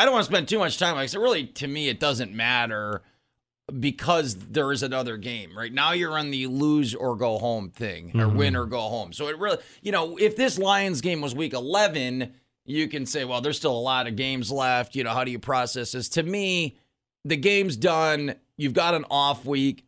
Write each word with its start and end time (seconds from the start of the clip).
I 0.00 0.06
don't 0.06 0.14
want 0.14 0.24
to 0.24 0.32
spend 0.32 0.48
too 0.48 0.58
much 0.58 0.78
time. 0.78 0.94
Like 0.94 1.02
I 1.02 1.06
said, 1.06 1.20
really, 1.20 1.44
to 1.44 1.66
me, 1.66 1.90
it 1.90 2.00
doesn't 2.00 2.32
matter 2.32 3.02
because 3.78 4.34
there 4.34 4.72
is 4.72 4.82
another 4.82 5.18
game. 5.18 5.54
Right 5.54 5.70
now, 5.70 5.92
you're 5.92 6.18
on 6.18 6.30
the 6.30 6.46
lose 6.46 6.94
or 6.94 7.16
go 7.16 7.36
home 7.36 7.68
thing, 7.68 8.10
or 8.14 8.24
mm-hmm. 8.24 8.36
win 8.38 8.56
or 8.56 8.64
go 8.64 8.80
home. 8.80 9.12
So 9.12 9.28
it 9.28 9.38
really, 9.38 9.58
you 9.82 9.92
know, 9.92 10.16
if 10.16 10.36
this 10.36 10.58
Lions 10.58 11.02
game 11.02 11.20
was 11.20 11.34
Week 11.34 11.52
11, 11.52 12.32
you 12.64 12.88
can 12.88 13.04
say, 13.04 13.26
well, 13.26 13.42
there's 13.42 13.58
still 13.58 13.76
a 13.76 13.78
lot 13.78 14.06
of 14.06 14.16
games 14.16 14.50
left. 14.50 14.96
You 14.96 15.04
know, 15.04 15.10
how 15.10 15.22
do 15.22 15.30
you 15.30 15.38
process 15.38 15.92
this? 15.92 16.08
To 16.10 16.22
me, 16.22 16.78
the 17.26 17.36
game's 17.36 17.76
done. 17.76 18.36
You've 18.56 18.72
got 18.72 18.94
an 18.94 19.04
off 19.10 19.44
week. 19.44 19.84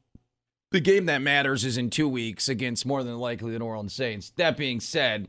The 0.72 0.80
game 0.80 1.06
that 1.06 1.22
matters 1.22 1.64
is 1.64 1.78
in 1.78 1.88
two 1.88 2.08
weeks 2.08 2.50
against 2.50 2.84
more 2.84 3.02
than 3.02 3.16
likely 3.16 3.52
the 3.52 3.58
New 3.60 3.64
Orleans 3.64 3.94
Saints. 3.94 4.30
That 4.36 4.58
being 4.58 4.78
said, 4.80 5.28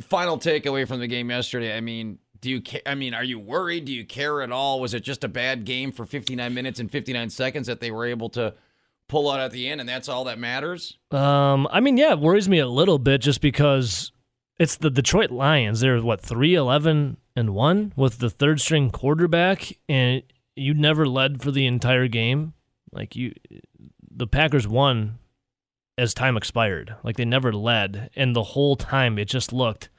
final 0.00 0.38
takeaway 0.38 0.88
from 0.88 1.00
the 1.00 1.08
game 1.08 1.28
yesterday. 1.28 1.76
I 1.76 1.82
mean, 1.82 2.18
do 2.40 2.50
you? 2.50 2.60
Ca- 2.60 2.82
I 2.86 2.94
mean, 2.94 3.14
are 3.14 3.24
you 3.24 3.38
worried? 3.38 3.84
Do 3.84 3.92
you 3.92 4.04
care 4.04 4.42
at 4.42 4.52
all? 4.52 4.80
Was 4.80 4.94
it 4.94 5.00
just 5.00 5.24
a 5.24 5.28
bad 5.28 5.64
game 5.64 5.92
for 5.92 6.04
59 6.06 6.52
minutes 6.54 6.80
and 6.80 6.90
59 6.90 7.30
seconds 7.30 7.66
that 7.66 7.80
they 7.80 7.90
were 7.90 8.06
able 8.06 8.28
to 8.30 8.54
pull 9.08 9.30
out 9.30 9.40
at 9.40 9.50
the 9.52 9.68
end, 9.68 9.80
and 9.80 9.88
that's 9.88 10.08
all 10.08 10.24
that 10.24 10.38
matters? 10.38 10.98
Um, 11.10 11.66
I 11.70 11.80
mean, 11.80 11.96
yeah, 11.96 12.12
it 12.12 12.18
worries 12.18 12.48
me 12.48 12.58
a 12.58 12.66
little 12.66 12.98
bit 12.98 13.20
just 13.20 13.40
because 13.40 14.12
it's 14.58 14.76
the 14.76 14.90
Detroit 14.90 15.30
Lions. 15.30 15.80
They're 15.80 16.00
what 16.02 16.20
three 16.20 16.54
eleven 16.54 17.16
and 17.34 17.54
one 17.54 17.92
with 17.96 18.18
the 18.18 18.30
third 18.30 18.60
string 18.60 18.90
quarterback, 18.90 19.72
and 19.88 20.22
you 20.56 20.74
never 20.74 21.06
led 21.06 21.40
for 21.42 21.50
the 21.50 21.66
entire 21.66 22.08
game. 22.08 22.54
Like 22.92 23.16
you, 23.16 23.34
the 24.10 24.26
Packers 24.26 24.66
won 24.66 25.18
as 25.96 26.14
time 26.14 26.36
expired. 26.36 26.94
Like 27.02 27.16
they 27.16 27.24
never 27.24 27.52
led, 27.52 28.10
and 28.14 28.34
the 28.34 28.42
whole 28.42 28.76
time 28.76 29.18
it 29.18 29.26
just 29.26 29.52
looked. 29.52 29.90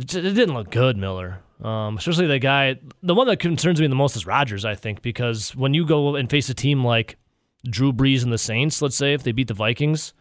It 0.00 0.14
it 0.14 0.32
didn't 0.32 0.54
look 0.54 0.70
good, 0.70 0.96
Miller. 0.96 1.40
Um, 1.62 1.98
especially 1.98 2.26
the 2.26 2.38
guy. 2.38 2.76
The 3.02 3.14
one 3.14 3.26
that 3.26 3.38
concerns 3.38 3.80
me 3.80 3.86
the 3.86 3.94
most 3.94 4.16
is 4.16 4.26
Rodgers. 4.26 4.64
I 4.64 4.74
think 4.74 5.02
because 5.02 5.54
when 5.54 5.74
you 5.74 5.84
go 5.84 6.16
and 6.16 6.28
face 6.30 6.48
a 6.48 6.54
team 6.54 6.84
like 6.84 7.18
Drew 7.64 7.92
Brees 7.92 8.22
and 8.22 8.32
the 8.32 8.38
Saints, 8.38 8.80
let's 8.80 8.96
say 8.96 9.12
if 9.12 9.22
they 9.22 9.32
beat 9.32 9.48
the 9.48 9.54
Vikings, 9.54 10.14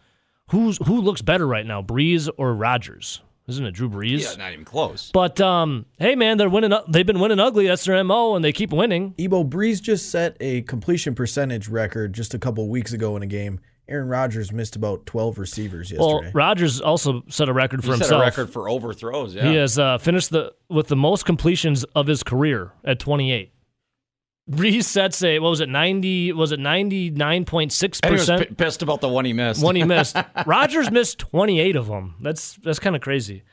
who's 0.50 0.78
who 0.86 1.00
looks 1.02 1.22
better 1.22 1.48
right 1.48 1.66
now, 1.66 1.82
Brees 1.82 2.30
or 2.38 2.54
Rodgers? 2.54 3.22
Isn't 3.48 3.66
it 3.66 3.72
Drew 3.72 3.90
Brees? 3.90 4.22
Yeah, 4.22 4.36
not 4.36 4.54
even 4.54 4.64
close. 4.64 5.10
But 5.12 5.42
um, 5.42 5.88
hey 5.98 6.16
man, 6.16 6.38
they're 6.38 6.50
winning. 6.50 6.72
They've 6.88 7.06
been 7.06 7.20
winning 7.20 7.40
ugly. 7.40 7.68
That's 7.68 7.84
their 7.84 8.04
mo, 8.04 8.36
and 8.36 8.46
they 8.46 8.52
keep 8.52 8.72
winning. 8.72 9.16
Ebo 9.18 9.44
Brees 9.44 9.82
just 9.82 10.12
set 10.12 10.38
a 10.40 10.62
completion 10.64 11.16
percentage 11.16 11.68
record 11.68 12.14
just 12.14 12.34
a 12.34 12.40
couple 12.40 12.68
weeks 12.68 12.94
ago 12.94 13.16
in 13.16 13.24
a 13.24 13.28
game. 13.28 13.60
Aaron 13.90 14.08
Rodgers 14.08 14.52
missed 14.52 14.76
about 14.76 15.06
12 15.06 15.38
receivers 15.40 15.92
yesterday. 15.92 16.06
Well, 16.06 16.16
yesterday. 16.24 16.32
Rodgers 16.36 16.80
also 16.82 17.24
set 17.28 17.50
a 17.50 17.54
record 17.54 17.84
for 17.84 17.96
He 17.96 18.04
set 18.04 18.16
a 18.16 18.20
record 18.20 18.50
for 18.52 18.70
overthrows. 18.70 19.34
Yeah, 19.36 19.50
He 19.50 19.56
has 19.56 19.80
uh, 19.80 19.98
finished 19.98 20.30
the 20.30 20.54
with 20.70 20.88
the 20.88 20.96
most 20.96 21.26
completions 21.26 21.84
of 21.96 22.08
his 22.08 22.24
career 22.24 22.72
at 22.86 23.00
28. 23.00 23.52
Brees 24.50 24.86
sets 24.86 25.22
a 25.24 25.38
what 25.40 25.50
was 25.50 25.60
it 25.62 25.70
90 25.70 26.34
was 26.34 26.52
it 26.52 26.60
99.6 26.60 28.00
And 28.04 28.06
he 28.06 28.12
was 28.12 28.22
percent 28.22 28.50
p- 28.50 28.56
pissed 28.56 28.82
about 28.82 29.00
the 29.02 29.08
one 29.10 29.26
he 29.26 29.34
missed. 29.34 29.64
one 29.64 29.76
he 29.76 29.84
missed. 29.84 30.16
Rodgers 30.46 30.90
missed 30.90 31.20
28 31.20 31.76
of 31.76 31.88
them. 31.88 32.16
That's 32.22 32.56
that's 32.64 32.80
kind 32.80 32.96
of 32.96 33.02
crazy. 33.02 33.44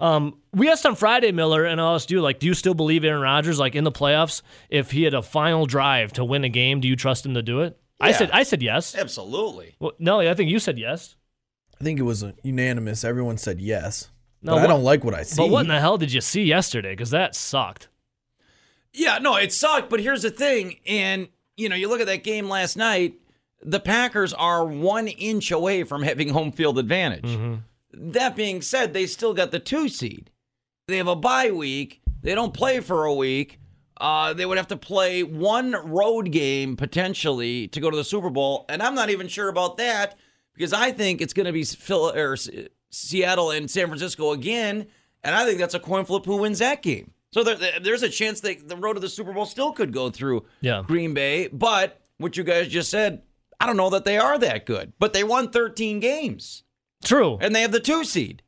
Um, 0.00 0.38
we 0.54 0.70
asked 0.70 0.86
on 0.86 0.94
Friday, 0.94 1.32
Miller, 1.32 1.64
and 1.64 1.80
I 1.80 1.94
asked 1.94 2.10
you, 2.12 2.20
like, 2.20 2.38
do 2.38 2.46
you 2.46 2.54
still 2.54 2.72
believe 2.74 3.04
Aaron 3.04 3.20
Rodgers, 3.20 3.58
like 3.58 3.74
in 3.74 3.82
the 3.82 3.90
playoffs, 3.90 4.42
if 4.70 4.92
he 4.92 5.02
had 5.02 5.12
a 5.12 5.22
final 5.22 5.66
drive 5.66 6.12
to 6.14 6.24
win 6.24 6.44
a 6.44 6.48
game, 6.48 6.78
do 6.80 6.86
you 6.86 6.94
trust 6.94 7.26
him 7.26 7.34
to 7.34 7.42
do 7.42 7.62
it? 7.62 7.76
I 8.00 8.12
said, 8.12 8.30
I 8.32 8.42
said 8.44 8.62
yes. 8.62 8.94
Absolutely. 8.94 9.74
Well, 9.80 9.92
no, 9.98 10.20
I 10.20 10.34
think 10.34 10.50
you 10.50 10.58
said 10.58 10.78
yes. 10.78 11.16
I 11.80 11.84
think 11.84 11.98
it 11.98 12.04
was 12.04 12.24
unanimous. 12.42 13.04
Everyone 13.04 13.38
said 13.38 13.60
yes. 13.60 14.10
No, 14.42 14.54
but 14.54 14.64
I 14.64 14.66
don't 14.68 14.84
like 14.84 15.04
what 15.04 15.14
I 15.14 15.24
see. 15.24 15.36
But 15.36 15.50
what 15.50 15.62
in 15.62 15.68
the 15.68 15.80
hell 15.80 15.98
did 15.98 16.12
you 16.12 16.20
see 16.20 16.42
yesterday? 16.42 16.92
Because 16.92 17.10
that 17.10 17.34
sucked. 17.34 17.88
Yeah, 18.92 19.18
no, 19.18 19.36
it 19.36 19.52
sucked. 19.52 19.90
But 19.90 20.00
here's 20.00 20.22
the 20.22 20.30
thing, 20.30 20.78
and 20.86 21.28
you 21.56 21.68
know, 21.68 21.76
you 21.76 21.88
look 21.88 22.00
at 22.00 22.06
that 22.06 22.22
game 22.24 22.48
last 22.48 22.76
night. 22.76 23.14
The 23.60 23.80
Packers 23.80 24.32
are 24.32 24.64
one 24.64 25.08
inch 25.08 25.50
away 25.50 25.82
from 25.82 26.02
having 26.02 26.28
home 26.28 26.52
field 26.52 26.78
advantage. 26.78 27.24
Mm-hmm. 27.24 28.12
That 28.12 28.36
being 28.36 28.62
said, 28.62 28.94
they 28.94 29.06
still 29.06 29.34
got 29.34 29.50
the 29.50 29.58
two 29.58 29.88
seed. 29.88 30.30
They 30.86 30.98
have 30.98 31.08
a 31.08 31.16
bye 31.16 31.50
week. 31.50 32.00
They 32.22 32.36
don't 32.36 32.54
play 32.54 32.78
for 32.78 33.04
a 33.04 33.14
week. 33.14 33.58
Uh, 34.00 34.32
they 34.32 34.46
would 34.46 34.56
have 34.58 34.68
to 34.68 34.76
play 34.76 35.22
one 35.22 35.72
road 35.72 36.30
game 36.30 36.76
potentially 36.76 37.66
to 37.68 37.80
go 37.80 37.90
to 37.90 37.96
the 37.96 38.04
Super 38.04 38.30
Bowl, 38.30 38.64
and 38.68 38.82
I'm 38.82 38.94
not 38.94 39.10
even 39.10 39.26
sure 39.28 39.48
about 39.48 39.76
that 39.78 40.16
because 40.54 40.72
I 40.72 40.92
think 40.92 41.20
it's 41.20 41.32
going 41.32 41.46
to 41.46 41.52
be 41.52 41.64
Phil 41.64 42.10
or 42.14 42.34
S- 42.34 42.48
Seattle 42.90 43.50
and 43.50 43.70
San 43.70 43.86
Francisco 43.88 44.32
again, 44.32 44.86
and 45.24 45.34
I 45.34 45.44
think 45.44 45.58
that's 45.58 45.74
a 45.74 45.80
coin 45.80 46.04
flip 46.04 46.24
who 46.26 46.36
wins 46.36 46.60
that 46.60 46.82
game. 46.82 47.12
So 47.32 47.42
there, 47.42 47.56
there- 47.56 47.80
there's 47.80 48.02
a 48.04 48.08
chance 48.08 48.40
that 48.40 48.68
the 48.68 48.76
road 48.76 48.94
to 48.94 49.00
the 49.00 49.08
Super 49.08 49.32
Bowl 49.32 49.46
still 49.46 49.72
could 49.72 49.92
go 49.92 50.10
through 50.10 50.44
Yeah. 50.60 50.82
Green 50.86 51.12
Bay, 51.12 51.48
but 51.48 52.00
what 52.18 52.36
you 52.36 52.44
guys 52.44 52.68
just 52.68 52.90
said, 52.90 53.22
I 53.60 53.66
don't 53.66 53.76
know 53.76 53.90
that 53.90 54.04
they 54.04 54.16
are 54.18 54.38
that 54.38 54.64
good, 54.64 54.92
but 55.00 55.12
they 55.12 55.24
won 55.24 55.50
13 55.50 55.98
games 55.98 56.62
True. 57.04 57.36
and 57.40 57.54
they 57.54 57.62
have 57.62 57.72
the 57.72 57.80
two 57.80 58.04
seed. 58.04 58.42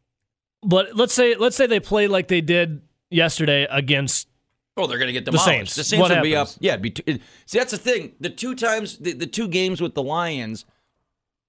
But 0.63 0.95
let's 0.95 1.13
say 1.15 1.35
let's 1.35 1.57
say 1.57 1.67
they 1.67 1.81
play 1.81 2.07
like 2.07 2.29
they 2.29 2.41
did 2.41 2.83
yesterday 3.11 3.67
against 3.71 4.29
Oh, 4.77 4.87
they're 4.87 4.99
going 4.99 5.09
to 5.09 5.13
get 5.13 5.25
The 5.25 5.33
demolished. 5.33 5.47
Saints. 5.47 5.75
The 5.77 5.85
Saints 5.85 6.01
What 6.03 6.11
will 6.15 6.23
be 6.23 6.37
up. 6.37 6.49
Yeah, 6.61 6.77
be 6.77 6.93
it- 7.07 7.21
see 7.47 7.59
that's 7.59 7.73
the 7.73 7.79
thing. 7.79 8.13
The 8.21 8.31
two 8.31 8.55
times, 8.55 8.99
the, 8.99 9.13
the 9.13 9.27
two 9.27 9.49
games 9.49 9.81
with 9.81 9.95
the 9.95 10.03
Lions, 10.03 10.65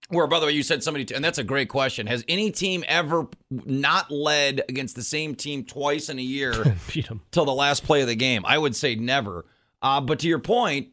where 0.10 0.28
by 0.28 0.40
the 0.40 0.48
way 0.48 0.52
you 0.52 0.64
said 0.64 0.84
somebody, 0.84 1.14
and 1.14 1.24
that's 1.24 1.38
a 1.38 1.44
great 1.44 1.70
question. 1.70 2.08
Has 2.08 2.26
any 2.28 2.52
team 2.52 2.84
ever 2.88 3.28
not 3.50 4.12
led 4.12 4.64
against 4.68 4.96
the 4.96 5.04
same 5.04 5.36
team 5.36 5.64
twice 5.64 6.10
in 6.10 6.20
a 6.20 6.24
year 6.24 6.54
till 7.32 7.46
the 7.46 7.54
last 7.54 7.84
play 7.84 8.02
of 8.02 8.08
the 8.08 8.16
game? 8.16 8.44
I 8.46 8.58
would 8.58 8.76
say 8.76 8.96
never. 8.96 9.46
Uh, 9.82 10.02
but 10.02 10.20
to 10.20 10.28
your 10.28 10.40
point, 10.40 10.90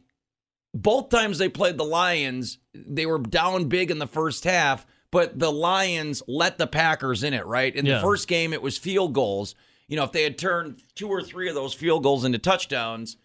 both 0.73 1.09
times 1.09 1.37
they 1.39 1.49
played 1.49 1.77
the 1.77 1.83
Lions, 1.83 2.59
they 2.73 3.05
were 3.05 3.19
down 3.19 3.65
big 3.65 3.91
in 3.91 3.99
the 3.99 4.07
first 4.07 4.43
half, 4.45 4.85
but 5.11 5.37
the 5.37 5.51
Lions 5.51 6.21
let 6.27 6.57
the 6.57 6.67
Packers 6.67 7.23
in 7.23 7.33
it, 7.33 7.45
right? 7.45 7.75
In 7.75 7.85
Yeah. 7.85 7.95
the 7.95 8.01
first 8.01 8.27
game, 8.27 8.53
it 8.53 8.61
was 8.61 8.77
field 8.77 9.13
goals. 9.13 9.55
You 9.89 9.97
know, 9.97 10.03
if 10.03 10.11
they 10.11 10.23
had 10.23 10.37
turned 10.37 10.83
two 10.95 11.09
or 11.09 11.21
three 11.21 11.49
of 11.49 11.55
those 11.55 11.73
field 11.73 12.03
goals 12.03 12.23
into 12.23 12.37
touchdowns, 12.37 13.17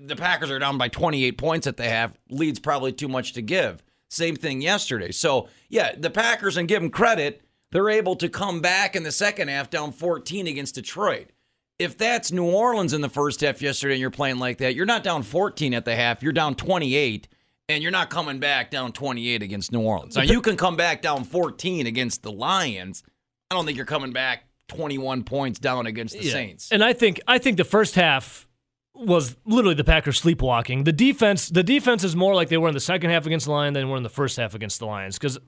the 0.00 0.16
Packers 0.16 0.50
are 0.50 0.58
down 0.58 0.78
by 0.78 0.88
28 0.88 1.36
points 1.38 1.66
at 1.66 1.78
the 1.78 1.84
half. 1.84 2.12
Leads 2.30 2.60
probably 2.60 2.92
too 2.92 3.08
much 3.08 3.32
to 3.32 3.42
give. 3.42 3.82
Same 4.10 4.36
thing 4.36 4.60
yesterday. 4.60 5.10
So, 5.10 5.48
yeah, 5.68 5.92
the 5.96 6.10
Packers, 6.10 6.56
and 6.56 6.68
give 6.68 6.82
them 6.82 6.90
credit, 6.90 7.42
they're 7.72 7.88
able 7.88 8.16
to 8.16 8.28
come 8.28 8.60
back 8.60 8.94
in 8.94 9.02
the 9.02 9.10
second 9.10 9.48
half 9.48 9.70
down 9.70 9.92
14 9.92 10.46
against 10.46 10.76
Detroit. 10.76 11.30
If 11.78 11.98
that's 11.98 12.30
New 12.30 12.48
Orleans 12.48 12.92
in 12.92 13.00
the 13.00 13.08
first 13.08 13.40
half 13.40 13.60
yesterday 13.60 13.94
and 13.94 14.00
you're 14.00 14.10
playing 14.10 14.38
like 14.38 14.58
that, 14.58 14.76
you're 14.76 14.86
not 14.86 15.02
down 15.02 15.22
14 15.22 15.74
at 15.74 15.84
the 15.84 15.96
half, 15.96 16.22
you're 16.22 16.32
down 16.32 16.54
28, 16.54 17.26
and 17.68 17.82
you're 17.82 17.90
not 17.90 18.10
coming 18.10 18.38
back 18.38 18.70
down 18.70 18.92
28 18.92 19.42
against 19.42 19.72
New 19.72 19.80
Orleans. 19.80 20.16
Now, 20.16 20.22
you 20.22 20.40
can 20.40 20.56
come 20.56 20.76
back 20.76 21.02
down 21.02 21.24
14 21.24 21.86
against 21.86 22.22
the 22.22 22.30
Lions. 22.30 23.02
I 23.50 23.54
don't 23.54 23.64
think 23.64 23.76
you're 23.76 23.86
coming 23.86 24.12
back 24.12 24.44
21 24.68 25.24
points 25.24 25.58
down 25.58 25.86
against 25.86 26.16
the 26.18 26.24
Yeah. 26.24 26.32
Saints. 26.32 26.72
And 26.72 26.82
I 26.82 26.92
think 26.92 27.20
I 27.28 27.38
think 27.38 27.56
the 27.56 27.64
first 27.64 27.94
half 27.94 28.48
was 28.94 29.36
literally 29.44 29.74
the 29.74 29.84
Packers 29.84 30.18
sleepwalking. 30.18 30.84
The 30.84 30.92
defense 30.92 31.48
the 31.48 31.62
defense 31.62 32.04
is 32.04 32.14
more 32.16 32.34
like 32.34 32.48
they 32.48 32.56
were 32.58 32.68
in 32.68 32.74
the 32.74 32.80
second 32.80 33.10
half 33.10 33.26
against 33.26 33.46
the 33.46 33.52
Lions 33.52 33.74
than 33.74 33.84
they 33.86 33.90
were 33.90 33.96
in 33.96 34.02
the 34.02 34.08
first 34.08 34.36
half 34.36 34.54
against 34.54 34.78
the 34.78 34.86
Lions. 34.86 35.18
Because 35.18 35.38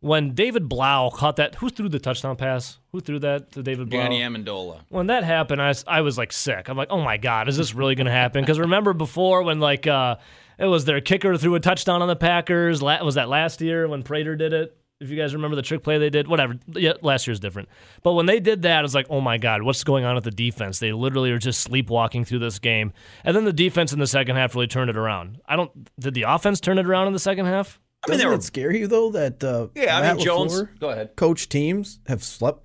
when 0.00 0.34
David 0.34 0.68
Blough 0.68 1.10
caught 1.14 1.36
that, 1.36 1.54
who 1.54 1.70
threw 1.70 1.88
the 1.88 1.98
touchdown 1.98 2.36
pass? 2.36 2.78
Who 2.92 3.00
threw 3.00 3.18
that 3.20 3.52
to 3.52 3.62
David 3.62 3.88
Blough? 3.88 4.00
Danny 4.02 4.20
Amendola. 4.20 4.80
when 4.90 5.06
that 5.06 5.24
happened, 5.24 5.62
I 5.62 5.68
was, 5.68 5.82
I 5.88 6.02
was 6.02 6.18
like 6.18 6.30
sick. 6.30 6.68
I'm 6.68 6.76
like, 6.76 6.88
oh 6.90 7.00
my 7.00 7.16
god, 7.16 7.48
is 7.48 7.56
this 7.56 7.74
really 7.74 7.94
going 7.94 8.04
to 8.04 8.12
happen? 8.12 8.42
Because 8.42 8.58
remember 8.60 8.92
before 8.92 9.42
when 9.42 9.60
like 9.60 9.86
uh, 9.86 10.16
it 10.58 10.66
was 10.66 10.84
their 10.84 11.00
kicker 11.00 11.36
threw 11.38 11.54
a 11.54 11.60
touchdown 11.60 12.02
on 12.02 12.08
the 12.08 12.16
Packers. 12.16 12.82
La- 12.82 13.02
was 13.02 13.14
that 13.14 13.30
last 13.30 13.62
year 13.62 13.88
when 13.88 14.02
Prater 14.02 14.36
did 14.36 14.52
it? 14.52 14.76
If 15.04 15.10
you 15.10 15.16
guys 15.16 15.34
remember 15.34 15.54
the 15.54 15.62
trick 15.62 15.82
play 15.82 15.98
they 15.98 16.08
did, 16.10 16.26
whatever. 16.26 16.54
Yeah, 16.74 16.94
last 17.02 17.26
year's 17.26 17.38
different. 17.38 17.68
But 18.02 18.14
when 18.14 18.24
they 18.26 18.40
did 18.40 18.62
that, 18.62 18.78
I 18.78 18.82
was 18.82 18.94
like, 18.94 19.06
oh 19.10 19.20
my 19.20 19.36
god, 19.38 19.62
what's 19.62 19.84
going 19.84 20.04
on 20.04 20.14
with 20.14 20.24
the 20.24 20.30
defense? 20.30 20.78
They 20.78 20.92
literally 20.92 21.30
are 21.30 21.38
just 21.38 21.60
sleepwalking 21.60 22.24
through 22.24 22.38
this 22.38 22.58
game. 22.58 22.92
And 23.22 23.36
then 23.36 23.44
the 23.44 23.52
defense 23.52 23.92
in 23.92 23.98
the 23.98 24.06
second 24.06 24.36
half 24.36 24.54
really 24.54 24.66
turned 24.66 24.88
it 24.90 24.96
around. 24.96 25.40
I 25.46 25.56
don't. 25.56 25.70
Did 26.00 26.14
the 26.14 26.22
offense 26.22 26.58
turn 26.60 26.78
it 26.78 26.86
around 26.86 27.06
in 27.06 27.12
the 27.12 27.18
second 27.18 27.46
half? 27.46 27.80
I 28.06 28.10
mean, 28.10 28.18
Doesn't 28.18 28.30
were 28.30 28.34
it 28.36 28.42
scare 28.42 28.72
you 28.74 28.86
though 28.86 29.10
that 29.10 29.44
uh, 29.44 29.68
Yeah, 29.74 29.98
I 29.98 30.00
Matt 30.00 30.16
mean 30.16 30.24
Jones. 30.24 30.54
LaFleur 30.62 30.78
Go 30.80 30.88
ahead. 30.90 31.16
coach 31.16 31.48
teams 31.48 32.00
have 32.06 32.24
slept? 32.24 32.62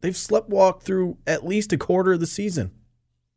They've 0.00 0.16
slept 0.16 0.48
walked 0.48 0.82
through 0.84 1.18
at 1.26 1.46
least 1.46 1.72
a 1.72 1.78
quarter 1.78 2.12
of 2.14 2.20
the 2.20 2.26
season. 2.26 2.72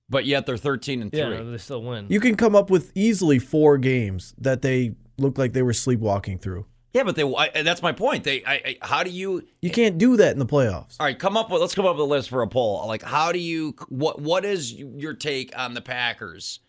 But 0.09 0.25
yet 0.25 0.45
they're 0.45 0.57
13 0.57 1.01
and 1.01 1.11
3. 1.11 1.19
Yeah, 1.19 1.43
they 1.43 1.57
still 1.57 1.81
win. 1.83 2.07
You 2.09 2.19
can 2.21 2.35
come 2.35 2.55
up 2.55 2.69
with 2.69 2.91
easily 2.95 3.39
four 3.39 3.77
games 3.77 4.33
that 4.37 4.61
they 4.61 4.95
looked 5.17 5.37
like 5.37 5.53
they 5.53 5.61
were 5.61 5.73
sleepwalking 5.73 6.37
through. 6.37 6.65
Yeah, 6.93 7.03
but 7.03 7.15
they 7.15 7.23
I, 7.23 7.61
that's 7.63 7.81
my 7.81 7.91
point. 7.91 8.23
They 8.23 8.43
I, 8.45 8.53
I 8.53 8.77
how 8.81 9.03
do 9.03 9.09
you 9.09 9.47
You 9.61 9.69
can't 9.69 9.97
do 9.97 10.17
that 10.17 10.33
in 10.33 10.39
the 10.39 10.45
playoffs. 10.45 10.95
All 10.99 11.05
right, 11.05 11.17
come 11.17 11.37
up 11.37 11.49
with 11.51 11.61
let's 11.61 11.75
come 11.75 11.85
up 11.85 11.95
with 11.95 12.01
a 12.01 12.09
list 12.09 12.29
for 12.29 12.41
a 12.41 12.47
poll. 12.47 12.85
Like 12.87 13.03
how 13.03 13.31
do 13.31 13.39
you 13.39 13.75
what 13.89 14.21
what 14.21 14.45
is 14.45 14.73
your 14.73 15.13
take 15.13 15.57
on 15.57 15.73
the 15.73 15.81
Packers 15.81 16.59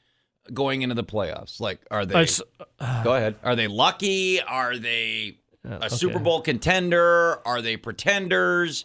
going 0.52 0.82
into 0.82 0.94
the 0.94 1.04
playoffs? 1.04 1.60
Like 1.60 1.80
are 1.90 2.04
they 2.04 2.14
I 2.14 2.22
s- 2.22 2.42
uh, 2.80 3.02
Go 3.04 3.14
ahead. 3.14 3.36
Are 3.42 3.56
they 3.56 3.68
lucky? 3.68 4.40
Are 4.42 4.76
they 4.76 5.38
a 5.64 5.74
okay. 5.76 5.88
Super 5.88 6.18
Bowl 6.18 6.40
contender? 6.40 7.46
Are 7.46 7.62
they 7.62 7.76
pretenders? 7.76 8.84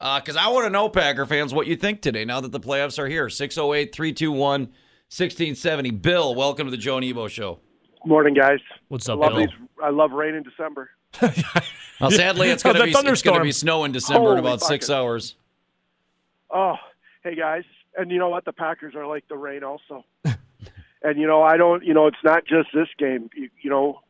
Uh, 0.00 0.20
because 0.20 0.36
I 0.36 0.48
want 0.48 0.66
to 0.66 0.70
know, 0.70 0.88
Packer 0.88 1.24
fans, 1.24 1.54
what 1.54 1.66
you 1.66 1.76
think 1.76 2.02
today 2.02 2.24
now 2.24 2.40
that 2.40 2.52
the 2.52 2.60
playoffs 2.60 2.98
are 2.98 3.06
here. 3.08 3.30
608 3.30 3.94
321 3.94 4.60
1670. 4.62 5.90
Bill, 5.92 6.34
welcome 6.34 6.66
to 6.66 6.70
the 6.70 6.76
Joe 6.76 6.96
and 6.96 7.04
Ebo 7.04 7.28
Show. 7.28 7.60
Morning, 8.06 8.34
guys. 8.34 8.58
What's 8.88 9.08
I 9.08 9.14
up, 9.14 9.20
love 9.20 9.30
Bill? 9.32 9.38
these. 9.40 9.48
I 9.82 9.90
love 9.90 10.12
rain 10.12 10.34
in 10.34 10.42
December. 10.42 10.90
Well, 12.00 12.10
sadly, 12.10 12.50
it's 12.50 12.64
Oh, 12.66 12.72
going 12.72 12.74
to 12.74 12.80
the 12.92 13.02
be 13.02 13.08
it's 13.12 13.22
going 13.22 13.38
to 13.38 13.44
be 13.44 13.52
snow 13.52 13.84
in 13.84 13.92
December 13.92 14.30
in 14.32 14.36
Holy 14.36 14.40
about 14.40 14.60
six 14.60 14.90
hours. 14.90 15.36
Oh, 16.50 16.74
hey 17.22 17.36
guys, 17.36 17.62
and 17.96 18.10
you 18.10 18.18
know 18.18 18.28
what? 18.28 18.44
The 18.44 18.52
Packers 18.52 18.96
are 18.96 19.06
like 19.06 19.26
the 19.28 19.36
rain 19.36 19.62
also. 19.62 20.04
and 20.24 21.16
you 21.16 21.26
know, 21.28 21.40
I 21.42 21.56
don't. 21.56 21.84
You 21.84 21.94
know, 21.94 22.08
it's 22.08 22.16
not 22.24 22.44
just 22.46 22.70
this 22.74 22.88
game. 22.98 23.30
You, 23.36 23.48
you 23.62 23.70
know, 23.70 24.00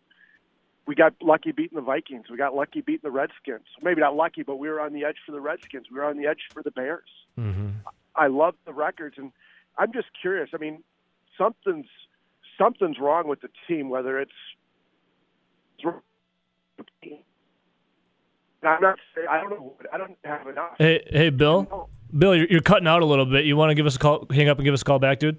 we 0.87 0.95
got 0.95 1.13
lucky 1.21 1.53
beating 1.53 1.77
the 1.77 1.83
Vikings. 1.83 2.25
We 2.31 2.39
got 2.39 2.55
lucky 2.55 2.81
beating 2.81 3.03
the 3.05 3.11
Redskins. 3.11 3.67
Maybe 3.83 4.01
not 4.01 4.17
lucky, 4.17 4.43
but 4.43 4.57
we 4.57 4.69
were 4.71 4.81
on 4.81 4.95
the 4.95 5.05
edge 5.05 5.19
for 5.27 5.33
the 5.33 5.41
Redskins. 5.41 5.87
We 5.93 5.99
were 5.99 6.07
on 6.07 6.17
the 6.17 6.27
edge 6.27 6.41
for 6.55 6.63
the 6.63 6.71
Bears. 6.71 7.11
Mm-hmm. 7.39 7.69
I 8.17 8.29
love 8.29 8.55
the 8.65 8.73
records, 8.73 9.17
and 9.19 9.31
I'm 9.77 9.93
just 9.93 10.09
curious. 10.21 10.49
I 10.55 10.57
mean, 10.57 10.83
something's 11.37 11.87
something's 12.59 12.99
wrong 12.99 13.29
with 13.29 13.41
the 13.41 13.49
team. 13.69 13.89
Whether 13.89 14.21
it's 14.21 14.33
I'm 18.65 18.81
not. 18.81 18.99
saying- 19.15 19.29
I 19.29 19.41
don't 19.41 19.51
know. 19.51 19.75
I 19.93 19.99
don't 19.99 20.17
have 20.25 20.47
enough. 20.47 20.73
Hey, 20.79 21.07
hey, 21.11 21.31
Bill. 21.31 21.91
Bill, 22.17 22.35
you're, 22.35 22.47
you're 22.47 22.61
cutting 22.63 22.87
out 22.89 23.03
a 23.03 23.05
little 23.05 23.27
bit. 23.27 23.45
You 23.45 23.57
want 23.57 23.71
to 23.71 23.75
give 23.75 23.87
us 23.87 23.97
a 23.97 23.99
call? 23.99 24.27
Hang 24.31 24.49
up 24.49 24.59
and 24.59 24.65
give 24.65 24.75
us 24.75 24.83
a 24.83 24.85
call 24.85 24.99
back, 24.99 25.19
dude. 25.19 25.39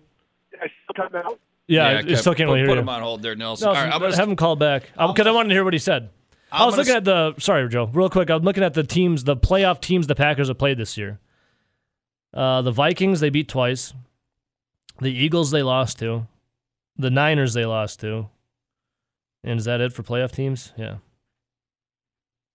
I 0.62 0.67
still 0.67 1.09
come 1.09 1.15
out. 1.15 1.39
Yeah, 1.67 1.88
I, 1.88 2.03
kept- 2.03 2.19
still 2.19 2.35
can't 2.35 2.47
put, 2.47 2.53
really 2.53 2.59
hear 2.59 2.67
put 2.67 2.75
you. 2.75 2.81
him 2.81 2.89
on 2.89 3.01
hold 3.01 3.23
there, 3.23 3.35
Nelson. 3.35 3.65
No, 3.65 3.69
All 3.69 3.75
right, 3.75 3.91
I'm 3.91 4.00
gonna, 4.00 4.15
have 4.15 4.29
him 4.29 4.35
call 4.35 4.56
back 4.56 4.83
because 4.83 5.25
I 5.25 5.31
wanted 5.31 5.50
to 5.50 5.56
hear 5.56 5.63
what 5.63 5.73
he 5.73 5.79
said. 5.79 6.09
i 6.51 6.59
I'm 6.59 6.67
was 6.67 6.75
gonna 6.75 6.81
looking 6.81 6.95
at 6.95 7.03
the 7.06 7.33
sorry, 7.39 7.67
Joe, 7.69 7.89
real 7.91 8.09
quick. 8.09 8.29
I 8.29 8.35
was 8.35 8.44
looking 8.44 8.63
at 8.63 8.75
the 8.75 8.83
teams, 8.83 9.23
the 9.23 9.35
playoff 9.35 9.81
teams 9.81 10.06
the 10.06 10.15
Packers 10.15 10.47
have 10.47 10.59
played 10.59 10.77
this 10.77 10.95
year. 10.95 11.19
Uh, 12.33 12.62
the 12.62 12.71
Vikings 12.71 13.19
they 13.19 13.29
beat 13.29 13.47
twice. 13.47 13.94
The 15.01 15.12
Eagles 15.12 15.51
they 15.51 15.63
lost 15.63 16.00
to. 16.00 16.27
The 16.97 17.09
Niners 17.09 17.53
they 17.53 17.65
lost 17.65 18.00
to. 18.01 18.30
And 19.44 19.59
is 19.59 19.65
that 19.65 19.81
it 19.81 19.94
for 19.94 20.03
playoff 20.03 20.31
teams? 20.31 20.74
Yeah. 20.77 20.97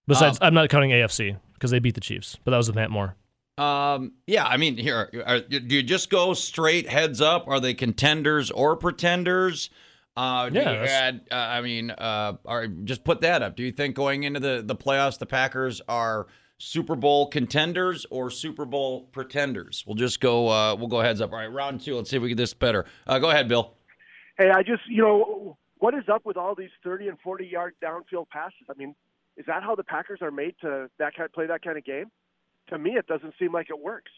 Besides, 0.06 0.38
Um, 0.40 0.48
I'm 0.48 0.54
not 0.54 0.68
counting 0.70 0.90
AFC 0.90 1.36
because 1.54 1.70
they 1.70 1.78
beat 1.78 1.94
the 1.94 2.00
Chiefs, 2.00 2.38
but 2.44 2.50
that 2.50 2.56
was 2.56 2.66
with 2.66 2.76
Matt 2.76 2.90
Moore. 2.90 3.14
Um, 3.58 4.12
yeah, 4.26 4.46
I 4.46 4.56
mean, 4.56 4.76
here, 4.76 5.10
are, 5.26 5.40
do 5.40 5.58
you 5.76 5.82
just 5.82 6.08
go 6.10 6.32
straight 6.34 6.88
heads 6.88 7.20
up? 7.20 7.46
Are 7.46 7.60
they 7.60 7.74
contenders 7.74 8.50
or 8.50 8.74
pretenders? 8.76 9.68
Uh, 10.16 10.48
do 10.48 10.58
Yeah, 10.58 10.72
you 10.72 10.78
add, 10.88 11.20
uh, 11.30 11.34
I 11.34 11.60
mean, 11.60 11.90
uh, 11.90 12.34
or 12.44 12.66
just 12.66 13.04
put 13.04 13.20
that 13.20 13.42
up. 13.42 13.56
Do 13.56 13.62
you 13.62 13.70
think 13.70 13.94
going 13.94 14.22
into 14.24 14.40
the, 14.40 14.62
the 14.64 14.74
playoffs, 14.74 15.18
the 15.18 15.26
Packers 15.26 15.80
are 15.88 16.26
Super 16.58 16.96
Bowl 16.96 17.28
contenders 17.28 18.06
or 18.10 18.30
Super 18.30 18.64
Bowl 18.64 19.02
pretenders? 19.12 19.84
We'll 19.86 19.96
just 19.96 20.20
go, 20.20 20.48
uh, 20.48 20.74
we'll 20.74 20.88
go 20.88 21.00
heads 21.00 21.20
up. 21.20 21.30
All 21.30 21.38
right, 21.38 21.52
round 21.52 21.82
two. 21.82 21.96
Let's 21.96 22.10
see 22.10 22.16
if 22.16 22.22
we 22.22 22.30
get 22.30 22.38
this 22.38 22.54
better. 22.54 22.86
Uh, 23.06 23.18
go 23.18 23.30
ahead, 23.30 23.46
Bill. 23.46 23.74
Hey, 24.40 24.48
I 24.48 24.62
just 24.62 24.82
you 24.88 25.02
know 25.02 25.58
what 25.80 25.92
is 25.92 26.04
up 26.10 26.24
with 26.24 26.38
all 26.38 26.54
these 26.54 26.70
30 26.82 27.08
and 27.08 27.20
40 27.20 27.46
yard 27.46 27.74
downfield 27.84 28.30
passes? 28.30 28.66
I 28.70 28.74
mean, 28.74 28.94
is 29.36 29.44
that 29.46 29.62
how 29.62 29.74
the 29.74 29.84
Packers 29.84 30.20
are 30.22 30.30
made 30.30 30.54
to 30.62 30.88
that 30.98 31.14
kind 31.14 31.30
play 31.30 31.46
that 31.46 31.62
kind 31.62 31.76
of 31.76 31.84
game? 31.84 32.06
To 32.70 32.78
me, 32.78 32.92
it 32.92 33.06
doesn't 33.06 33.34
seem 33.38 33.52
like 33.52 33.68
it 33.68 33.78
works. 33.78 34.10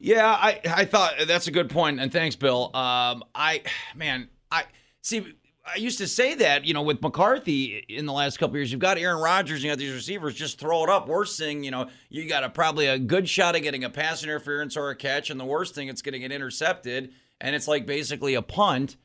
Yeah, 0.00 0.26
I 0.26 0.60
I 0.64 0.84
thought 0.84 1.14
that's 1.28 1.46
a 1.46 1.52
good 1.52 1.70
point, 1.70 2.00
and 2.00 2.10
thanks, 2.10 2.34
Bill. 2.34 2.74
Um, 2.74 3.22
I 3.36 3.62
man, 3.94 4.28
I 4.50 4.64
see. 5.00 5.34
I 5.66 5.76
used 5.78 5.96
to 5.98 6.06
say 6.06 6.34
that, 6.34 6.66
you 6.66 6.74
know, 6.74 6.82
with 6.82 7.00
McCarthy 7.00 7.86
in 7.88 8.04
the 8.04 8.12
last 8.12 8.38
couple 8.38 8.54
years, 8.56 8.70
you've 8.70 8.82
got 8.82 8.98
Aaron 8.98 9.22
Rodgers, 9.22 9.64
you 9.64 9.70
got 9.70 9.78
these 9.78 9.94
receivers, 9.94 10.34
just 10.34 10.58
throw 10.58 10.84
it 10.84 10.90
up. 10.90 11.08
Worst 11.08 11.38
thing, 11.38 11.64
you 11.64 11.70
know, 11.70 11.88
you 12.10 12.28
got 12.28 12.44
a 12.44 12.50
probably 12.50 12.86
a 12.86 12.98
good 12.98 13.26
shot 13.30 13.56
at 13.56 13.60
getting 13.60 13.82
a 13.82 13.88
pass 13.88 14.22
interference 14.22 14.76
or 14.76 14.90
a 14.90 14.94
catch, 14.94 15.30
and 15.30 15.40
the 15.40 15.44
worst 15.46 15.74
thing, 15.74 15.88
it's 15.88 16.02
getting 16.02 16.20
it 16.20 16.32
intercepted, 16.32 17.14
and 17.40 17.56
it's 17.56 17.66
like 17.66 17.86
basically 17.86 18.34
a 18.34 18.42
punt. 18.42 18.98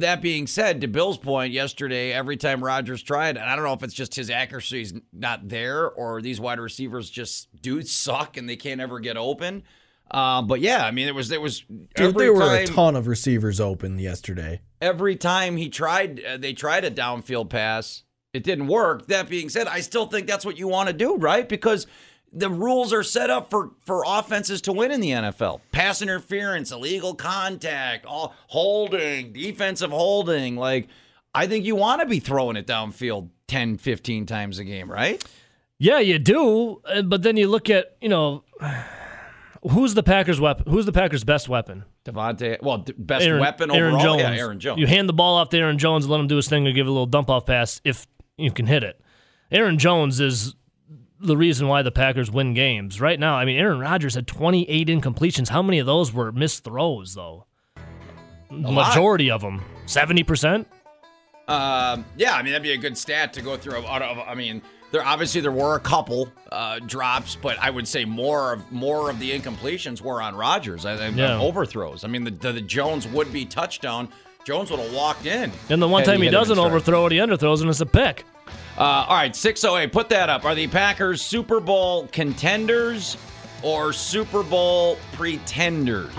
That 0.00 0.20
being 0.20 0.46
said, 0.46 0.80
to 0.82 0.88
Bill's 0.88 1.18
point 1.18 1.52
yesterday, 1.52 2.12
every 2.12 2.36
time 2.36 2.62
Rodgers 2.62 3.02
tried, 3.02 3.36
and 3.36 3.48
I 3.48 3.56
don't 3.56 3.64
know 3.64 3.72
if 3.72 3.82
it's 3.82 3.94
just 3.94 4.14
his 4.14 4.30
accuracy 4.30 4.82
is 4.82 4.94
not 5.12 5.48
there 5.48 5.88
or 5.88 6.20
these 6.22 6.40
wide 6.40 6.60
receivers 6.60 7.10
just 7.10 7.48
do 7.60 7.82
suck 7.82 8.36
and 8.36 8.48
they 8.48 8.56
can't 8.56 8.80
ever 8.80 9.00
get 9.00 9.16
open. 9.16 9.62
Uh, 10.10 10.42
but 10.42 10.60
yeah, 10.60 10.84
I 10.84 10.90
mean, 10.92 11.08
it 11.08 11.14
was 11.14 11.28
there 11.28 11.40
was 11.40 11.60
Dude, 11.94 12.16
there 12.16 12.32
were 12.32 12.54
a 12.56 12.66
ton 12.66 12.94
of 12.94 13.06
receivers 13.06 13.60
open 13.60 13.98
yesterday. 13.98 14.60
every 14.80 15.16
time 15.16 15.56
he 15.56 15.68
tried, 15.68 16.22
uh, 16.24 16.36
they 16.36 16.52
tried 16.52 16.84
a 16.84 16.90
downfield 16.90 17.50
pass. 17.50 18.04
It 18.32 18.44
didn't 18.44 18.68
work. 18.68 19.06
That 19.06 19.28
being 19.28 19.48
said, 19.48 19.66
I 19.66 19.80
still 19.80 20.06
think 20.06 20.26
that's 20.26 20.44
what 20.44 20.58
you 20.58 20.68
want 20.68 20.88
to 20.88 20.92
do, 20.92 21.16
right? 21.16 21.48
Because 21.48 21.86
the 22.36 22.50
rules 22.50 22.92
are 22.92 23.02
set 23.02 23.30
up 23.30 23.50
for 23.50 23.70
for 23.84 24.04
offenses 24.06 24.60
to 24.62 24.72
win 24.72 24.90
in 24.92 25.00
the 25.00 25.10
NFL. 25.10 25.60
Pass 25.72 26.02
interference, 26.02 26.70
illegal 26.70 27.14
contact, 27.14 28.04
all 28.06 28.34
holding, 28.48 29.32
defensive 29.32 29.90
holding. 29.90 30.56
Like 30.56 30.88
I 31.34 31.46
think 31.46 31.64
you 31.64 31.74
want 31.76 32.00
to 32.00 32.06
be 32.06 32.20
throwing 32.20 32.56
it 32.56 32.66
downfield 32.66 33.28
10, 33.48 33.78
15 33.78 34.26
times 34.26 34.58
a 34.58 34.64
game, 34.64 34.90
right? 34.90 35.22
Yeah, 35.78 35.98
you 35.98 36.18
do. 36.18 36.80
uh, 36.86 37.02
But 37.02 37.22
then 37.22 37.36
you 37.36 37.48
look 37.48 37.68
at, 37.68 37.96
you 38.00 38.08
know, 38.08 38.44
who's 39.70 39.94
the 39.94 40.02
Packers' 40.02 40.40
weapon? 40.40 40.70
Who's 40.70 40.86
the 40.86 40.92
Packers' 40.92 41.24
best 41.24 41.48
weapon? 41.48 41.84
Davante, 42.04 42.62
well, 42.62 42.84
best 42.96 43.24
Aaron, 43.26 43.40
weapon 43.40 43.70
Aaron 43.70 43.94
overall, 43.94 44.16
Jones. 44.18 44.20
yeah, 44.36 44.40
Aaron 44.42 44.60
Jones. 44.60 44.80
You 44.80 44.86
hand 44.86 45.08
the 45.08 45.12
ball 45.12 45.36
off 45.36 45.48
to 45.50 45.58
Aaron 45.58 45.76
Jones 45.78 46.04
and 46.04 46.12
let 46.12 46.20
him 46.20 46.28
do 46.28 46.36
his 46.36 46.48
thing 46.48 46.66
and 46.66 46.74
give 46.74 46.86
a 46.86 46.90
little 46.90 47.06
dump 47.06 47.28
off 47.28 47.46
pass 47.46 47.80
if 47.84 48.06
you 48.38 48.50
can 48.52 48.66
hit 48.66 48.82
it. 48.84 49.00
Aaron 49.50 49.78
Jones 49.78 50.20
is 50.20 50.54
the 51.20 51.36
reason 51.36 51.68
why 51.68 51.82
the 51.82 51.90
Packers 51.90 52.30
win 52.30 52.54
games. 52.54 53.00
Right 53.00 53.18
now, 53.18 53.34
I 53.36 53.44
mean, 53.44 53.56
Aaron 53.58 53.78
Rodgers 53.80 54.14
had 54.14 54.26
28 54.26 54.88
incompletions. 54.88 55.48
How 55.48 55.62
many 55.62 55.78
of 55.78 55.86
those 55.86 56.12
were 56.12 56.32
missed 56.32 56.64
throws, 56.64 57.14
though? 57.14 57.46
lot. 58.50 58.88
Majority 58.88 59.30
of 59.30 59.40
them. 59.40 59.62
70%? 59.86 60.66
Um, 61.48 62.04
yeah, 62.16 62.34
I 62.34 62.42
mean 62.42 62.52
that'd 62.52 62.62
be 62.62 62.72
a 62.72 62.76
good 62.76 62.98
stat 62.98 63.32
to 63.34 63.42
go 63.42 63.56
through. 63.56 63.84
I 63.86 64.34
mean, 64.34 64.62
there 64.90 65.04
obviously 65.04 65.40
there 65.40 65.52
were 65.52 65.76
a 65.76 65.80
couple 65.80 66.28
uh, 66.50 66.80
drops, 66.80 67.36
but 67.36 67.56
I 67.60 67.70
would 67.70 67.86
say 67.86 68.04
more 68.04 68.52
of 68.52 68.72
more 68.72 69.10
of 69.10 69.20
the 69.20 69.30
incompletions 69.38 70.00
were 70.00 70.20
on 70.20 70.34
Rodgers. 70.34 70.84
I, 70.84 70.94
I, 70.94 71.08
Yeah. 71.10 71.38
overthrows. 71.38 72.02
I 72.02 72.08
mean, 72.08 72.24
the, 72.24 72.32
the 72.32 72.52
the 72.52 72.60
Jones 72.60 73.06
would 73.08 73.32
be 73.32 73.44
touchdown. 73.44 74.08
Jones 74.44 74.70
would 74.72 74.80
have 74.80 74.92
walked 74.92 75.26
in. 75.26 75.52
And 75.70 75.80
the 75.80 75.88
one 75.88 76.02
time 76.04 76.20
he 76.20 76.26
in 76.28 76.32
doesn't 76.32 76.58
overthrow 76.58 77.06
it, 77.06 77.12
he 77.12 77.18
underthrows 77.18 77.60
and 77.60 77.70
it's 77.70 77.80
a 77.80 77.86
pick. 77.86 78.24
Uh, 78.78 79.06
all 79.08 79.16
right, 79.16 79.34
six 79.34 79.64
oh 79.64 79.76
eight. 79.78 79.90
Put 79.90 80.10
that 80.10 80.28
up. 80.28 80.44
Are 80.44 80.54
the 80.54 80.66
Packers 80.66 81.22
Super 81.22 81.60
Bowl 81.60 82.08
contenders 82.08 83.16
or 83.62 83.94
Super 83.94 84.42
Bowl 84.42 84.98
pretenders? 85.12 86.14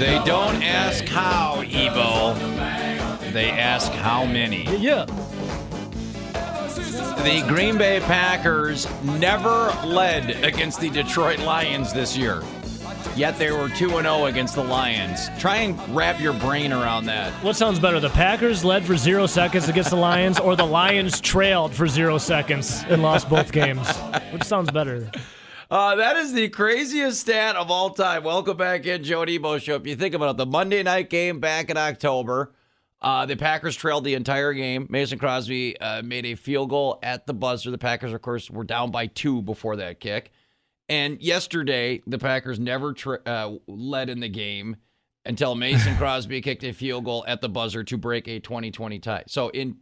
They 0.00 0.18
don't 0.24 0.62
ask 0.62 1.04
how, 1.04 1.60
Ebo. 1.60 2.32
They 3.32 3.50
ask 3.50 3.92
how 3.92 4.24
many. 4.24 4.64
Yeah. 4.78 5.04
The 7.22 7.44
Green 7.46 7.76
Bay 7.76 8.00
Packers 8.00 8.88
never 9.02 9.70
led 9.84 10.42
against 10.42 10.80
the 10.80 10.88
Detroit 10.88 11.40
Lions 11.40 11.92
this 11.92 12.16
year. 12.16 12.42
Yet 13.16 13.38
they 13.38 13.50
were 13.50 13.68
2 13.68 13.88
0 13.88 14.24
against 14.26 14.54
the 14.54 14.62
Lions. 14.62 15.28
Try 15.38 15.56
and 15.56 15.96
wrap 15.96 16.20
your 16.20 16.32
brain 16.32 16.72
around 16.72 17.06
that. 17.06 17.32
What 17.42 17.56
sounds 17.56 17.80
better, 17.80 17.98
the 17.98 18.10
Packers 18.10 18.64
led 18.64 18.84
for 18.84 18.96
zero 18.96 19.26
seconds 19.26 19.68
against 19.68 19.90
the 19.90 19.96
Lions, 19.96 20.38
or 20.38 20.54
the 20.54 20.66
Lions 20.66 21.20
trailed 21.20 21.74
for 21.74 21.88
zero 21.88 22.18
seconds 22.18 22.84
and 22.88 23.02
lost 23.02 23.28
both 23.28 23.50
games? 23.52 23.88
Which 24.32 24.44
sounds 24.44 24.70
better? 24.70 25.10
Uh, 25.70 25.96
that 25.96 26.16
is 26.16 26.32
the 26.32 26.48
craziest 26.48 27.20
stat 27.20 27.56
of 27.56 27.70
all 27.70 27.90
time. 27.90 28.24
Welcome 28.24 28.56
back 28.56 28.86
in, 28.86 29.02
Joe 29.04 29.24
Debo 29.24 29.60
Show. 29.60 29.76
If 29.76 29.86
you 29.86 29.96
think 29.96 30.14
about 30.14 30.30
it, 30.30 30.36
the 30.36 30.46
Monday 30.46 30.82
night 30.82 31.10
game 31.10 31.40
back 31.40 31.68
in 31.68 31.76
October, 31.76 32.52
uh, 33.02 33.26
the 33.26 33.36
Packers 33.36 33.76
trailed 33.76 34.04
the 34.04 34.14
entire 34.14 34.52
game. 34.52 34.86
Mason 34.88 35.18
Crosby 35.18 35.78
uh, 35.80 36.02
made 36.02 36.26
a 36.26 36.34
field 36.34 36.70
goal 36.70 36.98
at 37.02 37.26
the 37.26 37.34
buzzer. 37.34 37.70
The 37.70 37.78
Packers, 37.78 38.12
of 38.12 38.22
course, 38.22 38.50
were 38.50 38.64
down 38.64 38.90
by 38.90 39.06
two 39.06 39.42
before 39.42 39.76
that 39.76 40.00
kick. 40.00 40.32
And 40.90 41.22
yesterday, 41.22 42.02
the 42.06 42.18
Packers 42.18 42.58
never 42.58 42.92
tra- 42.92 43.20
uh, 43.24 43.54
led 43.66 44.10
in 44.10 44.20
the 44.20 44.28
game 44.28 44.76
until 45.24 45.54
Mason 45.54 45.96
Crosby 45.98 46.40
kicked 46.42 46.64
a 46.64 46.72
field 46.72 47.04
goal 47.04 47.24
at 47.26 47.40
the 47.40 47.48
buzzer 47.48 47.84
to 47.84 47.96
break 47.96 48.26
a 48.28 48.40
2020 48.40 48.98
tie. 48.98 49.24
So 49.28 49.48
in 49.50 49.76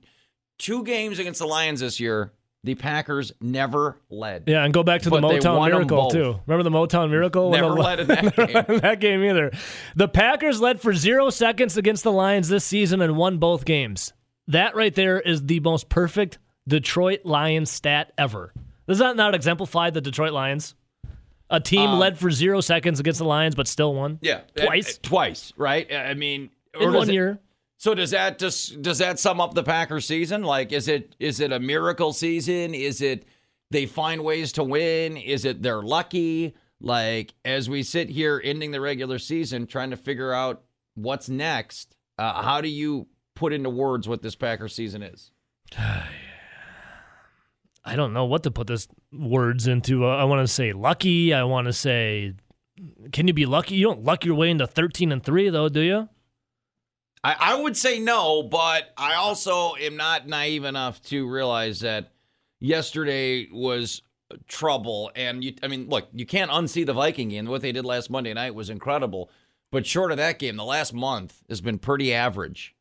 two 0.59 0.85
games 0.85 1.19
against 1.19 1.41
the 1.41 1.47
Lions 1.47 1.81
this 1.81 1.99
year, 1.99 2.33
the 2.63 2.75
Packers 2.75 3.33
never 3.41 3.99
led. 4.11 4.45
Yeah, 4.49 4.65
and 4.65 4.75
go 4.75 4.83
back 4.83 5.03
to 5.03 5.11
the 5.11 5.17
Motown 5.21 5.65
Miracle 5.67 6.11
too. 6.11 6.41
Remember 6.47 6.63
the 6.69 6.77
Motown 6.77 7.09
Miracle? 7.09 7.51
Never 7.53 7.69
the- 7.69 7.75
led 7.75 8.01
in 8.01 8.07
that 8.09 8.37
game. 8.37 8.65
in 8.69 8.81
that 8.81 9.01
game 9.01 9.25
either. 9.25 9.51
The 9.97 10.09
Packers 10.09 10.61
led 10.61 10.81
for 10.81 10.93
zero 10.93 11.31
seconds 11.31 11.77
against 11.79 12.05
the 12.05 12.13
Lions 12.13 12.49
this 12.49 12.65
season 12.65 13.01
and 13.01 13.17
won 13.17 13.39
both 13.39 13.65
games. 13.65 14.13
That 14.49 14.75
right 14.77 14.95
there 14.95 15.19
is 15.21 15.47
the 15.47 15.61
most 15.61 15.89
perfect 15.89 16.39
Detroit 16.67 17.21
Lions 17.25 17.71
stat 17.71 18.13
ever. 18.19 18.53
Does 18.87 18.99
that 18.99 19.17
not 19.17 19.35
exemplify 19.35 19.91
the 19.91 20.01
Detroit 20.01 20.33
Lions? 20.33 20.75
A 21.51 21.61
team 21.61 21.91
Um, 21.91 21.99
led 21.99 22.19
for 22.19 22.31
zero 22.31 22.61
seconds 22.61 23.01
against 23.01 23.19
the 23.19 23.25
Lions, 23.25 23.55
but 23.55 23.67
still 23.67 23.95
won. 23.95 24.19
Yeah, 24.21 24.41
Twice? 24.55 24.99
Twice, 24.99 25.53
right? 25.57 25.91
I 25.93 26.15
mean, 26.15 26.51
in 26.79 26.93
one 26.93 27.09
it- 27.09 27.15
year. 27.15 27.39
So 27.81 27.95
does 27.95 28.11
that 28.11 28.39
just 28.41 28.83
does 28.83 28.99
that 28.99 29.19
sum 29.21 29.41
up 29.41 29.55
the 29.55 29.63
Packers 29.63 30.05
season? 30.05 30.43
Like 30.43 30.73
is 30.73 30.89
it 30.89 31.15
is 31.21 31.39
it 31.41 31.53
a 31.53 31.61
miracle 31.61 32.13
season? 32.13 32.75
Is 32.75 33.01
it 33.01 33.25
they 33.71 33.87
find 33.87 34.25
ways 34.25 34.51
to 34.53 34.65
win? 34.65 35.17
Is 35.17 35.45
it 35.45 35.63
they're 35.63 35.83
lucky? 35.83 36.55
Like 36.81 37.35
as 37.45 37.71
we 37.71 37.85
sit 37.85 38.09
here 38.09 38.41
ending 38.45 38.73
the 38.73 38.81
regular 38.81 39.19
season 39.21 39.67
trying 39.69 39.91
to 39.91 39.97
figure 39.97 40.33
out 40.33 40.63
what's 40.97 41.29
next, 41.29 41.95
uh, 42.19 42.43
how 42.43 42.61
do 42.61 42.69
you 42.69 43.07
put 43.37 43.53
into 43.53 43.71
words 43.71 44.09
what 44.09 44.23
this 44.23 44.35
Packers 44.35 44.75
season 44.75 45.03
is? 45.05 45.31
I 47.89 47.97
don't 47.97 48.13
know 48.13 48.27
what 48.27 48.43
to 48.45 48.51
put 48.51 48.67
this 48.67 48.87
words 49.13 49.67
into. 49.67 50.07
Uh, 50.07 50.17
I 50.17 50.25
want 50.25 50.47
to 50.47 50.53
say 50.53 50.73
lucky. 50.73 51.33
I 51.33 51.45
want 51.45 51.67
to 51.67 51.73
say, 51.73 52.35
can 53.13 53.27
you 53.27 53.35
be 53.35 53.47
lucky? 53.47 53.75
You 53.77 53.87
don't 53.87 54.05
luck 54.05 54.25
your 54.25 54.35
way 54.35 54.51
into 54.51 54.67
thirteen 54.67 55.13
and 55.13 55.23
three, 55.23 55.49
though, 55.51 55.69
do 55.69 55.81
you? 55.81 56.09
I, 57.25 57.37
I 57.39 57.61
would 57.61 57.77
say 57.77 57.99
no, 57.99 58.45
but 58.45 58.93
I 58.97 59.15
also 59.15 59.75
am 59.75 59.97
not 59.97 60.29
naive 60.29 60.65
enough 60.65 61.03
to 61.05 61.29
realize 61.29 61.81
that 61.81 62.13
yesterday 62.61 63.49
was 63.51 64.03
trouble. 64.47 65.11
And 65.17 65.43
you, 65.43 65.55
I 65.63 65.69
mean, 65.69 65.89
look, 65.89 66.09
you 66.13 66.27
can't 66.27 66.51
unsee 66.51 66.87
the 66.87 66.93
Viking 66.93 67.31
game. 67.31 67.47
What 67.47 67.63
they 67.63 67.73
did 67.73 67.85
last 67.85 68.09
Monday 68.09 68.35
night 68.35 68.55
was 68.55 68.71
incredible. 68.71 69.31
But 69.73 69.85
short 69.85 70.13
of 70.13 70.17
that 70.19 70.39
game, 70.39 70.57
the 70.57 70.65
last 70.65 70.95
month 70.95 71.43
has 71.49 71.61
been 71.61 71.79
pretty 71.79 72.15
average. 72.15 72.75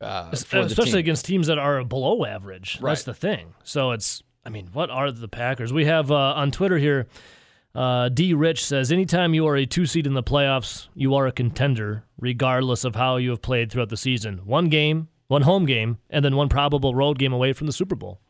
Uh, 0.00 0.28
Especially 0.32 0.98
against 0.98 1.24
teams 1.24 1.46
that 1.46 1.58
are 1.58 1.84
below 1.84 2.26
average. 2.26 2.78
Right. 2.80 2.90
That's 2.90 3.04
the 3.04 3.14
thing. 3.14 3.54
So 3.62 3.92
it's, 3.92 4.22
I 4.44 4.50
mean, 4.50 4.68
what 4.72 4.90
are 4.90 5.10
the 5.10 5.28
Packers? 5.28 5.72
We 5.72 5.86
have 5.86 6.10
uh, 6.10 6.34
on 6.36 6.50
Twitter 6.50 6.78
here, 6.78 7.06
uh, 7.74 8.10
D. 8.10 8.34
Rich 8.34 8.64
says, 8.64 8.92
anytime 8.92 9.34
you 9.34 9.46
are 9.46 9.56
a 9.56 9.66
two 9.66 9.86
seed 9.86 10.06
in 10.06 10.14
the 10.14 10.22
playoffs, 10.22 10.88
you 10.94 11.14
are 11.14 11.26
a 11.26 11.32
contender, 11.32 12.04
regardless 12.18 12.84
of 12.84 12.94
how 12.94 13.16
you 13.16 13.30
have 13.30 13.42
played 13.42 13.72
throughout 13.72 13.88
the 13.88 13.96
season. 13.96 14.38
One 14.44 14.68
game, 14.68 15.08
one 15.28 15.42
home 15.42 15.64
game, 15.64 15.98
and 16.10 16.24
then 16.24 16.36
one 16.36 16.48
probable 16.48 16.94
road 16.94 17.18
game 17.18 17.32
away 17.32 17.52
from 17.52 17.66
the 17.66 17.72
Super 17.72 17.94
Bowl. 17.94 18.20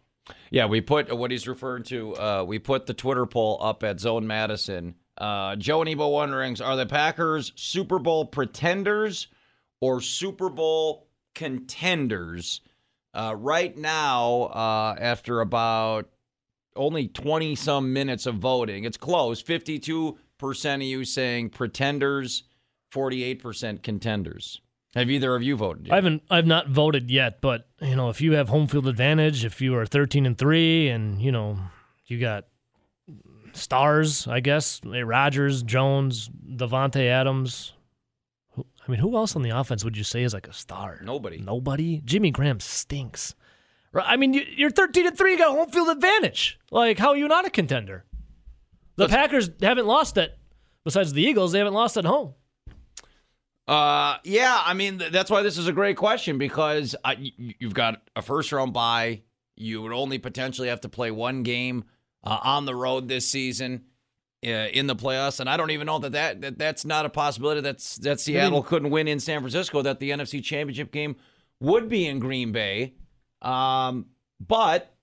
Yeah, 0.50 0.66
we 0.66 0.80
put 0.80 1.14
what 1.14 1.30
he's 1.30 1.48
referring 1.48 1.82
to. 1.84 2.16
Uh, 2.16 2.44
we 2.46 2.58
put 2.58 2.86
the 2.86 2.94
Twitter 2.94 3.26
poll 3.26 3.58
up 3.60 3.82
at 3.82 4.00
Zone 4.00 4.26
Madison. 4.26 4.94
Uh, 5.18 5.56
Joe 5.56 5.80
and 5.80 5.90
Ebo 5.90 6.08
wondering: 6.08 6.60
Are 6.62 6.76
the 6.76 6.86
Packers 6.86 7.52
Super 7.56 7.98
Bowl 7.98 8.24
pretenders 8.24 9.26
or 9.80 10.00
Super 10.00 10.48
Bowl 10.48 11.08
contenders? 11.34 12.60
Uh, 13.14 13.34
right 13.38 13.76
now, 13.78 14.42
uh, 14.44 14.96
after 14.98 15.40
about 15.40 16.10
only 16.74 17.06
twenty 17.06 17.54
some 17.54 17.92
minutes 17.92 18.26
of 18.26 18.34
voting, 18.36 18.82
it's 18.82 18.96
close. 18.96 19.40
Fifty-two 19.40 20.18
percent 20.38 20.82
of 20.82 20.88
you 20.88 21.04
saying 21.04 21.50
pretenders, 21.50 22.42
forty-eight 22.90 23.40
percent 23.40 23.84
contenders. 23.84 24.60
Have 24.96 25.10
either 25.10 25.34
of 25.36 25.42
you 25.42 25.56
voted? 25.56 25.86
Yet? 25.86 25.92
I 25.92 25.96
haven't. 25.96 26.22
I've 26.30 26.46
not 26.46 26.68
voted 26.68 27.10
yet, 27.10 27.40
but 27.40 27.68
you 27.80 27.94
know, 27.94 28.10
if 28.10 28.20
you 28.20 28.32
have 28.32 28.48
home 28.48 28.66
field 28.66 28.88
advantage, 28.88 29.44
if 29.44 29.60
you 29.60 29.76
are 29.76 29.86
thirteen 29.86 30.26
and 30.26 30.36
three, 30.36 30.88
and 30.88 31.22
you 31.22 31.30
know, 31.30 31.58
you 32.06 32.18
got 32.18 32.46
stars, 33.52 34.26
I 34.26 34.40
guess, 34.40 34.80
Rodgers, 34.84 35.62
Jones, 35.62 36.28
Davante 36.48 37.06
Adams. 37.06 37.73
I 38.86 38.90
mean, 38.90 39.00
who 39.00 39.16
else 39.16 39.34
on 39.34 39.42
the 39.42 39.50
offense 39.50 39.82
would 39.84 39.96
you 39.96 40.04
say 40.04 40.22
is 40.24 40.34
like 40.34 40.46
a 40.46 40.52
star? 40.52 41.00
Nobody. 41.02 41.38
Nobody. 41.38 42.02
Jimmy 42.04 42.30
Graham 42.30 42.60
stinks. 42.60 43.34
Right? 43.92 44.04
I 44.06 44.16
mean, 44.16 44.34
you- 44.34 44.46
you're 44.56 44.70
thirteen 44.70 45.06
and 45.06 45.16
three, 45.16 45.32
you 45.32 45.38
got 45.38 45.56
home 45.56 45.70
field 45.70 45.88
advantage. 45.88 46.58
Like, 46.70 46.98
how 46.98 47.10
are 47.10 47.16
you 47.16 47.28
not 47.28 47.46
a 47.46 47.50
contender? 47.50 48.04
The 48.96 49.08
Packers 49.08 49.50
haven't 49.62 49.86
lost 49.86 50.16
it. 50.18 50.36
Besides 50.84 51.12
the 51.14 51.22
Eagles, 51.22 51.52
they 51.52 51.58
haven't 51.58 51.74
lost 51.74 51.96
at 51.96 52.04
home. 52.04 52.34
Uh, 53.66 54.18
yeah, 54.24 54.60
I 54.64 54.74
mean 54.74 54.98
th- 54.98 55.10
that's 55.10 55.30
why 55.30 55.42
this 55.42 55.56
is 55.56 55.66
a 55.68 55.72
great 55.72 55.96
question 55.96 56.36
because 56.36 56.94
I, 57.02 57.14
y- 57.14 57.54
you've 57.58 57.72
got 57.72 58.02
a 58.14 58.20
first 58.20 58.52
round 58.52 58.74
bye. 58.74 59.22
You 59.56 59.80
would 59.82 59.92
only 59.92 60.18
potentially 60.18 60.68
have 60.68 60.82
to 60.82 60.88
play 60.90 61.10
one 61.10 61.42
game 61.44 61.84
uh, 62.22 62.38
on 62.42 62.66
the 62.66 62.74
road 62.74 63.08
this 63.08 63.26
season 63.30 63.84
in 64.44 64.86
the 64.86 64.96
playoffs, 64.96 65.40
and 65.40 65.48
I 65.48 65.56
don't 65.56 65.70
even 65.70 65.86
know 65.86 65.98
that, 65.98 66.12
that 66.12 66.40
that 66.40 66.58
that's 66.58 66.84
not 66.84 67.06
a 67.06 67.08
possibility. 67.08 67.60
That's 67.60 67.96
that 67.98 68.20
Seattle 68.20 68.62
couldn't 68.62 68.90
win 68.90 69.08
in 69.08 69.20
San 69.20 69.40
Francisco. 69.40 69.82
That 69.82 70.00
the 70.00 70.10
NFC 70.10 70.42
Championship 70.42 70.92
game 70.92 71.16
would 71.60 71.88
be 71.88 72.06
in 72.06 72.18
Green 72.18 72.52
Bay, 72.52 72.94
um, 73.42 74.06
but 74.40 74.94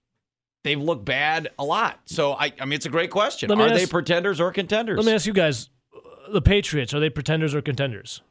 they've 0.63 0.79
looked 0.79 1.05
bad 1.05 1.49
a 1.57 1.65
lot. 1.65 1.99
So 2.05 2.33
I, 2.33 2.53
I 2.59 2.65
mean, 2.65 2.73
it's 2.73 2.85
a 2.85 2.89
great 2.89 3.11
question. 3.11 3.49
Let 3.49 3.57
me 3.57 3.65
Are 3.65 3.69
they 3.69 3.87
pretenders 3.87 4.39
or 4.39 4.51
contenders? 4.51 4.97
Let 4.97 5.05
me 5.05 5.13
ask 5.13 5.25
you 5.25 5.33
guys: 5.33 5.69
uh, 5.95 6.31
the 6.31 6.41
Patriots 6.41 6.93
are 6.93 6.99
they 6.99 7.09
pretenders 7.09 7.55
or 7.55 7.61
contenders? 7.61 8.21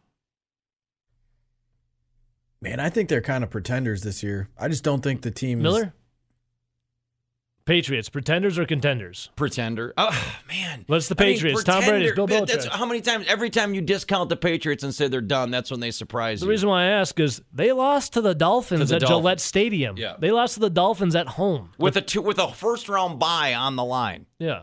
Man, 2.63 2.79
I 2.79 2.91
think 2.91 3.09
they're 3.09 3.23
kind 3.23 3.43
of 3.43 3.51
pretenders 3.51 4.03
this 4.03 4.23
year. 4.23 4.51
I 4.59 4.69
just 4.69 4.85
don't 4.85 5.03
think 5.03 5.23
the 5.23 5.31
team 5.31 5.63
Miller? 5.63 5.95
Patriots, 7.71 8.09
pretenders 8.09 8.59
or 8.59 8.67
contenders? 8.67 9.31
pretender. 9.37 9.95
Oh 9.97 10.11
man, 10.49 10.85
What's 10.89 11.09
the 11.09 11.15
I 11.19 11.25
mean, 11.25 11.35
Patriots? 11.35 11.63
Tom 11.65 11.85
Brady, 11.85 12.13
Bill 12.13 12.27
pretender- 12.27 12.53
That's 12.53 12.67
Belichick. 12.67 12.71
how 12.79 12.85
many 12.87 13.01
times. 13.01 13.27
Every 13.29 13.49
time 13.49 13.75
you 13.75 13.81
discount 13.81 14.29
the 14.29 14.37
Patriots 14.37 14.83
and 14.83 14.95
say 14.95 15.07
they're 15.09 15.21
done, 15.21 15.51
that's 15.51 15.71
when 15.71 15.79
they 15.81 15.91
surprise 15.93 16.41
The 16.41 16.45
you. 16.47 16.49
The 16.49 16.51
reason 16.51 16.69
why 16.69 16.83
I 16.83 16.87
ask 16.87 17.19
is 17.21 17.41
they 17.53 17.71
lost 17.73 18.13
to 18.15 18.21
the 18.21 18.35
Dolphins 18.35 18.81
To 18.81 18.87
the 18.87 18.95
at 18.97 19.01
Dolphins. 19.03 19.19
Gillette 19.21 19.41
Stadium. 19.41 19.97
Yeah. 19.97 20.17
They 20.19 20.31
lost 20.33 20.55
to 20.55 20.61
the 20.61 20.71
Dolphins 20.71 21.15
at 21.15 21.29
home. 21.29 21.71
with 21.79 21.97
a 21.97 22.01
two, 22.01 22.23
with 22.23 22.39
a 22.39 22.53
first 22.53 22.89
round 22.89 23.19
bye 23.21 23.55
on 23.55 23.77
the 23.77 23.85
line 23.85 24.27
Yeah. 24.39 24.63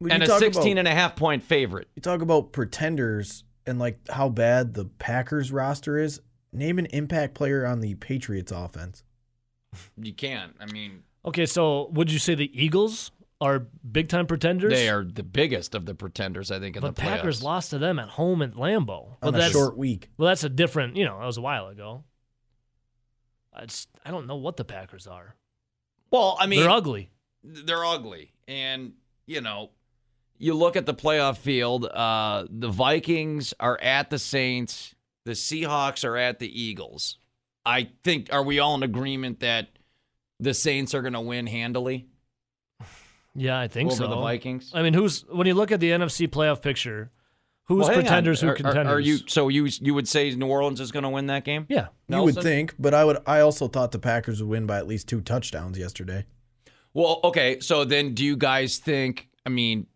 When 0.00 0.12
and 0.12 0.22
a 0.22 0.26
talk 0.26 0.38
16 0.38 0.62
about, 0.72 0.78
and 0.80 0.88
a 0.88 0.92
half 0.94 1.16
point 1.16 1.42
favorite. 1.42 1.88
You 1.96 2.02
talk 2.02 2.20
about 2.20 2.52
pretenders 2.52 3.42
and 3.66 3.78
like 3.78 3.98
how 4.10 4.28
bad 4.28 4.74
the 4.74 4.84
Packers 4.84 5.50
roster 5.50 5.98
is. 5.98 6.20
Name 6.52 6.78
an 6.78 6.86
impact 6.86 7.34
player 7.34 7.66
on 7.66 7.80
the 7.80 7.94
Patriots 7.94 8.52
offense. 8.52 9.02
You 10.00 10.12
can't. 10.14 10.54
I 10.60 10.66
mean, 10.66 11.02
Okay, 11.28 11.46
so 11.46 11.88
would 11.92 12.10
you 12.10 12.18
say 12.18 12.34
the 12.34 12.50
Eagles 12.60 13.10
are 13.40 13.66
big 13.90 14.08
time 14.08 14.26
pretenders? 14.26 14.72
they 14.72 14.88
are 14.88 15.04
the 15.04 15.22
biggest 15.22 15.74
of 15.74 15.86
the 15.86 15.94
pretenders, 15.94 16.50
I 16.50 16.58
think, 16.58 16.76
in 16.76 16.82
But 16.82 16.96
the 16.96 17.02
Packers 17.02 17.40
playoffs. 17.40 17.44
lost 17.44 17.70
to 17.70 17.78
them 17.78 17.98
at 17.98 18.08
home 18.08 18.42
at 18.42 18.52
Lambeau. 18.54 19.16
But 19.20 19.28
on 19.28 19.34
a 19.34 19.38
that's 19.38 19.52
short 19.52 19.76
week. 19.76 20.08
well, 20.16 20.28
that's 20.28 20.44
a 20.44 20.48
different. 20.48 20.96
You 20.96 21.04
know, 21.04 21.18
that 21.20 21.26
was 21.26 21.36
a 21.38 21.42
while 21.42 21.68
ago. 21.68 22.04
I 23.54 23.66
just 23.66 23.88
I 24.04 24.10
don't 24.10 24.26
know 24.26 24.36
what 24.36 24.56
the 24.56 24.64
Packers 24.64 25.06
are. 25.06 25.34
Well, 26.10 26.36
I 26.40 26.46
mean, 26.46 26.60
They're 26.60 26.70
ugly. 26.70 27.10
they're 27.44 27.84
ugly 27.84 28.32
and 28.48 28.92
you 29.26 29.40
know 29.40 29.70
you 30.38 30.54
look 30.54 30.74
at 30.76 30.86
the 30.86 30.94
playoff 30.94 31.36
field 31.36 31.84
uh 31.84 32.44
the 32.50 32.68
vikings 32.68 33.54
are 33.60 33.78
at 33.80 34.10
the 34.10 34.18
saints 34.18 34.94
the 35.24 35.32
seahawks 35.32 36.04
are 36.04 36.16
at 36.16 36.38
the 36.40 36.62
eagles 36.62 37.18
i 37.64 37.88
think 38.02 38.28
are 38.32 38.42
we 38.42 38.58
all 38.58 38.74
in 38.74 38.82
agreement 38.82 39.38
that 39.40 39.68
the 40.40 40.54
saints 40.54 40.94
are 40.94 41.02
going 41.02 41.14
to 41.14 41.20
win 41.20 41.46
handily 41.46 42.06
Yeah, 43.34 43.58
I 43.58 43.68
think 43.68 43.90
over 43.92 44.04
so. 44.04 44.08
the 44.08 44.16
vikings 44.16 44.70
I 44.74 44.82
mean, 44.82 44.94
who's 44.94 45.22
when 45.28 45.46
you 45.46 45.54
look 45.54 45.70
at 45.72 45.80
the 45.80 45.90
NFC 45.90 46.28
playoff 46.28 46.60
picture, 46.62 47.10
who's 47.66 47.78
Well, 47.80 47.88
hang 47.88 47.98
on. 47.98 48.02
pretenders, 48.04 48.40
who 48.40 48.48
Are- 48.48 48.52
are- 48.52 48.56
contenders? 48.56 48.92
Are, 48.92 49.00
you 49.00 49.18
so 49.26 49.48
you 49.48 49.68
you 49.80 49.94
would 49.94 50.08
say 50.08 50.30
New 50.34 50.46
Orleans 50.46 50.80
is 50.80 50.90
going 50.92 51.02
to 51.04 51.08
win 51.10 51.26
that 51.26 51.44
game? 51.44 51.66
Yeah. 51.68 51.88
You 52.08 52.22
would 52.22 52.36
think, 52.36 52.74
but 52.78 52.94
I 52.94 53.04
would. 53.04 53.18
I 53.26 53.40
also 53.40 53.68
thought 53.68 53.92
the 53.92 53.98
Packers 53.98 54.42
would 54.42 54.48
win 54.48 54.66
by 54.66 54.78
at 54.78 54.86
least 54.86 55.08
two 55.08 55.20
touchdowns 55.20 55.78
yesterday. 55.78 56.24
Well, 56.94 57.20
okay. 57.24 57.60
So 57.60 57.84
then, 57.84 58.14
do 58.14 58.24
you 58.24 58.36
guys 58.36 58.78
think? 58.78 59.28
I 59.44 59.50
mean, 59.50 59.86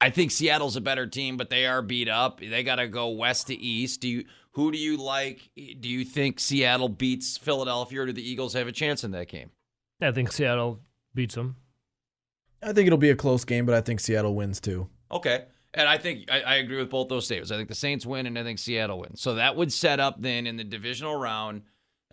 I 0.00 0.10
think 0.10 0.30
Seattle's 0.30 0.76
a 0.76 0.80
better 0.80 1.06
team, 1.06 1.36
but 1.36 1.48
they 1.50 1.66
are 1.66 1.80
beat 1.82 2.08
up. 2.08 2.40
They 2.40 2.62
got 2.62 2.76
to 2.76 2.86
go 2.88 3.08
west 3.08 3.46
to 3.48 3.54
east. 3.54 4.00
Do 4.02 4.08
you? 4.08 4.24
Who 4.54 4.70
do 4.70 4.78
you 4.78 4.96
like? 4.96 5.50
Do 5.56 5.88
you 5.88 6.04
think 6.04 6.38
Seattle 6.38 6.88
beats 6.88 7.36
Philadelphia, 7.36 8.02
or 8.02 8.06
do 8.06 8.12
the 8.12 8.28
Eagles 8.28 8.54
have 8.54 8.68
a 8.68 8.72
chance 8.72 9.02
in 9.02 9.10
that 9.10 9.28
game? 9.28 9.50
I 10.00 10.12
think 10.12 10.30
Seattle 10.32 10.80
beats 11.14 11.34
them. 11.34 11.56
I 12.62 12.72
think 12.72 12.86
it'll 12.86 12.98
be 12.98 13.10
a 13.10 13.16
close 13.16 13.44
game, 13.44 13.66
but 13.66 13.74
I 13.74 13.80
think 13.80 14.00
Seattle 14.00 14.34
wins 14.34 14.60
too. 14.60 14.88
Okay. 15.10 15.44
And 15.74 15.88
I 15.88 15.98
think 15.98 16.30
I, 16.30 16.40
I 16.40 16.54
agree 16.56 16.76
with 16.76 16.90
both 16.90 17.08
those 17.08 17.24
statements. 17.24 17.50
I 17.50 17.56
think 17.56 17.68
the 17.68 17.74
Saints 17.74 18.06
win, 18.06 18.26
and 18.26 18.38
I 18.38 18.44
think 18.44 18.60
Seattle 18.60 19.00
wins. 19.00 19.20
So 19.20 19.34
that 19.34 19.56
would 19.56 19.72
set 19.72 19.98
up 19.98 20.22
then 20.22 20.46
in 20.46 20.56
the 20.56 20.64
divisional 20.64 21.16
round, 21.16 21.62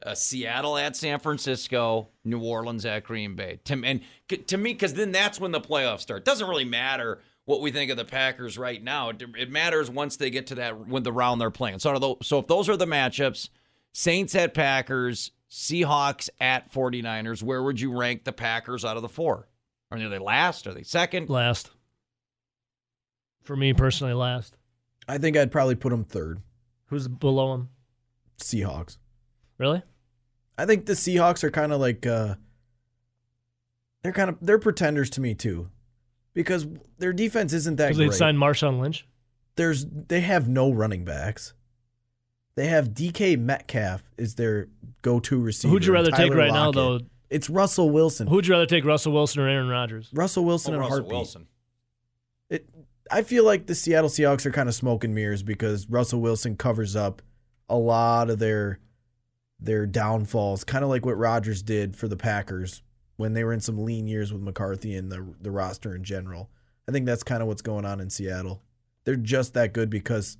uh, 0.03 0.15
Seattle 0.15 0.77
at 0.77 0.95
San 0.95 1.19
Francisco, 1.19 2.09
New 2.23 2.41
Orleans 2.41 2.85
at 2.87 3.03
Green 3.03 3.35
Bay. 3.35 3.59
To, 3.65 3.79
and 3.85 4.01
to 4.47 4.57
me, 4.57 4.73
because 4.73 4.95
then 4.95 5.11
that's 5.11 5.39
when 5.39 5.51
the 5.51 5.61
playoffs 5.61 5.99
start. 5.99 6.25
Doesn't 6.25 6.49
really 6.49 6.65
matter 6.65 7.21
what 7.51 7.61
we 7.61 7.71
think 7.71 7.91
of 7.91 7.97
the 7.97 8.05
Packers 8.05 8.57
right 8.57 8.81
now. 8.81 9.09
It, 9.09 9.21
it 9.37 9.51
matters 9.51 9.91
once 9.91 10.15
they 10.15 10.29
get 10.29 10.47
to 10.47 10.55
that 10.55 10.87
when 10.87 11.03
the 11.03 11.11
round 11.11 11.41
they're 11.41 11.51
playing. 11.51 11.79
So, 11.79 11.91
are 11.91 12.15
so 12.23 12.39
if 12.39 12.47
those 12.47 12.69
are 12.69 12.77
the 12.77 12.85
matchups, 12.85 13.49
Saints 13.91 14.33
at 14.35 14.53
Packers, 14.53 15.31
Seahawks 15.49 16.29
at 16.39 16.71
49ers, 16.71 17.43
where 17.43 17.61
would 17.61 17.79
you 17.79 17.95
rank 17.95 18.23
the 18.23 18.31
Packers 18.31 18.85
out 18.85 18.95
of 18.95 19.01
the 19.01 19.09
four? 19.09 19.49
Are 19.91 19.99
they 19.99 20.17
last? 20.17 20.65
Are 20.65 20.73
they 20.73 20.83
second? 20.83 21.29
Last. 21.29 21.69
For 23.43 23.57
me 23.57 23.73
personally, 23.73 24.13
last. 24.13 24.55
I 25.09 25.17
think 25.17 25.35
I'd 25.35 25.51
probably 25.51 25.75
put 25.75 25.89
them 25.89 26.05
third. 26.05 26.41
Who's 26.85 27.09
below 27.09 27.51
them? 27.51 27.69
Seahawks. 28.37 28.97
Really? 29.57 29.83
I 30.57 30.65
think 30.65 30.85
the 30.85 30.93
Seahawks 30.93 31.43
are 31.43 31.51
kind 31.51 31.73
of 31.73 31.81
like 31.81 32.05
uh 32.05 32.35
they're 34.03 34.13
kind 34.13 34.29
of 34.29 34.37
they're 34.41 34.59
pretenders 34.59 35.09
to 35.11 35.21
me 35.21 35.33
too. 35.35 35.69
Because 36.33 36.65
their 36.97 37.13
defense 37.13 37.53
isn't 37.53 37.77
that 37.77 37.89
good. 37.93 37.97
Because 37.97 38.15
they 38.15 38.17
signed 38.17 38.37
Marshawn 38.37 38.79
Lynch. 38.79 39.05
There's 39.55 39.85
they 39.85 40.21
have 40.21 40.47
no 40.47 40.71
running 40.71 41.03
backs. 41.03 41.53
They 42.55 42.67
have 42.67 42.89
DK 42.89 43.37
Metcalf 43.37 44.03
is 44.17 44.35
their 44.35 44.67
go-to 45.01 45.39
receiver. 45.39 45.71
Who'd 45.71 45.85
you 45.85 45.93
rather 45.93 46.11
take 46.11 46.29
Tyler 46.31 46.35
right 46.37 46.51
now, 46.51 46.71
though? 46.71 46.99
It's 47.29 47.49
Russell 47.49 47.89
Wilson. 47.89 48.27
Who'd 48.27 48.45
you 48.45 48.53
rather 48.53 48.65
take, 48.65 48.83
Russell 48.83 49.13
Wilson 49.13 49.41
or 49.41 49.47
Aaron 49.47 49.69
Rodgers? 49.69 50.09
Russell 50.13 50.43
Wilson 50.43 50.73
Oh, 50.73 50.75
and 50.75 50.81
Russell 50.81 50.95
heartbeat. 50.97 51.13
Wilson. 51.13 51.47
It. 52.49 52.67
I 53.09 53.23
feel 53.23 53.45
like 53.45 53.67
the 53.67 53.75
Seattle 53.75 54.09
Seahawks 54.09 54.45
are 54.45 54.51
kind 54.51 54.69
of 54.69 54.75
smoke 54.75 55.03
and 55.03 55.15
mirrors 55.15 55.43
because 55.43 55.89
Russell 55.89 56.21
Wilson 56.21 56.55
covers 56.55 56.95
up 56.95 57.21
a 57.69 57.77
lot 57.77 58.29
of 58.29 58.39
their 58.39 58.79
their 59.59 59.85
downfalls, 59.85 60.63
kind 60.63 60.83
of 60.83 60.89
like 60.89 61.05
what 61.05 61.17
Rodgers 61.17 61.61
did 61.61 61.95
for 61.95 62.07
the 62.07 62.17
Packers 62.17 62.81
when 63.21 63.33
they 63.33 63.43
were 63.43 63.53
in 63.53 63.61
some 63.61 63.85
lean 63.85 64.07
years 64.07 64.33
with 64.33 64.41
McCarthy 64.41 64.95
and 64.95 65.11
the 65.11 65.33
the 65.39 65.51
roster 65.51 65.95
in 65.95 66.03
general. 66.03 66.49
I 66.89 66.91
think 66.91 67.05
that's 67.05 67.23
kind 67.23 67.41
of 67.41 67.47
what's 67.47 67.61
going 67.61 67.85
on 67.85 68.01
in 68.01 68.09
Seattle. 68.09 68.63
They're 69.03 69.15
just 69.15 69.53
that 69.53 69.73
good 69.73 69.89
because 69.89 70.37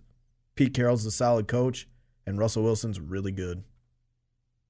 Pete 0.55 0.73
Carroll's 0.73 1.05
a 1.05 1.11
solid 1.11 1.47
coach 1.47 1.87
and 2.25 2.39
Russell 2.39 2.63
Wilson's 2.63 2.99
really 2.99 3.31
good. 3.31 3.63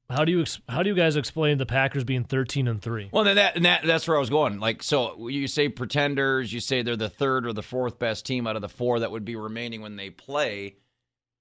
How 0.10 0.25
do 0.25 0.34
you 0.34 0.44
how 0.68 0.84
do 0.84 0.89
you 0.89 0.96
guys 0.96 1.15
explain 1.15 1.58
the 1.58 1.65
Packers 1.65 2.03
being 2.03 2.25
thirteen 2.25 2.68
and 2.68 2.82
three? 2.82 3.10
Well, 3.13 3.24
then 3.24 3.38
that, 3.38 3.56
and 3.56 3.63
that 3.63 3.86
that's 3.86 4.06
where 4.08 4.18
I 4.18 4.20
was 4.20 4.30
going. 4.30 4.60
Like, 4.60 4.84
so 4.84 5.30
you 5.30 5.48
say 5.48 5.70
pretenders, 5.70 6.51
you 6.51 6.60
say 6.60 6.82
they're 6.82 6.98
the 6.98 7.10
third 7.10 7.48
or 7.48 7.53
the 7.53 7.63
fourth 7.63 7.98
best 7.98 8.25
team 8.25 8.46
out 8.46 8.58
of 8.58 8.62
the 8.62 8.68
four 8.68 9.00
that 9.00 9.12
would 9.12 9.24
be 9.24 9.38
remaining 9.38 9.82
when 9.82 9.96
they 9.96 10.10
play, 10.10 10.75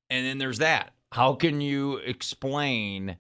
and 0.08 0.24
then 0.24 0.38
there's 0.38 0.58
that. 0.58 0.92
How 1.10 1.34
can 1.34 1.60
you 1.60 1.96
explain 1.96 3.16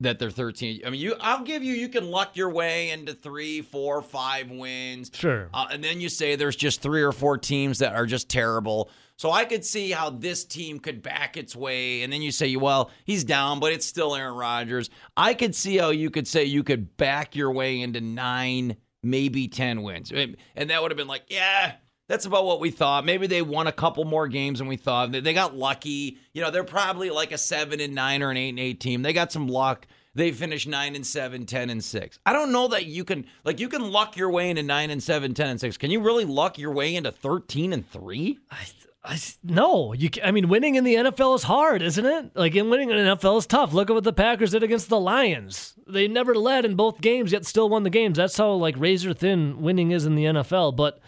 that 0.00 0.18
they're 0.18 0.30
13? 0.30 0.82
I 0.86 0.90
mean, 0.90 1.00
you, 1.00 1.14
I'll 1.20 1.44
give 1.44 1.62
you, 1.62 1.74
you 1.74 1.88
can 1.88 2.10
luck 2.10 2.36
your 2.36 2.50
way 2.50 2.90
into 2.90 3.14
three, 3.14 3.62
four, 3.62 4.02
five 4.02 4.50
wins. 4.50 5.10
Sure. 5.14 5.48
Uh, 5.52 5.68
and 5.70 5.82
then 5.84 6.00
you 6.00 6.08
say 6.08 6.36
there's 6.36 6.56
just 6.56 6.82
three 6.82 7.02
or 7.02 7.12
four 7.12 7.38
teams 7.38 7.78
that 7.78 7.94
are 7.94 8.06
just 8.06 8.28
terrible. 8.28 8.90
So 9.16 9.30
I 9.30 9.44
could 9.44 9.64
see 9.64 9.90
how 9.90 10.10
this 10.10 10.44
team 10.44 10.78
could 10.78 11.02
back 11.02 11.36
its 11.36 11.54
way. 11.54 12.02
And 12.02 12.12
then 12.12 12.22
you 12.22 12.32
say, 12.32 12.56
well, 12.56 12.90
he's 13.04 13.22
down, 13.22 13.60
but 13.60 13.72
it's 13.72 13.84
still 13.84 14.16
Aaron 14.16 14.34
Rodgers. 14.34 14.88
I 15.16 15.34
could 15.34 15.54
see 15.54 15.76
how 15.76 15.90
you 15.90 16.10
could 16.10 16.26
say 16.26 16.44
you 16.44 16.62
could 16.62 16.96
back 16.96 17.36
your 17.36 17.52
way 17.52 17.80
into 17.82 18.00
nine, 18.00 18.76
maybe 19.02 19.46
10 19.46 19.82
wins. 19.82 20.10
And 20.10 20.70
that 20.70 20.80
would 20.80 20.90
have 20.90 20.96
been 20.96 21.06
like, 21.06 21.24
yeah, 21.28 21.74
that's 22.10 22.26
about 22.26 22.44
what 22.44 22.58
we 22.58 22.72
thought. 22.72 23.04
Maybe 23.04 23.28
they 23.28 23.40
won 23.40 23.68
a 23.68 23.72
couple 23.72 24.04
more 24.04 24.26
games 24.26 24.58
than 24.58 24.66
we 24.66 24.76
thought. 24.76 25.12
They- 25.12 25.32
got 25.32 25.56
lucky. 25.56 26.18
You 26.32 26.42
know, 26.42 26.50
they're 26.50 26.64
probably 26.64 27.08
like 27.08 27.30
a 27.30 27.38
seven 27.38 27.78
and 27.78 27.94
nine 27.94 28.20
or 28.20 28.32
an 28.32 28.36
eight 28.36 28.48
and 28.48 28.58
eight 28.58 28.80
team. 28.80 29.02
They 29.02 29.12
got 29.12 29.30
some 29.30 29.46
luck. 29.46 29.86
They 30.16 30.32
finished 30.32 30.66
nine 30.66 30.96
and 30.96 31.06
seven, 31.06 31.46
10 31.46 31.70
and 31.70 31.84
six. 31.84 32.18
I 32.26 32.32
don't 32.32 32.50
know 32.50 32.66
that 32.66 32.86
you 32.86 33.04
can 33.04 33.26
like 33.44 33.60
you 33.60 33.68
can 33.68 33.92
luck 33.92 34.16
your 34.16 34.28
way 34.28 34.50
into 34.50 34.64
nine 34.64 34.90
and 34.90 35.00
seven, 35.00 35.34
10 35.34 35.50
and 35.50 35.60
six. 35.60 35.76
Can 35.76 35.92
you 35.92 36.00
really 36.00 36.24
luck 36.24 36.58
your 36.58 36.72
way 36.72 36.96
into 36.96 37.12
13 37.12 37.72
and 37.72 37.88
three? 37.88 38.40
I, 38.50 38.66
I 39.04 39.18
no, 39.44 39.92
you. 39.92 40.10
I 40.24 40.32
mean, 40.32 40.48
winning 40.48 40.74
in 40.74 40.82
the 40.82 40.96
NFL 40.96 41.36
is 41.36 41.44
hard, 41.44 41.80
isn't 41.80 42.04
it? 42.04 42.32
Like, 42.34 42.56
in 42.56 42.70
winning 42.70 42.90
in 42.90 42.96
the 42.96 43.16
NFL 43.16 43.38
is 43.38 43.46
tough. 43.46 43.72
Look 43.72 43.88
at 43.88 43.94
what 43.94 44.02
the 44.02 44.12
Packers 44.12 44.50
did 44.50 44.64
against 44.64 44.88
the 44.88 44.98
Lions. 44.98 45.74
They 45.86 46.08
never 46.08 46.34
led 46.34 46.64
in 46.64 46.74
both 46.74 47.00
games, 47.00 47.30
yet 47.30 47.46
still 47.46 47.68
won 47.68 47.84
the 47.84 47.88
games. 47.90 48.16
That's 48.16 48.36
how 48.36 48.50
like 48.54 48.74
razor 48.76 49.14
thin 49.14 49.62
winning 49.62 49.92
is 49.92 50.06
in 50.06 50.16
the 50.16 50.24
NFL. 50.24 50.74
But 50.74 50.98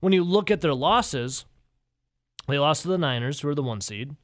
when 0.00 0.12
you 0.12 0.24
look 0.24 0.50
at 0.50 0.60
their 0.60 0.74
losses, 0.74 1.44
they 2.48 2.58
lost 2.58 2.82
to 2.82 2.88
the 2.88 2.98
Niners, 2.98 3.40
who 3.40 3.48
are 3.48 3.54
the 3.54 3.62
one 3.62 3.80
seed. 3.80 4.16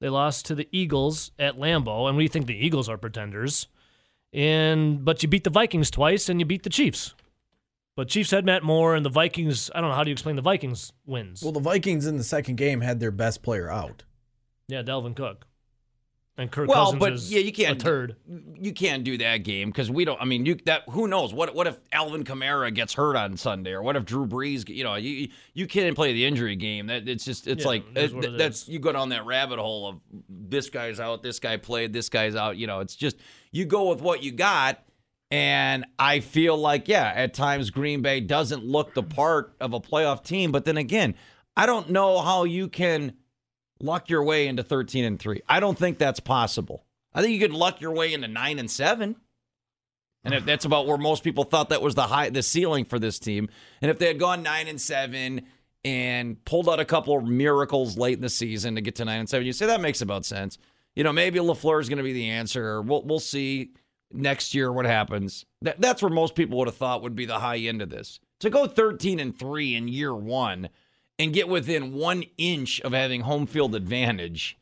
They 0.00 0.08
lost 0.08 0.46
to 0.46 0.54
the 0.54 0.68
Eagles 0.72 1.32
at 1.38 1.58
Lambeau, 1.58 2.08
and 2.08 2.16
we 2.16 2.28
think 2.28 2.46
the 2.46 2.66
Eagles 2.66 2.88
are 2.88 2.98
pretenders. 2.98 3.66
And 4.32 5.04
but 5.04 5.22
you 5.22 5.28
beat 5.28 5.44
the 5.44 5.50
Vikings 5.50 5.90
twice, 5.90 6.28
and 6.28 6.40
you 6.40 6.46
beat 6.46 6.62
the 6.62 6.70
Chiefs. 6.70 7.14
But 7.96 8.08
Chiefs 8.08 8.30
had 8.30 8.44
Matt 8.44 8.62
Moore, 8.62 8.94
and 8.94 9.04
the 9.04 9.10
Vikings. 9.10 9.70
I 9.74 9.80
don't 9.80 9.90
know 9.90 9.96
how 9.96 10.04
do 10.04 10.10
you 10.10 10.12
explain 10.12 10.36
the 10.36 10.42
Vikings 10.42 10.92
wins. 11.04 11.42
Well, 11.42 11.52
the 11.52 11.60
Vikings 11.60 12.06
in 12.06 12.16
the 12.16 12.24
second 12.24 12.56
game 12.56 12.80
had 12.80 13.00
their 13.00 13.10
best 13.10 13.42
player 13.42 13.70
out. 13.70 14.04
Yeah, 14.68 14.82
Dalvin 14.82 15.16
Cook. 15.16 15.47
And 16.38 16.52
Kirk 16.52 16.68
Well, 16.68 16.84
Cousins 16.92 17.00
but 17.00 17.12
is 17.14 17.32
yeah, 17.32 17.40
you 17.40 17.52
can't 17.52 17.80
a 17.82 17.84
turd. 17.84 18.14
You 18.60 18.72
can't 18.72 19.02
do 19.02 19.18
that 19.18 19.38
game 19.38 19.70
because 19.70 19.90
we 19.90 20.04
don't. 20.04 20.22
I 20.22 20.24
mean, 20.24 20.46
you 20.46 20.54
that 20.66 20.82
who 20.88 21.08
knows 21.08 21.34
what 21.34 21.52
what 21.52 21.66
if 21.66 21.80
Alvin 21.92 22.22
Kamara 22.22 22.72
gets 22.72 22.94
hurt 22.94 23.16
on 23.16 23.36
Sunday 23.36 23.72
or 23.72 23.82
what 23.82 23.96
if 23.96 24.04
Drew 24.04 24.24
Brees? 24.24 24.68
You 24.68 24.84
know, 24.84 24.94
you 24.94 25.28
you 25.52 25.66
can't 25.66 25.96
play 25.96 26.12
the 26.12 26.24
injury 26.24 26.54
game. 26.54 26.86
That 26.86 27.08
it's 27.08 27.24
just 27.24 27.48
it's 27.48 27.64
Yeah, 27.64 27.68
like 27.68 27.84
it 27.96 28.12
it- 28.14 28.24
it 28.24 28.38
that's 28.38 28.62
is. 28.62 28.68
you 28.68 28.78
go 28.78 28.92
down 28.92 29.08
that 29.08 29.26
rabbit 29.26 29.58
hole 29.58 29.88
of 29.88 30.00
this 30.28 30.70
guy's 30.70 31.00
out, 31.00 31.24
this 31.24 31.40
guy 31.40 31.56
played, 31.56 31.92
this 31.92 32.08
guy's 32.08 32.36
out. 32.36 32.56
You 32.56 32.68
know, 32.68 32.78
it's 32.80 32.94
just 32.94 33.16
you 33.50 33.64
go 33.64 33.88
with 33.90 34.00
what 34.00 34.22
you 34.22 34.30
got. 34.30 34.82
And 35.30 35.84
I 35.98 36.20
feel 36.20 36.56
like, 36.56 36.88
yeah, 36.88 37.12
at 37.14 37.34
times 37.34 37.68
Green 37.68 38.00
Bay 38.00 38.20
doesn't 38.20 38.64
look 38.64 38.94
the 38.94 39.02
part 39.02 39.54
of 39.60 39.74
a 39.74 39.80
playoff 39.80 40.24
team. 40.24 40.52
But 40.52 40.64
then 40.64 40.78
again, 40.78 41.16
I 41.54 41.66
don't 41.66 41.90
know 41.90 42.20
how 42.20 42.44
you 42.44 42.68
can 42.68 43.12
luck 43.80 44.08
your 44.08 44.22
way 44.22 44.46
into 44.46 44.62
13 44.62 45.04
and 45.04 45.18
3. 45.18 45.42
I 45.48 45.60
don't 45.60 45.78
think 45.78 45.98
that's 45.98 46.20
possible. 46.20 46.84
I 47.14 47.22
think 47.22 47.32
you 47.32 47.40
could 47.40 47.56
luck 47.56 47.80
your 47.80 47.92
way 47.92 48.12
into 48.12 48.28
9 48.28 48.58
and 48.58 48.70
7. 48.70 49.16
And 50.24 50.34
if 50.34 50.44
that's 50.44 50.64
about 50.64 50.86
where 50.86 50.98
most 50.98 51.24
people 51.24 51.44
thought 51.44 51.70
that 51.70 51.80
was 51.80 51.94
the 51.94 52.02
high 52.02 52.28
the 52.28 52.42
ceiling 52.42 52.84
for 52.84 52.98
this 52.98 53.18
team. 53.18 53.48
And 53.80 53.90
if 53.90 53.98
they 53.98 54.08
had 54.08 54.18
gone 54.18 54.42
9 54.42 54.68
and 54.68 54.80
7 54.80 55.42
and 55.84 56.44
pulled 56.44 56.68
out 56.68 56.80
a 56.80 56.84
couple 56.84 57.16
of 57.16 57.24
miracles 57.24 57.96
late 57.96 58.16
in 58.16 58.22
the 58.22 58.28
season 58.28 58.74
to 58.74 58.80
get 58.80 58.96
to 58.96 59.04
9 59.04 59.20
and 59.20 59.28
7, 59.28 59.46
you 59.46 59.52
say 59.52 59.66
that 59.66 59.80
makes 59.80 60.02
about 60.02 60.26
sense. 60.26 60.58
You 60.94 61.04
know, 61.04 61.12
maybe 61.12 61.38
LaFleur 61.38 61.80
is 61.80 61.88
going 61.88 61.98
to 61.98 62.04
be 62.04 62.12
the 62.12 62.30
answer. 62.30 62.82
We'll 62.82 63.02
we'll 63.02 63.20
see 63.20 63.72
next 64.12 64.54
year 64.54 64.72
what 64.72 64.86
happens. 64.86 65.46
That, 65.62 65.80
that's 65.80 66.02
where 66.02 66.10
most 66.10 66.34
people 66.34 66.58
would 66.58 66.68
have 66.68 66.76
thought 66.76 67.02
would 67.02 67.16
be 67.16 67.26
the 67.26 67.38
high 67.38 67.58
end 67.58 67.82
of 67.82 67.90
this. 67.90 68.20
To 68.40 68.50
go 68.50 68.66
13 68.66 69.20
and 69.20 69.38
3 69.38 69.76
in 69.76 69.88
year 69.88 70.14
1 70.14 70.68
and 71.18 71.32
get 71.32 71.48
within 71.48 71.94
1 71.94 72.24
inch 72.36 72.80
of 72.82 72.92
having 72.92 73.22
home 73.22 73.46
field 73.46 73.74
advantage. 73.74 74.56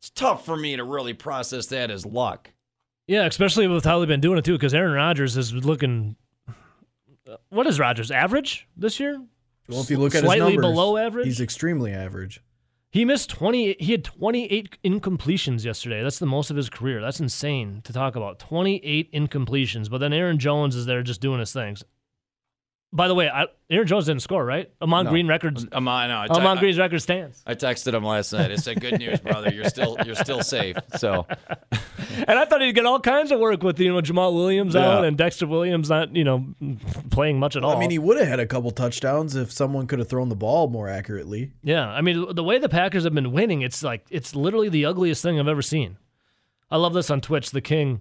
It's 0.00 0.10
tough 0.10 0.44
for 0.44 0.56
me 0.56 0.76
to 0.76 0.84
really 0.84 1.12
process 1.14 1.66
that 1.66 1.90
as 1.90 2.06
luck. 2.06 2.50
Yeah, 3.06 3.24
especially 3.24 3.66
with 3.66 3.84
how 3.84 3.98
they've 3.98 4.08
been 4.08 4.20
doing 4.20 4.38
it 4.38 4.44
too. 4.44 4.52
Because 4.52 4.74
Aaron 4.74 4.92
Rodgers 4.92 5.36
is 5.36 5.52
looking. 5.52 6.16
What 7.50 7.66
is 7.66 7.78
Rodgers 7.80 8.10
average 8.10 8.68
this 8.76 9.00
year? 9.00 9.20
Well, 9.68 9.80
if 9.80 9.90
you 9.90 9.98
look 9.98 10.14
at 10.14 10.22
Slightly 10.24 10.52
his 10.52 10.54
numbers, 10.56 10.72
below 10.72 10.96
average? 10.96 11.26
he's 11.26 11.40
extremely 11.40 11.92
average. 11.92 12.42
He 12.90 13.04
missed 13.04 13.28
twenty. 13.30 13.76
He 13.80 13.92
had 13.92 14.04
twenty 14.04 14.46
eight 14.46 14.78
incompletions 14.82 15.64
yesterday. 15.64 16.02
That's 16.02 16.18
the 16.18 16.26
most 16.26 16.50
of 16.50 16.56
his 16.56 16.70
career. 16.70 17.00
That's 17.00 17.20
insane 17.20 17.80
to 17.84 17.92
talk 17.92 18.14
about. 18.16 18.38
Twenty 18.38 18.76
eight 18.84 19.12
incompletions. 19.12 19.90
But 19.90 19.98
then 19.98 20.12
Aaron 20.12 20.38
Jones 20.38 20.74
is 20.76 20.86
there 20.86 21.02
just 21.02 21.20
doing 21.20 21.40
his 21.40 21.52
things. 21.52 21.82
By 22.90 23.06
the 23.06 23.14
way, 23.14 23.28
I, 23.28 23.48
Aaron 23.68 23.86
Jones 23.86 24.06
didn't 24.06 24.22
score, 24.22 24.42
right? 24.42 24.70
Ahman 24.80 25.04
No. 25.04 25.10
Green 25.10 25.26
records. 25.28 25.66
I'm 25.72 25.86
on, 25.88 26.08
no, 26.08 26.16
I, 26.16 26.26
Ahman 26.28 26.56
I- 26.56 26.60
Green's 26.60 26.78
record 26.78 27.00
stands. 27.02 27.42
I 27.46 27.54
texted 27.54 27.92
him 27.92 28.02
last 28.02 28.32
night. 28.32 28.50
I 28.50 28.56
said, 28.56 28.80
"Good 28.80 28.98
news, 28.98 29.20
brother. 29.20 29.50
You're 29.52 29.68
still 29.68 29.98
you're 30.06 30.14
still 30.14 30.42
safe." 30.42 30.76
So 30.96 31.26
And 32.26 32.38
I 32.38 32.46
thought 32.46 32.62
he'd 32.62 32.74
get 32.74 32.86
all 32.86 32.98
kinds 32.98 33.30
of 33.30 33.40
work 33.40 33.62
with 33.62 33.78
you 33.78 33.92
know 33.92 34.00
Jamaal 34.00 34.32
Williams 34.34 34.74
Yeah. 34.74 34.88
out 34.88 35.04
and 35.04 35.18
Dexter 35.18 35.46
Williams 35.46 35.90
not 35.90 36.16
you 36.16 36.24
know 36.24 36.46
playing 37.10 37.38
much 37.38 37.56
at 37.56 37.62
all. 37.64 37.76
I 37.76 37.78
mean, 37.78 37.90
he 37.90 37.98
would 37.98 38.16
have 38.18 38.26
had 38.26 38.40
a 38.40 38.46
couple 38.46 38.70
touchdowns 38.70 39.36
if 39.36 39.52
someone 39.52 39.86
could 39.86 39.98
have 39.98 40.08
thrown 40.08 40.30
the 40.30 40.34
ball 40.36 40.68
more 40.68 40.88
accurately. 40.88 41.52
Yeah, 41.62 41.86
I 41.88 42.00
mean 42.00 42.34
the 42.34 42.42
way 42.44 42.58
the 42.58 42.70
Packers 42.70 43.04
have 43.04 43.14
been 43.14 43.32
winning, 43.32 43.60
it's 43.60 43.82
like 43.82 44.06
it's 44.10 44.34
literally 44.34 44.70
the 44.70 44.86
ugliest 44.86 45.22
thing 45.22 45.38
I've 45.38 45.46
ever 45.48 45.60
seen. 45.62 45.98
I 46.70 46.78
love 46.78 46.94
this 46.94 47.10
on 47.10 47.20
Twitch. 47.20 47.50
The 47.50 47.60
King 47.60 48.00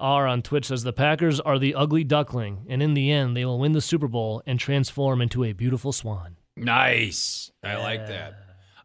R 0.00 0.26
on 0.26 0.42
Twitch 0.42 0.66
says 0.66 0.82
the 0.82 0.92
Packers 0.92 1.40
are 1.40 1.58
the 1.58 1.74
ugly 1.74 2.04
duckling, 2.04 2.66
and 2.68 2.82
in 2.82 2.94
the 2.94 3.10
end, 3.10 3.36
they 3.36 3.44
will 3.44 3.58
win 3.58 3.72
the 3.72 3.80
Super 3.80 4.08
Bowl 4.08 4.42
and 4.46 4.58
transform 4.60 5.20
into 5.20 5.44
a 5.44 5.52
beautiful 5.52 5.92
swan. 5.92 6.36
nice. 6.56 7.50
I 7.62 7.76
like 7.76 8.06
that. 8.06 8.34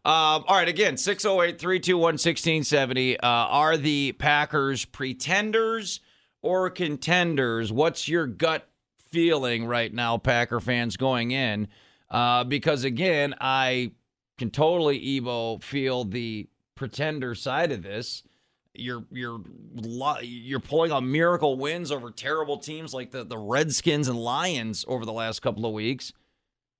Um, 0.06 0.44
all 0.46 0.56
right, 0.56 0.68
again, 0.68 0.96
608 0.98 1.58
321 1.58 2.02
1670. 2.14 3.18
Uh, 3.20 3.26
Are 3.26 3.76
the 3.78 4.12
Packers 4.12 4.84
pretenders 4.84 6.00
or 6.42 6.68
contenders? 6.68 7.72
What's 7.72 8.06
your 8.06 8.26
gut 8.26 8.68
feeling 9.10 9.64
right 9.64 9.92
now, 9.92 10.18
Packer 10.18 10.60
fans, 10.60 10.98
going 10.98 11.30
in? 11.30 11.68
Uh, 12.10 12.44
because, 12.44 12.84
again, 12.84 13.34
I 13.40 13.92
can 14.36 14.50
totally, 14.50 14.98
Ebo, 15.16 15.58
feel 15.58 16.04
the 16.04 16.48
pretender 16.74 17.34
side 17.34 17.72
of 17.72 17.82
this. 17.82 18.24
You're 18.74 19.04
you're 19.10 19.40
you're 20.22 20.60
pulling 20.60 20.92
on 20.92 21.10
miracle 21.10 21.56
wins 21.56 21.92
over 21.92 22.10
terrible 22.10 22.58
teams 22.58 22.92
like 22.92 23.12
the, 23.12 23.24
the 23.24 23.38
Redskins 23.38 24.08
and 24.08 24.18
Lions 24.18 24.84
over 24.88 25.04
the 25.04 25.12
last 25.12 25.40
couple 25.40 25.64
of 25.64 25.72
weeks. 25.72 26.12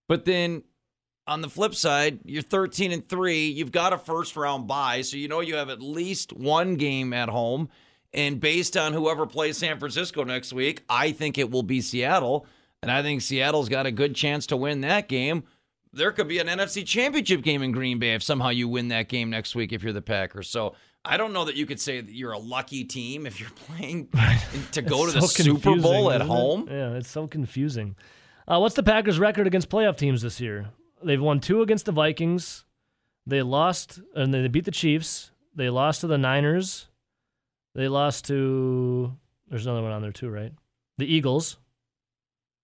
But 0.08 0.24
then 0.24 0.64
on 1.26 1.40
the 1.40 1.48
flip 1.48 1.74
side, 1.74 2.20
you're 2.24 2.42
13 2.42 2.92
and 2.92 3.08
3. 3.08 3.46
You've 3.46 3.72
got 3.72 3.92
a 3.92 3.98
first 3.98 4.36
round 4.36 4.66
bye, 4.66 5.02
so 5.02 5.16
you 5.16 5.28
know 5.28 5.40
you 5.40 5.56
have 5.56 5.70
at 5.70 5.80
least 5.80 6.32
one 6.32 6.74
game 6.76 7.12
at 7.12 7.28
home. 7.28 7.68
And 8.12 8.38
based 8.38 8.76
on 8.76 8.92
whoever 8.92 9.26
plays 9.26 9.58
San 9.58 9.78
Francisco 9.78 10.22
next 10.22 10.52
week, 10.52 10.82
I 10.88 11.12
think 11.12 11.36
it 11.36 11.50
will 11.50 11.62
be 11.62 11.80
Seattle. 11.80 12.46
And 12.82 12.90
I 12.90 13.02
think 13.02 13.22
Seattle's 13.22 13.68
got 13.68 13.86
a 13.86 13.90
good 13.90 14.14
chance 14.14 14.46
to 14.48 14.56
win 14.56 14.82
that 14.82 15.08
game. 15.08 15.44
There 15.92 16.12
could 16.12 16.28
be 16.28 16.38
an 16.38 16.46
NFC 16.46 16.86
championship 16.86 17.42
game 17.42 17.62
in 17.62 17.72
Green 17.72 17.98
Bay 17.98 18.14
if 18.14 18.22
somehow 18.22 18.50
you 18.50 18.68
win 18.68 18.88
that 18.88 19.08
game 19.08 19.30
next 19.30 19.54
week 19.54 19.72
if 19.72 19.82
you're 19.82 19.92
the 19.92 20.02
Packers. 20.02 20.48
So 20.48 20.74
I 21.04 21.16
don't 21.16 21.32
know 21.32 21.44
that 21.44 21.54
you 21.56 21.66
could 21.66 21.80
say 21.80 22.00
that 22.00 22.12
you're 22.14 22.32
a 22.32 22.38
lucky 22.38 22.84
team 22.84 23.26
if 23.26 23.38
you're 23.40 23.50
playing 23.50 24.08
to 24.72 24.80
go 24.82 25.04
to 25.06 25.12
the 25.12 25.20
So 25.20 25.26
Super 25.26 25.76
Bowl 25.76 26.10
at 26.10 26.16
isn't 26.22 26.26
it? 26.26 26.30
home. 26.34 26.68
Yeah, 26.70 26.92
it's 26.94 27.10
so 27.10 27.26
confusing. 27.26 27.96
Uh, 28.48 28.58
what's 28.58 28.74
the 28.74 28.82
Packers' 28.82 29.18
record 29.18 29.46
against 29.46 29.68
playoff 29.68 29.96
teams 29.96 30.22
this 30.22 30.40
year? 30.40 30.70
They've 31.02 31.20
won 31.20 31.40
two 31.40 31.62
against 31.62 31.84
the 31.86 31.92
Vikings. 31.92 32.64
They 33.26 33.42
lost 33.42 34.00
and 34.14 34.32
they 34.32 34.46
beat 34.48 34.64
the 34.64 34.70
Chiefs. 34.70 35.30
They 35.54 35.68
lost 35.70 36.00
to 36.02 36.06
the 36.06 36.18
Niners. 36.18 36.86
They 37.74 37.88
lost 37.88 38.26
to. 38.26 39.14
There's 39.48 39.66
another 39.66 39.82
one 39.82 39.92
on 39.92 40.02
there 40.02 40.12
too, 40.12 40.30
right? 40.30 40.52
The 40.98 41.06
Eagles. 41.12 41.58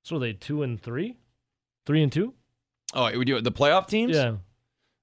So 0.03 0.17
are 0.17 0.19
they 0.19 0.33
two 0.33 0.63
and 0.63 0.81
three, 0.81 1.17
three 1.87 2.03
and 2.03 2.11
two? 2.11 2.33
Oh, 2.95 3.17
we 3.19 3.25
do 3.25 3.37
it. 3.37 3.45
The 3.45 3.53
playoff 3.53 3.87
teams. 3.87 4.17
Yeah. 4.17 4.37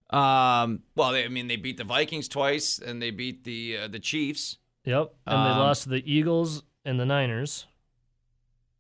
Um. 0.10 0.82
Well, 0.96 1.12
they, 1.12 1.26
I 1.26 1.28
mean, 1.28 1.48
they 1.48 1.58
beat 1.58 1.78
the 1.78 1.84
Vikings 1.84 2.28
twice, 2.28 2.80
and 2.80 3.00
they 3.02 3.12
beat 3.12 3.44
the 3.44 3.78
uh, 3.78 3.88
the 3.90 4.00
Chiefs. 4.00 4.58
Yep. 4.86 5.14
And 5.26 5.46
they 5.46 5.52
Um, 5.52 5.58
lost 5.60 5.84
to 5.84 5.90
the 5.90 6.12
Eagles 6.12 6.64
and 6.86 7.00
the 7.00 7.06
Niners. 7.06 7.66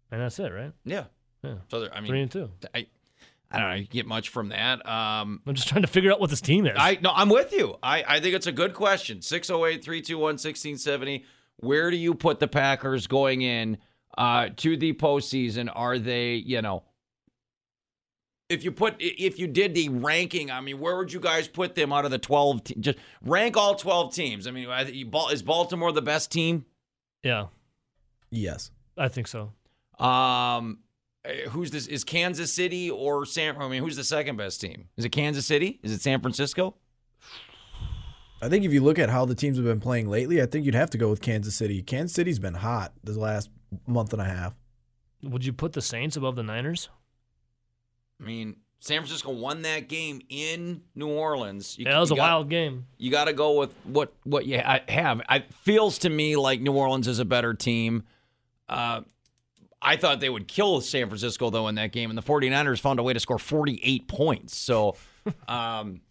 And 0.09 0.21
that's 0.21 0.39
it, 0.39 0.53
right? 0.53 0.71
Yeah. 0.85 1.03
Yeah. 1.43 1.55
So 1.69 1.81
they're- 1.81 1.91
Three 2.05 2.21
and 2.21 2.31
two. 2.31 2.49
I, 2.73 2.87
I 3.51 3.59
don't 3.59 3.69
know. 3.77 3.83
Get 3.89 4.05
much 4.05 4.29
from 4.29 4.47
that. 4.49 4.87
Um. 4.87 5.41
I'm 5.45 5.53
just 5.53 5.67
trying 5.67 5.81
to 5.81 5.87
figure 5.89 6.13
out 6.13 6.21
what 6.21 6.29
this 6.29 6.39
team 6.39 6.65
is. 6.65 6.75
I 6.77 6.97
no, 7.01 7.11
I'm 7.13 7.27
with 7.29 7.51
you. 7.51 7.75
I, 7.83 8.05
I 8.07 8.19
think 8.21 8.33
it's 8.35 8.47
a 8.47 8.53
good 8.53 8.73
question. 8.73 9.19
608-321-1670. 9.19 11.23
Where 11.57 11.89
do 11.91 11.97
you 11.97 12.13
put 12.13 12.39
the 12.39 12.47
Packers 12.47 13.07
going 13.07 13.41
in 13.41 13.77
uh, 14.17 14.49
to 14.57 14.77
the 14.77 14.93
postseason? 14.93 15.69
Are 15.73 15.97
they, 15.97 16.35
you 16.35 16.61
know, 16.61 16.83
if 18.49 18.63
you 18.63 18.71
put 18.71 18.95
if 18.99 19.39
you 19.39 19.47
did 19.47 19.73
the 19.75 19.89
ranking, 19.89 20.49
I 20.51 20.61
mean, 20.61 20.79
where 20.79 20.97
would 20.97 21.11
you 21.11 21.19
guys 21.19 21.47
put 21.47 21.75
them 21.75 21.91
out 21.91 22.05
of 22.05 22.11
the 22.11 22.17
12 22.17 22.63
te- 22.63 22.75
just 22.79 22.97
rank 23.21 23.57
all 23.57 23.75
12 23.75 24.13
teams? 24.13 24.47
I 24.47 24.51
mean, 24.51 24.69
I 24.69 24.83
think 24.85 24.95
you- 24.95 25.05
Bal- 25.05 25.29
is 25.29 25.43
Baltimore 25.43 25.91
the 25.91 26.01
best 26.01 26.31
team? 26.31 26.65
yeah, 27.23 27.47
Yes. 28.29 28.71
I 28.97 29.07
think 29.09 29.27
so. 29.27 29.51
Um 30.03 30.79
eh, 31.25 31.47
who's 31.49 31.71
this 31.71 31.87
is 31.87 32.03
Kansas 32.03 32.53
City 32.53 32.89
or 32.89 33.25
San 33.25 33.57
I 33.57 33.67
mean, 33.67 33.81
who's 33.83 33.95
the 33.95 34.03
second 34.03 34.37
best 34.37 34.61
team? 34.61 34.87
Is 34.97 35.05
it 35.05 35.09
Kansas 35.09 35.45
City? 35.45 35.79
Is 35.83 35.91
it 35.91 36.01
San 36.01 36.21
Francisco? 36.21 36.75
I 38.41 38.49
think 38.49 38.65
if 38.65 38.71
you 38.71 38.81
look 38.81 38.99
at 38.99 39.09
how 39.09 39.25
the 39.25 39.33
teams 39.35 39.57
have 39.57 39.65
been 39.65 39.79
playing 39.79 40.07
lately, 40.09 40.41
I 40.41 40.45
think 40.45 40.65
you'd 40.65 40.75
have 40.75 40.91
to 40.91 40.97
go 40.97 41.09
with 41.09 41.21
Kansas 41.21 41.55
City. 41.55 41.81
Kansas 41.81 42.13
City's 42.15 42.37
been 42.39 42.53
hot 42.53 42.93
the 43.03 43.19
last 43.19 43.49
month 43.87 44.13
and 44.13 44.21
a 44.21 44.25
half. 44.25 44.53
Would 45.23 45.43
you 45.43 45.53
put 45.53 45.73
the 45.73 45.81
Saints 45.81 46.15
above 46.15 46.35
the 46.35 46.43
Niners? 46.43 46.89
I 48.21 48.23
mean, 48.23 48.57
San 48.79 49.01
Francisco 49.01 49.31
won 49.31 49.63
that 49.63 49.87
game 49.89 50.21
in 50.29 50.81
New 50.95 51.09
Orleans. 51.09 51.77
You, 51.77 51.85
Yeah, 51.85 51.93
that 51.93 51.99
was 51.99 52.11
a 52.11 52.15
got- 52.15 52.21
wild 52.21 52.49
game. 52.49 52.85
You 52.97 53.11
got 53.11 53.25
to 53.25 53.33
go 53.33 53.59
with 53.59 53.73
what 53.83 54.13
what 54.23 54.45
you 54.45 54.59
have. 54.59 55.21
It 55.29 55.53
feels 55.53 55.97
to 55.99 56.09
me 56.09 56.35
like 56.35 56.61
New 56.61 56.73
Orleans 56.73 57.07
is 57.07 57.19
a 57.19 57.25
better 57.25 57.53
team. 57.53 58.03
Uh, 58.69 59.01
I 59.81 59.95
thought 59.95 60.19
they 60.19 60.29
would 60.29 60.47
kill 60.47 60.81
San 60.81 61.07
Francisco 61.07 61.49
though 61.49 61.67
in 61.67 61.75
that 61.75 61.91
game, 61.91 62.09
and 62.09 62.17
the 62.17 62.23
49ers 62.23 62.79
found 62.79 62.99
a 62.99 63.03
way 63.03 63.13
to 63.13 63.19
score 63.19 63.37
48 63.39 64.07
points. 64.07 64.55
So, 64.55 64.95
um, 65.47 66.01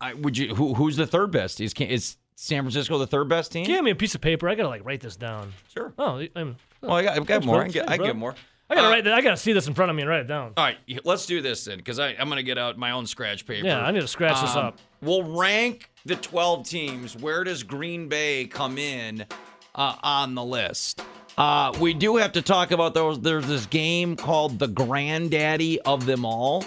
I 0.00 0.14
would 0.14 0.36
you 0.36 0.54
who, 0.54 0.74
who's 0.74 0.96
the 0.96 1.06
third 1.06 1.30
best? 1.30 1.60
Is 1.60 1.72
is 1.74 2.16
San 2.36 2.62
Francisco 2.62 2.98
the 2.98 3.06
third 3.06 3.28
best 3.28 3.52
team? 3.52 3.64
Give 3.64 3.84
me 3.84 3.92
a 3.92 3.94
piece 3.94 4.14
of 4.14 4.20
paper. 4.20 4.48
I 4.48 4.54
gotta 4.56 4.68
like 4.68 4.84
write 4.84 5.00
this 5.00 5.16
down. 5.16 5.52
Sure. 5.72 5.92
Oh, 5.98 6.24
I'm, 6.34 6.56
Well, 6.80 6.92
I 6.92 7.02
got, 7.04 7.16
I've 7.16 7.26
got 7.26 7.44
more. 7.44 7.60
I 7.60 7.64
can 7.64 7.72
get, 7.72 7.88
I 7.88 7.96
can 7.96 8.06
get 8.06 8.16
more. 8.16 8.34
I 8.70 8.74
gotta 8.76 8.86
Uh, 8.86 8.90
write 8.90 9.04
that. 9.04 9.14
I 9.14 9.20
gotta 9.20 9.36
see 9.36 9.52
this 9.52 9.66
in 9.66 9.74
front 9.74 9.90
of 9.90 9.96
me 9.96 10.02
and 10.02 10.08
write 10.10 10.20
it 10.20 10.26
down. 10.28 10.52
All 10.56 10.64
right, 10.64 10.78
let's 11.04 11.26
do 11.26 11.40
this 11.42 11.64
then, 11.64 11.76
because 11.78 11.98
I'm 11.98 12.14
going 12.16 12.36
to 12.36 12.42
get 12.42 12.56
out 12.58 12.78
my 12.78 12.92
own 12.92 13.06
scratch 13.06 13.46
paper. 13.46 13.66
Yeah, 13.66 13.80
I 13.84 13.90
need 13.90 14.00
to 14.00 14.08
scratch 14.08 14.40
this 14.40 14.56
Um, 14.56 14.66
up. 14.66 14.78
We'll 15.02 15.22
rank 15.22 15.90
the 16.06 16.16
12 16.16 16.66
teams. 16.66 17.14
Where 17.16 17.44
does 17.44 17.62
Green 17.62 18.08
Bay 18.08 18.46
come 18.46 18.78
in 18.78 19.26
uh, 19.74 19.96
on 20.02 20.34
the 20.34 20.44
list? 20.44 21.02
Uh, 21.36 21.72
we 21.78 21.92
do 21.92 22.16
have 22.16 22.32
to 22.32 22.42
talk 22.42 22.70
about 22.70 22.94
those. 22.94 23.20
There's 23.20 23.46
this 23.46 23.66
game 23.66 24.16
called 24.16 24.58
the 24.58 24.68
Granddaddy 24.68 25.80
of 25.82 26.06
them 26.06 26.24
all. 26.24 26.64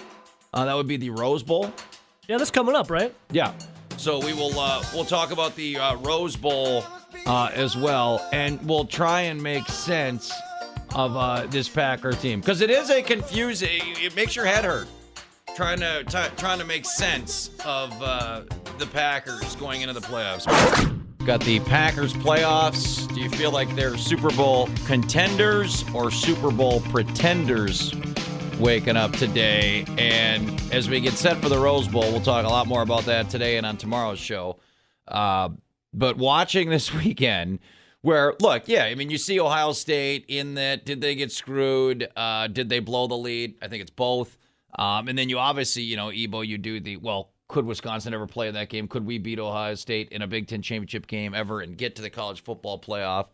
Uh, 0.54 0.66
that 0.66 0.74
would 0.74 0.86
be 0.86 0.98
the 0.98 1.10
Rose 1.10 1.42
Bowl. 1.42 1.72
Yeah, 2.28 2.36
that's 2.38 2.50
coming 2.50 2.74
up, 2.76 2.90
right? 2.90 3.12
Yeah. 3.32 3.52
So 3.96 4.18
we 4.24 4.32
will 4.34 4.56
uh, 4.60 4.84
we'll 4.94 5.04
talk 5.04 5.32
about 5.32 5.56
the 5.56 5.78
uh, 5.78 5.96
Rose 5.96 6.36
Bowl 6.36 6.84
uh, 7.26 7.50
as 7.52 7.76
well, 7.76 8.24
and 8.32 8.60
we'll 8.68 8.84
try 8.84 9.22
and 9.22 9.42
make 9.42 9.66
sense 9.68 10.32
of 10.94 11.16
uh, 11.16 11.46
this 11.46 11.68
Packer 11.68 12.12
team 12.12 12.40
because 12.40 12.60
it 12.60 12.70
is 12.70 12.90
a 12.90 13.02
confusing. 13.02 13.80
It 13.82 14.14
makes 14.16 14.34
your 14.34 14.44
head 14.44 14.64
hurt 14.64 14.88
trying 15.56 15.80
to 15.80 16.04
t- 16.04 16.34
trying 16.36 16.58
to 16.58 16.64
make 16.64 16.84
sense 16.84 17.50
of 17.64 18.00
uh, 18.02 18.42
the 18.78 18.86
Packers 18.86 19.56
going 19.56 19.82
into 19.82 19.94
the 19.94 20.00
playoffs. 20.00 20.46
Got 21.26 21.40
the 21.40 21.60
Packers 21.60 22.14
playoffs. 22.14 23.12
Do 23.14 23.20
you 23.20 23.28
feel 23.28 23.50
like 23.50 23.74
they're 23.74 23.98
Super 23.98 24.30
Bowl 24.30 24.68
contenders 24.86 25.84
or 25.92 26.10
Super 26.10 26.50
Bowl 26.50 26.80
pretenders? 26.82 27.92
waking 28.58 28.96
up 28.96 29.12
today. 29.12 29.84
And 29.98 30.60
as 30.72 30.88
we 30.88 31.00
get 31.00 31.12
set 31.12 31.40
for 31.40 31.48
the 31.48 31.58
Rose 31.58 31.88
Bowl, 31.88 32.02
we'll 32.10 32.20
talk 32.20 32.44
a 32.44 32.48
lot 32.48 32.66
more 32.66 32.82
about 32.82 33.04
that 33.04 33.30
today 33.30 33.56
and 33.56 33.64
on 33.64 33.76
tomorrow's 33.76 34.18
show. 34.18 34.58
Uh, 35.06 35.50
but 35.94 36.16
watching 36.16 36.68
this 36.68 36.92
weekend, 37.04 37.60
where 38.02 38.34
look, 38.40 38.68
yeah, 38.68 38.84
I 38.84 38.94
mean, 38.94 39.10
you 39.10 39.18
see 39.18 39.40
Ohio 39.40 39.72
State 39.72 40.24
in 40.28 40.54
that. 40.54 40.84
Did 40.84 41.00
they 41.00 41.14
get 41.14 41.32
screwed? 41.32 42.08
Uh, 42.16 42.46
did 42.46 42.68
they 42.68 42.80
blow 42.80 43.06
the 43.06 43.16
lead? 43.16 43.56
I 43.60 43.68
think 43.68 43.82
it's 43.82 43.90
both. 43.90 44.36
Um, 44.78 45.08
and 45.08 45.18
then 45.18 45.28
you 45.28 45.38
obviously, 45.38 45.82
you 45.82 45.96
know, 45.96 46.10
Ebo, 46.10 46.42
you 46.42 46.58
do 46.58 46.80
the 46.80 46.96
well. 46.96 47.30
Could 47.48 47.64
Wisconsin 47.64 48.12
ever 48.12 48.26
play 48.26 48.48
in 48.48 48.54
that 48.54 48.68
game? 48.68 48.86
Could 48.88 49.06
we 49.06 49.16
beat 49.16 49.38
Ohio 49.38 49.74
State 49.74 50.10
in 50.10 50.20
a 50.20 50.26
Big 50.26 50.48
Ten 50.48 50.60
championship 50.60 51.06
game 51.06 51.32
ever 51.34 51.62
and 51.62 51.78
get 51.78 51.96
to 51.96 52.02
the 52.02 52.10
college 52.10 52.42
football 52.42 52.78
playoff? 52.78 53.28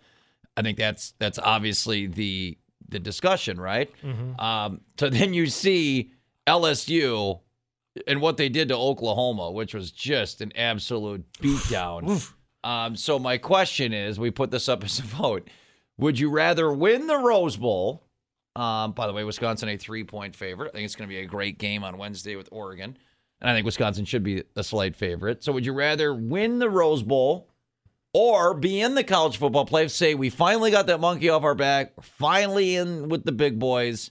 I 0.56 0.62
think 0.62 0.78
that's 0.78 1.14
that's 1.18 1.38
obviously 1.38 2.06
the 2.06 2.56
the 2.88 3.00
discussion, 3.00 3.60
right? 3.60 3.90
Um, 4.38 4.80
so 4.98 5.08
then 5.10 5.34
you 5.34 5.48
see 5.48 6.12
LSU 6.46 7.40
and 8.06 8.20
what 8.20 8.36
they 8.36 8.48
did 8.48 8.68
to 8.68 8.76
Oklahoma, 8.76 9.50
which 9.50 9.74
was 9.74 9.90
just 9.90 10.40
an 10.40 10.52
absolute 10.56 11.24
beatdown. 11.34 12.32
Um, 12.64 12.96
so 12.96 13.18
my 13.18 13.38
question 13.38 13.92
is, 13.92 14.18
we 14.18 14.30
put 14.30 14.50
this 14.50 14.68
up 14.68 14.82
as 14.82 14.98
a 14.98 15.02
vote: 15.02 15.48
Would 15.98 16.18
you 16.18 16.30
rather 16.30 16.72
win 16.72 17.06
the 17.06 17.18
Rose 17.18 17.56
Bowl? 17.56 18.02
Um, 18.56 18.92
by 18.92 19.06
the 19.06 19.12
way, 19.12 19.24
Wisconsin 19.24 19.68
a 19.68 19.76
three 19.76 20.04
point 20.04 20.34
favorite. 20.34 20.70
I 20.70 20.72
think 20.72 20.84
it's 20.84 20.96
going 20.96 21.08
to 21.08 21.14
be 21.14 21.20
a 21.20 21.26
great 21.26 21.58
game 21.58 21.84
on 21.84 21.98
Wednesday 21.98 22.36
with 22.36 22.48
Oregon, 22.50 22.96
and 23.40 23.50
I 23.50 23.54
think 23.54 23.66
Wisconsin 23.66 24.04
should 24.04 24.22
be 24.22 24.42
a 24.56 24.64
slight 24.64 24.96
favorite. 24.96 25.44
So 25.44 25.52
would 25.52 25.66
you 25.66 25.72
rather 25.72 26.14
win 26.14 26.58
the 26.58 26.70
Rose 26.70 27.02
Bowl? 27.02 27.48
or 28.16 28.54
be 28.54 28.80
in 28.80 28.94
the 28.94 29.04
college 29.04 29.36
football 29.36 29.66
playoffs. 29.66 29.90
Say 29.90 30.14
we 30.14 30.30
finally 30.30 30.70
got 30.70 30.86
that 30.86 31.00
monkey 31.00 31.28
off 31.28 31.42
our 31.42 31.56
back, 31.56 31.92
finally 32.00 32.76
in 32.76 33.08
with 33.08 33.24
the 33.24 33.32
big 33.32 33.58
boys. 33.58 34.10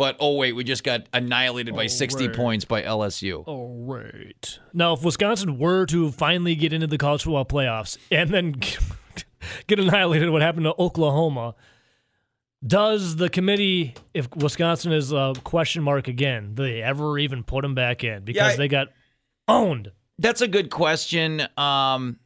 But 0.00 0.16
oh 0.18 0.36
wait, 0.36 0.54
we 0.54 0.64
just 0.64 0.82
got 0.82 1.02
annihilated 1.12 1.74
by 1.76 1.84
Oh, 1.84 1.88
60 1.88 2.28
right. 2.28 2.34
points 2.34 2.64
by 2.64 2.80
LSU. 2.80 3.44
All 3.46 3.84
right. 3.86 4.58
Now, 4.72 4.94
if 4.94 5.02
Wisconsin 5.04 5.58
were 5.58 5.84
to 5.84 6.10
finally 6.10 6.54
get 6.54 6.72
into 6.72 6.86
the 6.86 6.96
college 6.96 7.24
football 7.24 7.44
playoffs 7.44 7.98
and 8.10 8.30
then 8.30 8.52
get 9.66 9.78
annihilated, 9.78 10.30
what 10.30 10.40
happened 10.40 10.64
to 10.64 10.74
Oklahoma? 10.80 11.54
Does 12.66 13.16
the 13.16 13.28
committee, 13.28 13.92
if 14.14 14.34
Wisconsin 14.36 14.90
is 14.92 15.12
a 15.12 15.34
question 15.44 15.82
mark 15.82 16.08
again, 16.08 16.54
do 16.54 16.62
they 16.62 16.80
ever 16.82 17.18
even 17.18 17.44
put 17.44 17.60
them 17.60 17.74
back 17.74 18.02
in 18.02 18.24
because 18.24 18.54
I- 18.54 18.56
they 18.56 18.68
got 18.68 18.88
owned? 19.48 19.92
That's 20.18 20.40
a 20.40 20.48
good 20.48 20.70
question. 20.70 21.42
Um, 21.58 22.20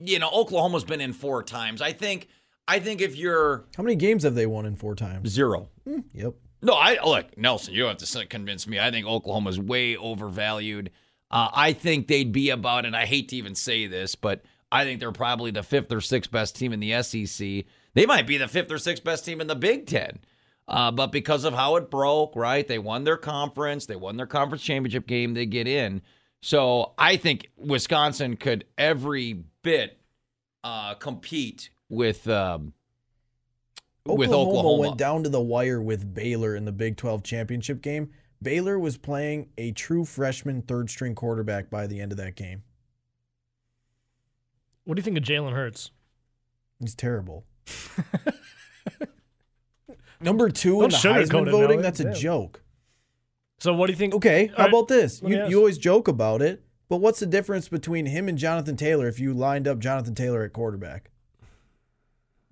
you 0.00 0.18
know, 0.18 0.30
Oklahoma's 0.32 0.84
been 0.84 1.02
in 1.02 1.12
four 1.12 1.42
times. 1.42 1.82
I 1.82 1.92
think. 1.92 2.28
I 2.66 2.80
think 2.80 3.02
if 3.02 3.14
you're 3.14 3.66
How 3.76 3.82
many 3.82 3.96
games 3.96 4.22
have 4.22 4.34
they 4.34 4.46
won 4.46 4.64
in 4.64 4.76
four 4.76 4.94
times? 4.94 5.28
zero, 5.28 5.68
Yep. 6.14 6.34
No, 6.60 6.74
I 6.74 6.98
look, 7.04 7.36
Nelson. 7.38 7.74
You 7.74 7.82
don't 7.84 8.00
have 8.00 8.08
to 8.08 8.26
convince 8.26 8.66
me. 8.66 8.80
I 8.80 8.90
think 8.90 9.06
Oklahoma's 9.06 9.60
way 9.60 9.96
overvalued. 9.96 10.90
Uh, 11.30 11.48
I 11.52 11.72
think 11.72 12.08
they'd 12.08 12.32
be 12.32 12.50
about, 12.50 12.84
and 12.86 12.96
I 12.96 13.04
hate 13.04 13.28
to 13.28 13.36
even 13.36 13.54
say 13.54 13.86
this, 13.86 14.14
but 14.14 14.42
I 14.72 14.84
think 14.84 15.00
they're 15.00 15.12
probably 15.12 15.50
the 15.50 15.62
fifth 15.62 15.92
or 15.92 16.00
sixth 16.00 16.30
best 16.30 16.56
team 16.56 16.72
in 16.72 16.80
the 16.80 17.02
SEC. 17.02 17.64
They 17.94 18.06
might 18.06 18.26
be 18.26 18.38
the 18.38 18.48
fifth 18.48 18.70
or 18.70 18.78
sixth 18.78 19.04
best 19.04 19.24
team 19.24 19.40
in 19.40 19.46
the 19.46 19.54
Big 19.54 19.86
Ten. 19.86 20.18
Uh, 20.66 20.90
but 20.90 21.12
because 21.12 21.44
of 21.44 21.54
how 21.54 21.76
it 21.76 21.90
broke, 21.90 22.36
right? 22.36 22.66
They 22.66 22.78
won 22.78 23.04
their 23.04 23.16
conference. 23.16 23.86
They 23.86 23.96
won 23.96 24.16
their 24.16 24.26
conference 24.26 24.62
championship 24.62 25.06
game. 25.06 25.32
They 25.32 25.46
get 25.46 25.66
in. 25.66 26.02
So 26.42 26.92
I 26.98 27.16
think 27.16 27.50
Wisconsin 27.56 28.36
could 28.36 28.64
every 28.76 29.44
bit 29.62 29.98
uh, 30.62 30.94
compete 30.94 31.70
with 31.88 32.28
um, 32.28 32.74
with 34.16 34.30
Oklahoma, 34.30 34.58
Oklahoma. 34.58 34.80
went 34.80 34.96
down 34.98 35.22
to 35.24 35.28
the 35.28 35.40
wire 35.40 35.80
with 35.80 36.14
Baylor 36.14 36.56
in 36.56 36.64
the 36.64 36.72
Big 36.72 36.96
12 36.96 37.22
championship 37.22 37.82
game. 37.82 38.10
Baylor 38.42 38.78
was 38.78 38.96
playing 38.96 39.48
a 39.58 39.72
true 39.72 40.04
freshman 40.04 40.62
third 40.62 40.90
string 40.90 41.14
quarterback 41.14 41.70
by 41.70 41.86
the 41.86 42.00
end 42.00 42.12
of 42.12 42.18
that 42.18 42.36
game. 42.36 42.62
What 44.84 44.94
do 44.94 45.00
you 45.00 45.04
think 45.04 45.18
of 45.18 45.24
Jalen 45.24 45.52
Hurts? 45.52 45.90
He's 46.80 46.94
terrible. 46.94 47.44
Number 50.20 50.48
two 50.48 50.82
in 50.82 50.90
Don't 50.90 50.90
the 50.90 50.96
sugarcoat 51.08 51.26
Heisman 51.26 51.50
voting, 51.50 51.68
Nelly. 51.68 51.82
that's 51.82 52.00
a 52.00 52.04
Damn. 52.04 52.14
joke. 52.14 52.62
So, 53.60 53.72
what 53.74 53.86
do 53.86 53.92
you 53.92 53.96
think? 53.98 54.14
Okay, 54.14 54.46
how 54.48 54.54
All 54.54 54.64
right, 54.64 54.68
about 54.68 54.88
this? 54.88 55.20
You, 55.24 55.46
you 55.46 55.58
always 55.58 55.78
joke 55.78 56.08
about 56.08 56.42
it, 56.42 56.62
but 56.88 56.98
what's 56.98 57.20
the 57.20 57.26
difference 57.26 57.68
between 57.68 58.06
him 58.06 58.28
and 58.28 58.38
Jonathan 58.38 58.76
Taylor 58.76 59.08
if 59.08 59.18
you 59.20 59.34
lined 59.34 59.66
up 59.68 59.78
Jonathan 59.78 60.14
Taylor 60.14 60.42
at 60.44 60.52
quarterback? 60.52 61.10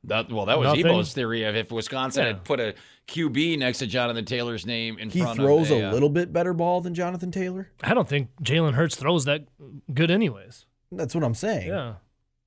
That, 0.07 0.31
well, 0.33 0.47
that 0.47 0.59
was 0.59 0.69
Nothing. 0.69 0.87
Ebo's 0.87 1.13
theory 1.13 1.43
of 1.45 1.57
if 1.57 1.71
Wisconsin 1.73 2.23
Yeah. 2.23 2.29
had 2.29 2.45
put 2.45 2.61
a 2.61 2.75
QB 3.09 3.59
next 3.59 3.79
to 3.79 3.87
Jonathan 3.87 4.25
Taylor's 4.25 4.65
name 4.65 4.99
in 4.99 5.11
He 5.11 5.21
front 5.21 5.37
throws 5.37 5.71
of 5.71 5.79
a 5.79 5.89
uh, 5.89 5.93
little 5.93 6.09
bit 6.09 6.33
better 6.33 6.53
ball 6.53 6.81
than 6.81 6.95
Jonathan 6.95 7.31
Taylor. 7.31 7.71
I 7.83 7.93
don't 7.95 8.09
think 8.09 8.29
Jalen 8.43 8.75
Hurts 8.75 8.97
throws 8.97 9.25
that 9.25 9.47
good, 9.93 10.11
anyways. 10.11 10.67
That's 10.93 11.15
what 11.15 11.25
I'm 11.25 11.35
saying. 11.35 11.69
Yeah. 11.69 11.95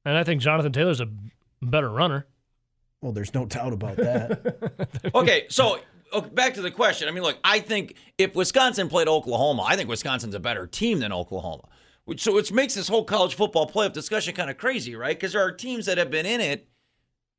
And 0.05 0.17
I 0.17 0.23
think 0.23 0.41
Jonathan 0.41 0.71
Taylor's 0.71 1.01
a 1.01 1.07
better 1.61 1.89
runner. 1.89 2.25
Well, 3.01 3.11
there's 3.11 3.33
no 3.33 3.45
doubt 3.45 3.73
about 3.73 3.97
that. 3.97 4.89
Okay, 5.15 5.45
so 5.49 5.79
okay, 6.13 6.29
back 6.29 6.53
to 6.55 6.61
the 6.61 6.71
question. 6.71 7.07
I 7.07 7.11
mean, 7.11 7.23
look, 7.23 7.37
I 7.43 7.59
think 7.59 7.95
if 8.17 8.35
Wisconsin 8.35 8.89
played 8.89 9.07
Oklahoma, 9.07 9.63
I 9.67 9.75
think 9.75 9.89
Wisconsin's 9.89 10.35
a 10.35 10.39
better 10.39 10.67
team 10.67 10.99
than 10.99 11.11
Oklahoma. 11.13 11.63
Which 12.05 12.21
so 12.21 12.33
which 12.33 12.51
makes 12.51 12.73
this 12.75 12.87
whole 12.87 13.03
college 13.03 13.35
football 13.35 13.69
playoff 13.69 13.93
discussion 13.93 14.33
kind 14.33 14.49
of 14.49 14.57
crazy, 14.57 14.95
right? 14.95 15.15
Because 15.15 15.33
there 15.33 15.41
are 15.41 15.51
teams 15.51 15.85
that 15.85 15.97
have 15.97 16.09
been 16.11 16.25
in 16.25 16.41
it 16.41 16.67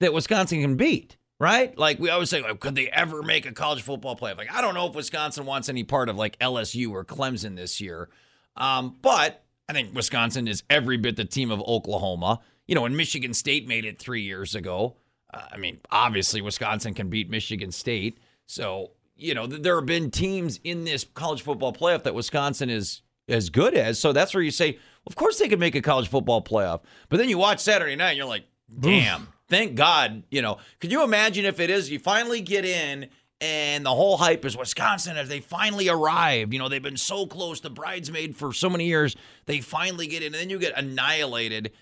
that 0.00 0.12
Wisconsin 0.12 0.60
can 0.60 0.76
beat, 0.76 1.16
right? 1.38 1.76
Like 1.78 1.98
we 1.98 2.10
always 2.10 2.30
say, 2.30 2.42
could 2.58 2.74
they 2.74 2.88
ever 2.88 3.22
make 3.22 3.46
a 3.46 3.52
college 3.52 3.82
football 3.82 4.16
playoff? 4.16 4.38
Like 4.38 4.52
I 4.52 4.60
don't 4.60 4.74
know 4.74 4.86
if 4.86 4.94
Wisconsin 4.94 5.46
wants 5.46 5.68
any 5.68 5.84
part 5.84 6.08
of 6.08 6.16
like 6.16 6.38
LSU 6.38 6.90
or 6.90 7.04
Clemson 7.04 7.56
this 7.56 7.80
year, 7.80 8.08
um, 8.56 8.96
but 9.00 9.44
I 9.68 9.72
think 9.72 9.94
Wisconsin 9.94 10.48
is 10.48 10.64
every 10.68 10.96
bit 10.96 11.16
the 11.16 11.24
team 11.24 11.50
of 11.50 11.60
Oklahoma. 11.60 12.40
You 12.66 12.74
know, 12.74 12.82
when 12.82 12.96
Michigan 12.96 13.34
State 13.34 13.68
made 13.68 13.84
it 13.84 13.98
three 13.98 14.22
years 14.22 14.54
ago, 14.54 14.96
uh, 15.32 15.42
I 15.52 15.56
mean, 15.58 15.78
obviously 15.90 16.40
Wisconsin 16.40 16.94
can 16.94 17.08
beat 17.08 17.30
Michigan 17.30 17.70
State. 17.70 18.18
So, 18.46 18.92
you 19.16 19.34
know, 19.34 19.46
th- 19.46 19.62
there 19.62 19.76
have 19.76 19.86
been 19.86 20.10
teams 20.10 20.58
in 20.64 20.84
this 20.84 21.04
college 21.14 21.42
football 21.42 21.72
playoff 21.72 22.02
that 22.02 22.14
Wisconsin 22.14 22.68
is 22.68 23.02
as 23.28 23.48
good 23.48 23.74
as. 23.74 23.98
So 23.98 24.12
that's 24.12 24.34
where 24.34 24.42
you 24.42 24.50
say, 24.50 24.78
of 25.06 25.14
course 25.14 25.38
they 25.38 25.48
could 25.48 25.60
make 25.60 25.74
a 25.74 25.82
college 25.82 26.08
football 26.08 26.42
playoff. 26.42 26.80
But 27.08 27.18
then 27.18 27.28
you 27.28 27.38
watch 27.38 27.60
Saturday 27.60 27.96
night 27.96 28.10
and 28.10 28.18
you're 28.18 28.26
like, 28.26 28.44
damn, 28.80 29.28
thank 29.50 29.74
God. 29.74 30.22
You 30.30 30.40
know, 30.40 30.58
could 30.80 30.90
you 30.90 31.02
imagine 31.02 31.44
if 31.44 31.60
it 31.60 31.68
is 31.68 31.90
you 31.90 31.98
finally 31.98 32.40
get 32.40 32.64
in 32.64 33.08
and 33.40 33.86
the 33.86 33.94
whole 33.94 34.18
hype 34.18 34.44
is 34.44 34.56
Wisconsin 34.56 35.16
as 35.16 35.28
they 35.28 35.40
finally 35.40 35.88
arrived. 35.88 36.52
You 36.52 36.58
know, 36.58 36.68
they've 36.68 36.82
been 36.82 36.96
so 36.96 37.26
close, 37.26 37.60
the 37.60 37.70
bridesmaid 37.70 38.36
for 38.36 38.52
so 38.52 38.68
many 38.68 38.86
years. 38.86 39.16
They 39.46 39.60
finally 39.60 40.06
get 40.06 40.22
in, 40.22 40.26
and 40.26 40.34
then 40.34 40.50
you 40.50 40.58
get 40.58 40.76
annihilated. 40.76 41.72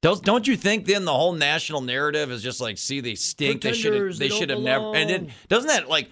Don't, 0.00 0.24
don't 0.24 0.48
you 0.48 0.56
think 0.56 0.86
then 0.86 1.04
the 1.04 1.12
whole 1.12 1.32
national 1.32 1.80
narrative 1.82 2.30
is 2.30 2.42
just 2.42 2.60
like, 2.60 2.78
see, 2.78 3.00
they 3.00 3.14
stink. 3.14 3.62
They 3.62 3.72
should 3.72 3.94
have. 3.94 4.18
They 4.18 4.28
they 4.28 4.34
should 4.34 4.50
have 4.50 4.60
never. 4.60 4.96
And 4.96 5.08
then 5.08 5.32
doesn't 5.48 5.68
that 5.68 5.88
like 5.88 6.10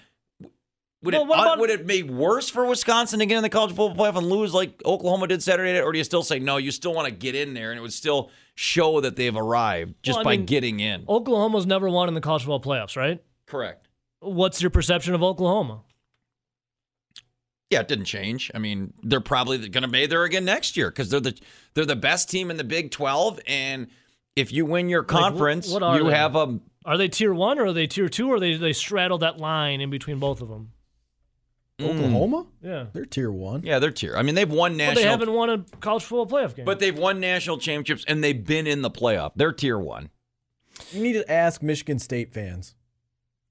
would 1.02 1.14
Well, 1.14 1.22
it 1.22 1.28
what 1.28 1.40
about- 1.40 1.58
would 1.60 1.70
it 1.70 1.86
be 1.86 2.02
worse 2.02 2.50
for 2.50 2.66
Wisconsin 2.66 3.20
to 3.20 3.26
get 3.26 3.36
in 3.36 3.42
the 3.42 3.48
college 3.48 3.70
football 3.74 3.94
playoff 3.94 4.16
and 4.18 4.26
lose 4.28 4.52
like 4.52 4.82
Oklahoma 4.84 5.26
did 5.28 5.42
Saturday 5.42 5.72
night, 5.72 5.80
or 5.80 5.92
do 5.92 5.98
you 5.98 6.04
still 6.04 6.22
say 6.22 6.38
no? 6.38 6.56
You 6.58 6.70
still 6.70 6.92
want 6.92 7.06
to 7.06 7.10
get 7.14 7.34
in 7.34 7.54
there, 7.54 7.70
and 7.70 7.78
it 7.78 7.82
would 7.82 7.92
still 7.92 8.30
show 8.54 9.00
that 9.00 9.16
they've 9.16 9.34
arrived 9.34 9.94
just 10.02 10.18
Well, 10.18 10.24
by 10.24 10.36
mean- 10.36 10.46
getting 10.46 10.80
in. 10.80 11.04
Oklahoma's 11.08 11.64
never 11.66 11.88
won 11.88 12.08
in 12.08 12.14
the 12.14 12.20
college 12.20 12.42
football 12.42 12.60
playoffs, 12.60 12.96
right? 12.96 13.22
Correct. 13.46 13.88
What's 14.20 14.60
your 14.60 14.70
perception 14.70 15.14
of 15.14 15.22
Oklahoma? 15.22 15.80
Yeah, 17.70 17.80
it 17.80 17.88
didn't 17.88 18.06
change. 18.06 18.50
I 18.54 18.58
mean, 18.58 18.92
they're 19.02 19.20
probably 19.20 19.56
going 19.68 19.82
to 19.82 19.88
be 19.88 20.06
there 20.06 20.24
again 20.24 20.44
next 20.44 20.76
year 20.76 20.90
because 20.90 21.08
they're 21.08 21.20
the 21.20 21.38
they're 21.74 21.86
the 21.86 21.94
best 21.96 22.28
team 22.28 22.50
in 22.50 22.56
the 22.56 22.64
Big 22.64 22.90
Twelve, 22.90 23.38
and 23.46 23.86
if 24.34 24.52
you 24.52 24.66
win 24.66 24.88
your 24.88 25.04
conference, 25.04 25.70
what 25.70 25.82
are 25.82 25.96
you 25.96 26.04
they? 26.10 26.14
have 26.16 26.34
a 26.34 26.58
Are 26.84 26.98
they 26.98 27.08
tier 27.08 27.32
one 27.32 27.58
or 27.60 27.66
are 27.66 27.72
they 27.72 27.86
tier 27.86 28.08
two 28.08 28.28
or 28.28 28.40
they 28.40 28.56
they 28.56 28.72
straddle 28.72 29.18
that 29.18 29.38
line 29.38 29.80
in 29.80 29.88
between 29.88 30.18
both 30.18 30.42
of 30.42 30.48
them? 30.48 30.72
Oklahoma? 31.82 32.46
Yeah. 32.62 32.86
They're 32.92 33.04
tier 33.06 33.30
one. 33.30 33.62
yeah, 33.64 33.78
they're 33.78 33.90
tier. 33.90 34.16
I 34.16 34.22
mean, 34.22 34.34
they've 34.34 34.50
won 34.50 34.72
But 34.72 34.76
national, 34.78 35.02
they 35.02 35.08
haven't 35.08 35.32
won 35.32 35.50
a 35.50 35.64
college 35.80 36.04
football 36.04 36.26
playoff 36.40 36.54
game. 36.54 36.64
but 36.64 36.78
they've 36.80 36.96
won 36.98 37.20
national 37.20 37.58
championships 37.58 38.04
and 38.08 38.22
they've 38.22 38.44
been 38.44 38.66
in 38.66 38.82
the 38.82 38.90
playoff. 38.90 39.32
They're 39.36 39.52
tier 39.52 39.78
one. 39.78 40.10
You 40.92 41.02
need 41.02 41.12
to 41.14 41.30
ask 41.30 41.62
Michigan 41.62 41.98
State 41.98 42.32
fans 42.32 42.74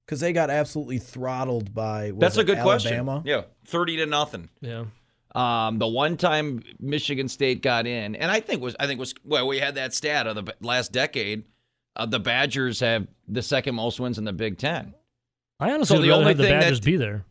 because 0.06 0.20
they 0.20 0.32
got 0.32 0.50
absolutely 0.50 0.98
throttled 0.98 1.72
by. 1.74 2.10
was 2.10 2.20
That's 2.20 2.36
a 2.38 2.44
good 2.44 2.58
Alabama? 2.58 3.20
question. 3.20 3.22
Yeah, 3.24 3.42
thirty 3.66 3.96
to 3.98 4.06
nothing. 4.06 4.48
yeah. 4.60 4.84
Um, 5.32 5.78
the 5.78 5.86
one 5.86 6.16
time 6.16 6.60
Michigan 6.80 7.28
State 7.28 7.62
got 7.62 7.86
in, 7.86 8.16
and 8.16 8.30
I 8.32 8.40
think 8.40 8.60
was 8.60 8.74
I 8.80 8.88
think 8.88 8.98
was 8.98 9.14
well, 9.24 9.46
we 9.46 9.58
had 9.60 9.76
that 9.76 9.94
stat 9.94 10.26
of 10.26 10.34
the 10.44 10.54
last 10.60 10.90
decade. 10.90 11.44
Uh, 11.94 12.06
the 12.06 12.18
Badgers 12.18 12.80
have 12.80 13.06
the 13.28 13.42
second 13.42 13.76
most 13.76 14.00
wins 14.00 14.18
in 14.18 14.24
the 14.24 14.32
Big 14.32 14.58
Ten. 14.58 14.92
I 15.60 15.70
honestly 15.72 15.96
So 15.98 16.02
the 16.02 16.10
only 16.10 16.28
have 16.28 16.36
the 16.38 16.44
thing 16.44 16.54
that- 16.54 16.60
Badgers 16.62 16.80
be 16.80 16.96
there. 16.96 17.24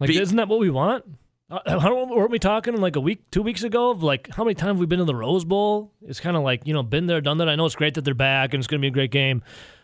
Like, 0.00 0.08
Be- 0.08 0.20
isn't 0.20 0.36
that 0.36 0.48
what 0.48 0.58
we 0.58 0.70
want? 0.70 1.04
Uh, 1.50 1.78
how, 1.80 2.04
weren't 2.06 2.30
we 2.30 2.38
talking 2.38 2.76
like 2.76 2.96
a 2.96 3.00
week, 3.00 3.30
two 3.30 3.42
weeks 3.42 3.62
ago 3.62 3.90
of 3.90 4.02
like 4.02 4.28
how 4.34 4.44
many 4.44 4.54
times 4.54 4.70
have 4.76 4.80
we 4.80 4.86
been 4.86 5.00
in 5.00 5.06
the 5.06 5.14
Rose 5.14 5.44
Bowl? 5.44 5.92
It's 6.02 6.20
kind 6.20 6.36
of 6.36 6.42
like 6.42 6.66
you 6.66 6.74
know, 6.74 6.82
been 6.82 7.06
there, 7.06 7.20
done 7.20 7.38
that. 7.38 7.48
I 7.48 7.56
know 7.56 7.66
it's 7.66 7.76
great 7.76 7.94
that 7.94 8.02
they're 8.04 8.14
back 8.14 8.54
and 8.54 8.60
it's 8.60 8.66
going 8.66 8.80
to 8.80 8.84
be 8.84 8.88
a 8.88 8.92
great 8.92 9.10
game, 9.10 9.42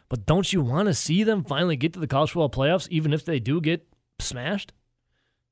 but 0.09 0.27
don't 0.27 0.53
you 0.53 0.61
want 0.63 0.89
to 0.89 0.95
see 0.95 1.23
them 1.23 1.45
finally 1.45 1.77
get 1.77 1.93
to 1.95 2.01
the 2.01 2.07
college 2.07 2.31
football 2.31 2.51
playoffs, 2.51 2.89
even 2.89 3.13
if 3.13 3.25
they 3.25 3.39
do 3.39 3.61
get 3.61 3.87
smashed? 4.19 4.73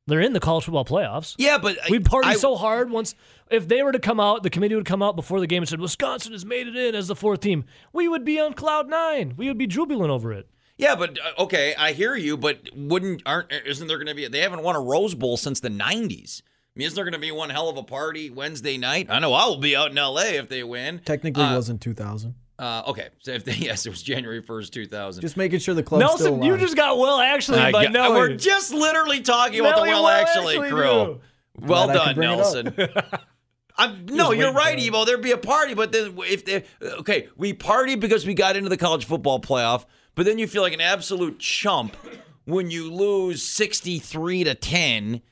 They're 0.06 0.20
in 0.20 0.32
the 0.32 0.40
college 0.40 0.64
football 0.64 0.86
playoffs. 0.86 1.34
Yeah, 1.36 1.58
but 1.58 1.76
We 1.90 1.98
partied 1.98 2.24
I- 2.24 2.34
so 2.36 2.56
hard 2.56 2.90
once. 2.90 3.14
If 3.50 3.68
they 3.68 3.82
were 3.82 3.92
to 3.92 3.98
come 3.98 4.18
out, 4.18 4.42
the 4.42 4.48
committee 4.50 4.74
would 4.74 4.86
come 4.86 5.02
out 5.02 5.16
before 5.16 5.38
the 5.38 5.46
game 5.46 5.62
and 5.62 5.68
said 5.68 5.80
Wisconsin 5.80 6.32
has 6.32 6.46
made 6.46 6.66
it 6.66 6.76
in 6.76 6.94
as 6.94 7.08
the 7.08 7.14
fourth 7.16 7.40
team. 7.40 7.64
We 7.92 8.08
would 8.08 8.24
be 8.24 8.40
on 8.40 8.54
cloud 8.54 8.88
nine. 8.88 9.34
We 9.36 9.48
would 9.48 9.58
be 9.58 9.66
jubilant 9.66 10.10
over 10.10 10.32
it. 10.32 10.48
Yeah, 10.78 10.94
but 10.94 11.18
uh, 11.18 11.42
okay, 11.42 11.74
I 11.76 11.92
hear 11.92 12.14
you, 12.14 12.36
but 12.36 12.60
wouldn't 12.74 13.22
aren't 13.26 13.52
isn't 13.66 13.86
there 13.88 13.98
going 13.98 14.06
to 14.06 14.14
be? 14.14 14.26
They 14.28 14.40
haven't 14.40 14.62
won 14.62 14.76
a 14.76 14.80
Rose 14.80 15.14
Bowl 15.14 15.36
since 15.36 15.60
the 15.60 15.68
'90s. 15.70 16.42
I 16.42 16.78
mean, 16.78 16.86
isn't 16.86 16.94
there 16.94 17.04
going 17.04 17.12
to 17.14 17.18
be 17.18 17.32
one 17.32 17.50
hell 17.50 17.68
of 17.68 17.76
a 17.76 17.82
party 17.82 18.30
Wednesday 18.30 18.76
night? 18.78 19.08
I 19.10 19.18
know 19.18 19.32
I 19.34 19.46
will 19.46 19.56
be 19.58 19.74
out 19.74 19.90
in 19.90 19.98
L.A. 19.98 20.36
if 20.36 20.48
they 20.48 20.62
win. 20.62 21.00
Technically, 21.04 21.42
Uh, 21.42 21.56
wasn't 21.56 21.80
2000. 21.80 22.36
Uh, 22.60 22.82
okay, 22.86 23.08
so 23.20 23.32
if 23.32 23.44
they 23.44 23.52
yes, 23.58 23.84
it 23.86 23.90
was 23.90 24.02
January 24.02 24.40
1st, 24.42 24.70
2000. 24.70 25.20
Just 25.20 25.36
making 25.36 25.58
sure 25.58 25.74
the 25.74 25.82
club's 25.82 26.04
still 26.14 26.36
Nelson, 26.36 26.42
you 26.44 26.56
just 26.56 26.76
got 26.76 26.96
well 26.98 27.18
actually 27.20 27.58
I 27.58 27.72
by 27.72 27.84
got- 27.84 27.92
Nelly. 27.92 28.16
we're 28.16 28.36
just 28.36 28.72
literally 28.72 29.20
talking 29.20 29.58
about 29.60 29.76
the 29.76 29.84
Nelly 29.86 29.90
Well 29.90 30.08
Actually, 30.08 30.54
Actually 30.58 30.70
crew. 30.70 31.20
Well 31.60 31.86
Glad 31.86 31.94
done, 31.94 32.14
bring 32.14 32.30
it 32.30 32.32
up. 32.32 32.38
Nelson. 32.38 32.74
I'm, 33.76 34.06
no, 34.06 34.32
you're 34.32 34.52
right, 34.52 34.76
Ebo. 34.78 35.04
There'd 35.04 35.22
be 35.22 35.30
a 35.30 35.38
party, 35.38 35.74
but 35.74 35.92
then 35.92 36.14
if 36.26 36.44
they 36.44 36.64
okay, 36.82 37.28
we 37.36 37.52
party 37.52 37.94
because 37.94 38.26
we 38.26 38.34
got 38.34 38.56
into 38.56 38.68
the 38.68 38.76
college 38.76 39.04
football 39.04 39.40
playoff, 39.40 39.84
but 40.18 40.26
then 40.26 40.36
you 40.36 40.48
feel 40.48 40.62
like 40.62 40.72
an 40.72 40.80
absolute 40.80 41.38
chump 41.38 41.96
when 42.44 42.72
you 42.72 42.92
lose 42.92 43.40
63 43.40 44.42
to 44.42 44.54
10. 44.56 45.22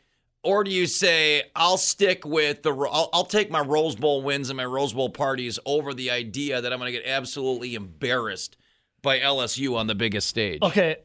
Or 0.45 0.63
do 0.63 0.71
you 0.71 0.87
say 0.87 1.43
I'll 1.57 1.77
stick 1.77 2.25
with 2.25 2.63
the 2.63 2.73
I'll, 2.73 3.11
I'll 3.13 3.25
take 3.25 3.51
my 3.51 3.59
Rose 3.59 3.97
Bowl 3.97 4.23
wins 4.23 4.49
and 4.49 4.57
my 4.57 4.65
Rose 4.65 4.93
Bowl 4.93 5.11
parties 5.11 5.59
over 5.67 5.93
the 5.93 6.13
idea 6.13 6.61
that 6.61 6.73
I'm 6.73 6.79
going 6.79 6.93
to 6.93 6.97
get 7.01 7.05
absolutely 7.05 7.75
embarrassed 7.75 8.57
by 9.03 9.19
LSU 9.19 9.77
on 9.77 9.89
the 9.89 9.97
biggest 9.97 10.29
stage? 10.29 10.63
Okay, 10.63 10.99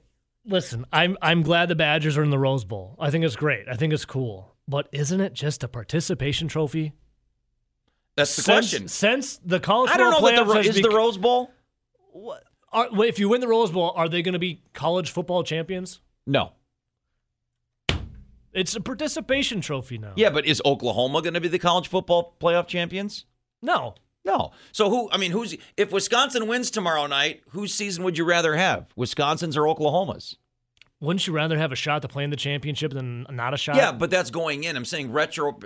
listen, 0.46 0.86
I'm 0.94 1.17
I'm 1.20 1.41
glad 1.41 1.67
the 1.67 1.76
Badgers 1.76 2.20
are 2.20 2.24
in 2.24 2.30
the 2.30 2.38
Rose 2.38 2.65
Bowl. 2.65 2.96
I 3.00 3.10
think 3.10 3.26
it's 3.26 3.36
great. 3.36 3.67
I 3.67 3.74
think 3.78 3.94
it's 3.94 4.06
cool. 4.06 4.54
But 4.67 4.89
isn't 4.91 5.20
it 5.20 5.34
just 5.34 5.63
a 5.63 5.67
participation 5.67 6.48
trophy? 6.48 6.94
That's 8.15 8.36
the 8.36 8.44
since, 8.44 8.56
question. 8.70 8.88
Since 8.89 9.38
the 9.38 9.60
college 9.60 9.89
I 9.89 9.98
don't 9.98 10.12
know 10.12 10.20
football 10.20 10.30
that 10.30 10.36
the 10.36 10.52
playoffs 10.52 10.54
Ro- 10.54 10.62
has 10.62 10.67
is 10.67 10.76
the 10.76 10.82
bec- 10.84 10.91
Rose 10.91 11.17
Bowl. 11.17 11.52
Are, 12.71 12.88
if 13.05 13.19
you 13.19 13.29
win 13.29 13.41
the 13.41 13.47
Rose 13.47 13.71
Bowl, 13.71 13.91
are 13.95 14.10
they 14.10 14.21
going 14.21 14.34
to 14.34 14.39
be 14.39 14.62
college 14.73 15.12
football 15.12 15.43
champions? 15.43 15.99
No. 16.25 16.53
It's 18.53 18.75
a 18.75 18.81
participation 18.81 19.62
trophy 19.62 19.97
now. 19.97 20.13
Yeah, 20.15 20.29
but 20.29 20.45
is 20.45 20.62
Oklahoma 20.65 21.21
going 21.21 21.36
to 21.36 21.41
be 21.41 21.47
the 21.47 21.60
college 21.60 21.88
football 21.88 22.36
playoff 22.39 22.67
champions? 22.67 23.25
No. 23.62 23.95
No. 24.25 24.51
So 24.71 24.89
who? 24.89 25.10
I 25.12 25.17
mean, 25.17 25.31
who's 25.31 25.55
if 25.77 25.91
Wisconsin 25.91 26.47
wins 26.47 26.69
tomorrow 26.69 27.07
night? 27.07 27.41
Whose 27.49 27.73
season 27.73 28.03
would 28.03 28.17
you 28.17 28.25
rather 28.25 28.55
have? 28.55 28.88
Wisconsin's 28.95 29.57
or 29.57 29.67
Oklahoma's? 29.67 30.38
Wouldn't 30.99 31.25
you 31.25 31.34
rather 31.34 31.57
have 31.57 31.71
a 31.71 31.75
shot 31.75 32.03
to 32.03 32.07
play 32.07 32.23
in 32.23 32.29
the 32.29 32.36
championship 32.36 32.93
than 32.93 33.25
not 33.31 33.55
a 33.55 33.57
shot? 33.57 33.75
Yeah, 33.75 33.91
but 33.91 34.12
that's 34.12 34.29
going 34.29 34.63
in. 34.63 34.77
I'm 34.77 34.86
saying 34.86 35.12
retro 35.12 35.57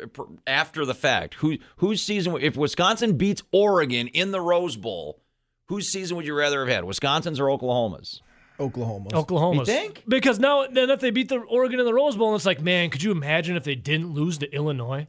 after 0.48 0.86
the 0.86 0.94
fact. 0.94 1.34
Who 1.36 1.58
whose 1.78 2.02
season? 2.02 2.38
If 2.40 2.56
Wisconsin 2.56 3.18
beats 3.18 3.44
Oregon 3.52 4.08
in 4.08 4.32
the 4.32 4.40
Rose 4.40 4.78
Bowl, 4.78 5.20
whose 5.68 5.90
season 5.90 6.18
would 6.18 6.28
you 6.28 6.36
rather 6.36 6.60
have 6.60 6.74
had? 6.74 6.84
Wisconsin's 6.84 7.40
or 7.40 7.50
Oklahoma's? 7.50 8.22
Oklahoma. 8.60 9.10
Oklahoma. 9.14 9.60
You 9.60 9.66
think? 9.66 10.04
Because 10.08 10.40
now, 10.40 10.66
then 10.68 10.90
if 10.90 11.00
they 11.00 11.12
beat 11.12 11.30
the 11.30 11.40
Oregon 11.40 11.80
in 11.80 11.86
the 11.86 11.94
Rose 11.94 12.16
Bowl, 12.16 12.36
it's 12.36 12.46
like, 12.46 12.62
man, 12.62 12.90
could 12.90 13.04
you 13.04 13.12
imagine 13.12 13.58
if 13.58 13.64
they 13.64 13.76
didn't 13.76 14.14
lose 14.14 14.38
to 14.40 14.54
Illinois? 14.54 15.08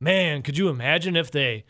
Man, 0.00 0.42
could 0.42 0.56
you 0.56 0.68
imagine 0.68 1.16
if 1.16 1.30
they 1.30 1.64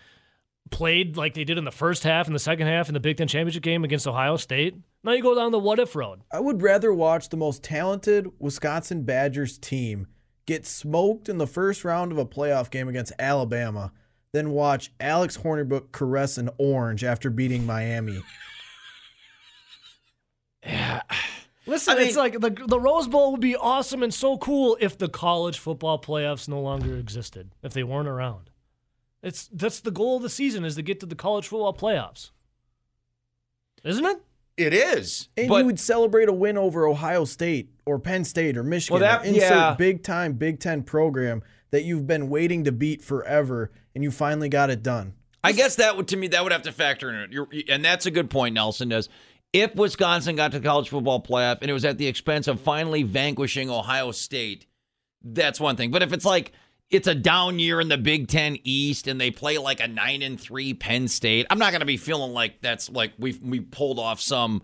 played 0.70 1.16
like 1.16 1.32
they 1.32 1.44
did 1.44 1.56
in 1.56 1.64
the 1.64 1.72
first 1.72 2.02
half 2.02 2.26
and 2.26 2.34
the 2.34 2.40
second 2.40 2.66
half 2.66 2.88
in 2.88 2.94
the 2.94 3.00
Big 3.00 3.16
Ten 3.16 3.26
championship 3.26 3.62
game 3.62 3.84
against 3.84 4.06
Ohio 4.06 4.36
State? 4.36 4.76
Now 5.02 5.12
you 5.12 5.22
go 5.22 5.34
down 5.34 5.52
the 5.52 5.58
what 5.58 5.78
if 5.78 5.96
road. 5.96 6.20
I 6.30 6.40
would 6.40 6.60
rather 6.60 6.92
watch 6.92 7.30
the 7.30 7.36
most 7.38 7.62
talented 7.62 8.28
Wisconsin 8.38 9.04
Badgers 9.04 9.56
team 9.56 10.08
get 10.44 10.66
smoked 10.66 11.28
in 11.28 11.38
the 11.38 11.46
first 11.46 11.84
round 11.84 12.12
of 12.12 12.18
a 12.18 12.26
playoff 12.26 12.70
game 12.70 12.88
against 12.88 13.12
Alabama 13.18 13.92
than 14.32 14.50
watch 14.50 14.92
Alex 15.00 15.38
Hornibrook 15.38 15.92
caress 15.92 16.38
an 16.38 16.50
orange 16.58 17.02
after 17.04 17.30
beating 17.30 17.64
Miami. 17.66 18.22
Yeah. 20.64 21.02
Listen, 21.66 21.94
I 21.94 21.98
mean- 21.98 22.08
it's 22.08 22.16
like 22.16 22.40
the 22.40 22.50
the 22.50 22.80
Rose 22.80 23.08
Bowl 23.08 23.32
would 23.32 23.40
be 23.40 23.54
awesome 23.54 24.02
and 24.02 24.12
so 24.12 24.38
cool 24.38 24.76
if 24.80 24.96
the 24.96 25.08
college 25.08 25.58
football 25.58 26.00
playoffs 26.00 26.48
no 26.48 26.60
longer 26.60 26.96
existed, 26.96 27.50
if 27.62 27.74
they 27.74 27.82
weren't 27.82 28.08
around. 28.08 28.50
It's 29.22 29.48
that's 29.52 29.80
the 29.80 29.90
goal 29.90 30.16
of 30.16 30.22
the 30.22 30.30
season 30.30 30.64
is 30.64 30.76
to 30.76 30.82
get 30.82 31.00
to 31.00 31.06
the 31.06 31.14
college 31.14 31.46
football 31.48 31.74
playoffs. 31.74 32.30
Isn't 33.84 34.04
it? 34.06 34.22
It 34.56 34.72
is. 34.72 35.28
And 35.36 35.48
but 35.48 35.58
you 35.58 35.66
would 35.66 35.78
celebrate 35.78 36.28
a 36.28 36.32
win 36.32 36.56
over 36.56 36.86
Ohio 36.86 37.24
State 37.24 37.70
or 37.84 37.98
Penn 37.98 38.24
State 38.24 38.56
or 38.56 38.62
Michigan. 38.62 39.00
Well, 39.00 39.10
that- 39.10 39.26
or 39.26 39.28
insert 39.28 39.50
yeah. 39.50 39.74
big 39.78 40.02
time 40.02 40.32
Big 40.34 40.60
Ten 40.60 40.82
program 40.82 41.42
that 41.70 41.84
you've 41.84 42.06
been 42.06 42.30
waiting 42.30 42.64
to 42.64 42.72
beat 42.72 43.02
forever 43.02 43.70
and 43.98 44.04
you 44.04 44.12
finally 44.12 44.48
got 44.48 44.70
it 44.70 44.80
done. 44.80 45.12
I 45.42 45.50
guess 45.50 45.74
that 45.74 45.96
would 45.96 46.06
to 46.08 46.16
me 46.16 46.28
that 46.28 46.44
would 46.44 46.52
have 46.52 46.62
to 46.62 46.72
factor 46.72 47.10
in 47.10 47.16
it. 47.16 47.32
You're, 47.32 47.48
and 47.68 47.84
that's 47.84 48.06
a 48.06 48.12
good 48.12 48.30
point. 48.30 48.54
Nelson 48.54 48.90
does. 48.90 49.08
If 49.52 49.74
Wisconsin 49.74 50.36
got 50.36 50.52
to 50.52 50.60
the 50.60 50.64
college 50.64 50.88
football 50.88 51.20
playoff 51.20 51.58
and 51.62 51.68
it 51.68 51.72
was 51.72 51.84
at 51.84 51.98
the 51.98 52.06
expense 52.06 52.46
of 52.46 52.60
finally 52.60 53.02
vanquishing 53.02 53.70
Ohio 53.70 54.12
State, 54.12 54.66
that's 55.20 55.58
one 55.58 55.74
thing. 55.74 55.90
But 55.90 56.04
if 56.04 56.12
it's 56.12 56.24
like 56.24 56.52
it's 56.90 57.08
a 57.08 57.14
down 57.14 57.58
year 57.58 57.80
in 57.80 57.88
the 57.88 57.98
Big 57.98 58.28
Ten 58.28 58.56
East 58.62 59.08
and 59.08 59.20
they 59.20 59.32
play 59.32 59.58
like 59.58 59.80
a 59.80 59.88
nine 59.88 60.22
and 60.22 60.40
three 60.40 60.74
Penn 60.74 61.08
State, 61.08 61.46
I'm 61.50 61.58
not 61.58 61.72
to 61.72 61.84
be 61.84 61.96
feeling 61.96 62.32
like 62.32 62.60
that's 62.60 62.88
like 62.88 63.14
we 63.18 63.36
we 63.42 63.58
pulled 63.58 63.98
off 63.98 64.20
some 64.20 64.62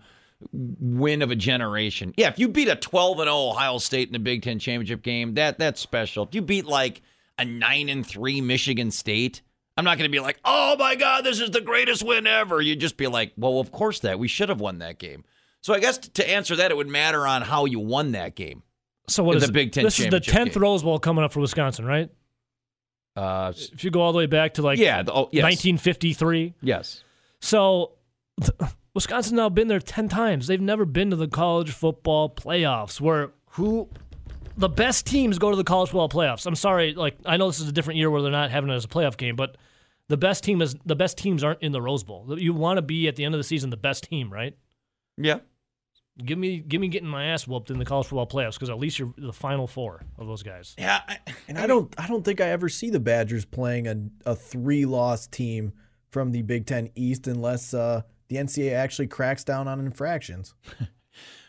win 0.53 1.23
of 1.23 1.29
a 1.29 1.35
generation. 1.35 2.13
Yeah, 2.15 2.29
if 2.29 2.39
you 2.39 2.47
beat 2.47 2.69
a 2.69 2.77
12 2.77 3.19
and 3.19 3.27
0 3.27 3.35
Ohio 3.35 3.79
State 3.79 4.07
in 4.07 4.13
the 4.13 4.19
Big 4.19 4.43
Ten 4.43 4.59
championship 4.59 5.01
game, 5.01 5.33
that 5.33 5.59
that's 5.59 5.81
special. 5.81 6.23
If 6.23 6.35
you 6.35 6.41
beat 6.41 6.65
like 6.65 7.01
a 7.37 7.45
nine 7.45 7.89
and 7.89 8.05
three 8.05 8.41
Michigan 8.41 8.91
State, 8.91 9.41
I'm 9.77 9.85
not 9.85 9.97
going 9.97 10.09
to 10.09 10.15
be 10.15 10.19
like, 10.21 10.39
oh 10.45 10.75
my 10.77 10.95
God, 10.95 11.23
this 11.25 11.39
is 11.39 11.51
the 11.51 11.61
greatest 11.61 12.03
win 12.03 12.27
ever. 12.27 12.61
You'd 12.61 12.79
just 12.79 12.97
be 12.97 13.07
like, 13.07 13.33
well, 13.37 13.59
of 13.59 13.71
course 13.71 13.99
that. 14.01 14.19
We 14.19 14.27
should 14.27 14.49
have 14.49 14.61
won 14.61 14.79
that 14.79 14.99
game. 14.99 15.23
So 15.61 15.73
I 15.73 15.79
guess 15.79 15.97
to 15.97 16.29
answer 16.29 16.55
that, 16.57 16.71
it 16.71 16.77
would 16.77 16.87
matter 16.87 17.25
on 17.25 17.41
how 17.41 17.65
you 17.65 17.79
won 17.79 18.11
that 18.13 18.35
game. 18.35 18.63
So 19.07 19.23
what 19.23 19.37
is 19.37 19.43
the 19.43 19.49
it? 19.49 19.53
Big 19.53 19.71
Ten 19.71 19.83
This 19.83 19.99
is 19.99 20.07
the 20.07 20.19
tenth 20.19 20.53
game. 20.53 20.61
Rose 20.63 20.83
Bowl 20.83 20.99
coming 20.99 21.23
up 21.23 21.31
for 21.31 21.39
Wisconsin, 21.39 21.85
right? 21.85 22.09
Uh, 23.15 23.53
If 23.55 23.83
you 23.83 23.91
go 23.91 24.01
all 24.01 24.11
the 24.11 24.17
way 24.17 24.25
back 24.25 24.55
to 24.55 24.61
like 24.61 24.77
yeah. 24.79 25.03
The, 25.03 25.11
oh, 25.13 25.29
yes. 25.31 25.43
1953. 25.43 26.53
Yes. 26.61 27.03
So 27.39 27.93
Wisconsin's 28.93 29.33
now 29.33 29.49
been 29.49 29.67
there 29.67 29.79
10 29.79 30.09
times. 30.09 30.47
They've 30.47 30.61
never 30.61 30.85
been 30.85 31.09
to 31.09 31.15
the 31.15 31.27
college 31.27 31.71
football 31.71 32.29
playoffs 32.29 32.99
where 33.01 33.31
who 33.51 33.89
the 34.57 34.69
best 34.69 35.05
teams 35.05 35.37
go 35.37 35.51
to 35.51 35.57
the 35.57 35.63
college 35.63 35.89
football 35.89 36.09
playoffs. 36.09 36.45
I'm 36.45 36.55
sorry, 36.55 36.93
like 36.93 37.17
I 37.25 37.37
know 37.37 37.47
this 37.47 37.59
is 37.59 37.67
a 37.67 37.71
different 37.71 37.97
year 37.97 38.09
where 38.09 38.21
they're 38.21 38.31
not 38.31 38.51
having 38.51 38.69
it 38.69 38.73
as 38.73 38.85
a 38.85 38.89
playoff 38.89 39.17
game, 39.17 39.35
but 39.35 39.57
the 40.07 40.17
best 40.17 40.43
team 40.43 40.61
is 40.61 40.75
the 40.85 40.95
best 40.95 41.17
teams 41.17 41.43
aren't 41.43 41.61
in 41.61 41.71
the 41.71 41.81
Rose 41.81 42.03
Bowl. 42.03 42.39
You 42.39 42.53
want 42.53 42.77
to 42.77 42.81
be 42.81 43.07
at 43.07 43.15
the 43.15 43.25
end 43.25 43.33
of 43.33 43.39
the 43.39 43.43
season 43.43 43.69
the 43.69 43.77
best 43.77 44.03
team, 44.05 44.31
right? 44.31 44.55
Yeah. 45.17 45.39
Give 46.23 46.37
me 46.37 46.59
give 46.59 46.79
me 46.79 46.87
getting 46.87 47.09
my 47.09 47.25
ass 47.25 47.45
whooped 47.45 47.69
in 47.69 47.77
the 47.77 47.85
college 47.85 48.07
football 48.07 48.27
playoffs 48.27 48.53
because 48.53 48.69
at 48.69 48.79
least 48.79 48.99
you're 48.99 49.13
the 49.17 49.33
final 49.33 49.67
four 49.67 50.01
of 50.17 50.27
those 50.27 50.43
guys. 50.43 50.73
Yeah. 50.77 51.01
I, 51.07 51.17
And 51.49 51.57
I 51.57 51.67
don't 51.67 51.93
I 51.97 52.07
don't 52.07 52.23
think 52.23 52.39
I 52.39 52.49
ever 52.49 52.69
see 52.69 52.89
the 52.89 53.01
Badgers 53.01 53.43
playing 53.43 53.87
a 53.87 54.31
a 54.31 54.35
three 54.35 54.85
loss 54.85 55.27
team 55.27 55.73
from 56.09 56.31
the 56.31 56.41
Big 56.43 56.65
Ten 56.65 56.89
East 56.95 57.27
unless 57.27 57.73
uh, 57.73 58.03
the 58.29 58.37
NCAA 58.37 58.73
actually 58.73 59.07
cracks 59.07 59.43
down 59.43 59.67
on 59.67 59.81
infractions. 59.81 60.55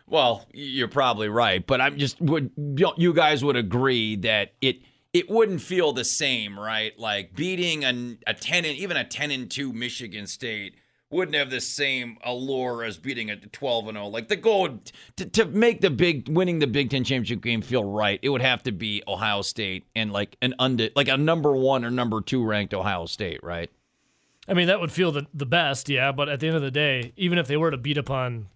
Well, 0.09 0.47
you're 0.53 0.89
probably 0.89 1.29
right, 1.29 1.67
but 1.67 1.81
I'm 1.81 1.99
just 1.99 2.21
would 2.21 2.51
you 2.57 3.13
guys 3.13 3.45
would 3.45 3.57
agree 3.57 4.17
that 4.17 4.53
it 4.61 4.79
it 5.13 5.31
wouldn't 5.31 5.63
feel 5.63 5.93
the 5.93 6.05
same, 6.05 6.59
right? 6.59 6.97
Like 6.99 7.35
beating 7.35 7.85
a, 7.85 8.19
a 8.27 8.35
10 8.35 8.65
and 8.65 8.77
even 8.77 8.97
a 8.97 9.05
10 9.05 9.31
and 9.31 9.51
2 9.51 9.73
Michigan 9.73 10.27
State 10.27 10.75
wouldn't 11.11 11.37
have 11.37 11.51
the 11.51 11.61
same 11.61 12.19
allure 12.25 12.85
as 12.85 12.99
beating 12.99 13.31
a 13.31 13.37
12 13.37 13.89
and 13.89 13.97
0. 13.97 14.09
Like 14.09 14.29
the 14.29 14.37
goal 14.37 14.81
to, 15.17 15.25
to 15.25 15.45
make 15.47 15.81
the 15.81 15.91
big 15.91 16.29
winning 16.29 16.59
the 16.59 16.67
Big 16.67 16.91
10 16.91 17.05
championship 17.05 17.41
game 17.41 17.63
feel 17.63 17.85
right, 17.85 18.21
it 18.23 18.29
would 18.29 18.43
have 18.43 18.63
to 18.65 18.73
be 18.73 19.03
Ohio 19.09 19.43
State 19.43 19.87
and 19.97 20.13
like 20.13 20.37
an 20.43 20.55
under 20.59 20.91
like 20.95 21.09
a 21.09 21.17
number 21.17 21.53
1 21.53 21.85
or 21.85 21.91
number 21.91 22.21
2 22.21 22.45
ranked 22.45 22.75
Ohio 22.75 23.07
State, 23.07 23.43
right? 23.43 23.71
I 24.49 24.55
mean, 24.55 24.69
that 24.69 24.81
would 24.81 24.93
feel 24.93 25.11
the, 25.11 25.27
the 25.35 25.47
best, 25.47 25.89
yeah. 25.89 26.13
But 26.13 26.29
at 26.29 26.39
the 26.39 26.47
end 26.47 26.57
of 26.57 26.63
the 26.63 26.71
day, 26.71 27.13
even 27.17 27.39
if 27.39 27.49
they 27.49 27.57
were 27.57 27.71
to 27.71 27.77
beat 27.77 27.99
upon 27.99 28.49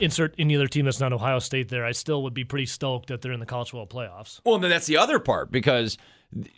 insert 0.00 0.34
any 0.38 0.56
other 0.56 0.66
team 0.66 0.84
that's 0.84 1.00
not 1.00 1.12
Ohio 1.12 1.38
State, 1.38 1.68
there, 1.68 1.84
I 1.84 1.92
still 1.92 2.22
would 2.22 2.34
be 2.34 2.44
pretty 2.44 2.66
stoked 2.66 3.08
that 3.08 3.22
they're 3.22 3.32
in 3.32 3.40
the 3.40 3.46
college 3.46 3.70
football 3.70 3.86
playoffs. 3.86 4.40
Well, 4.44 4.56
and 4.56 4.64
then 4.64 4.70
that's 4.70 4.86
the 4.86 4.96
other 4.96 5.18
part 5.18 5.50
because 5.50 5.98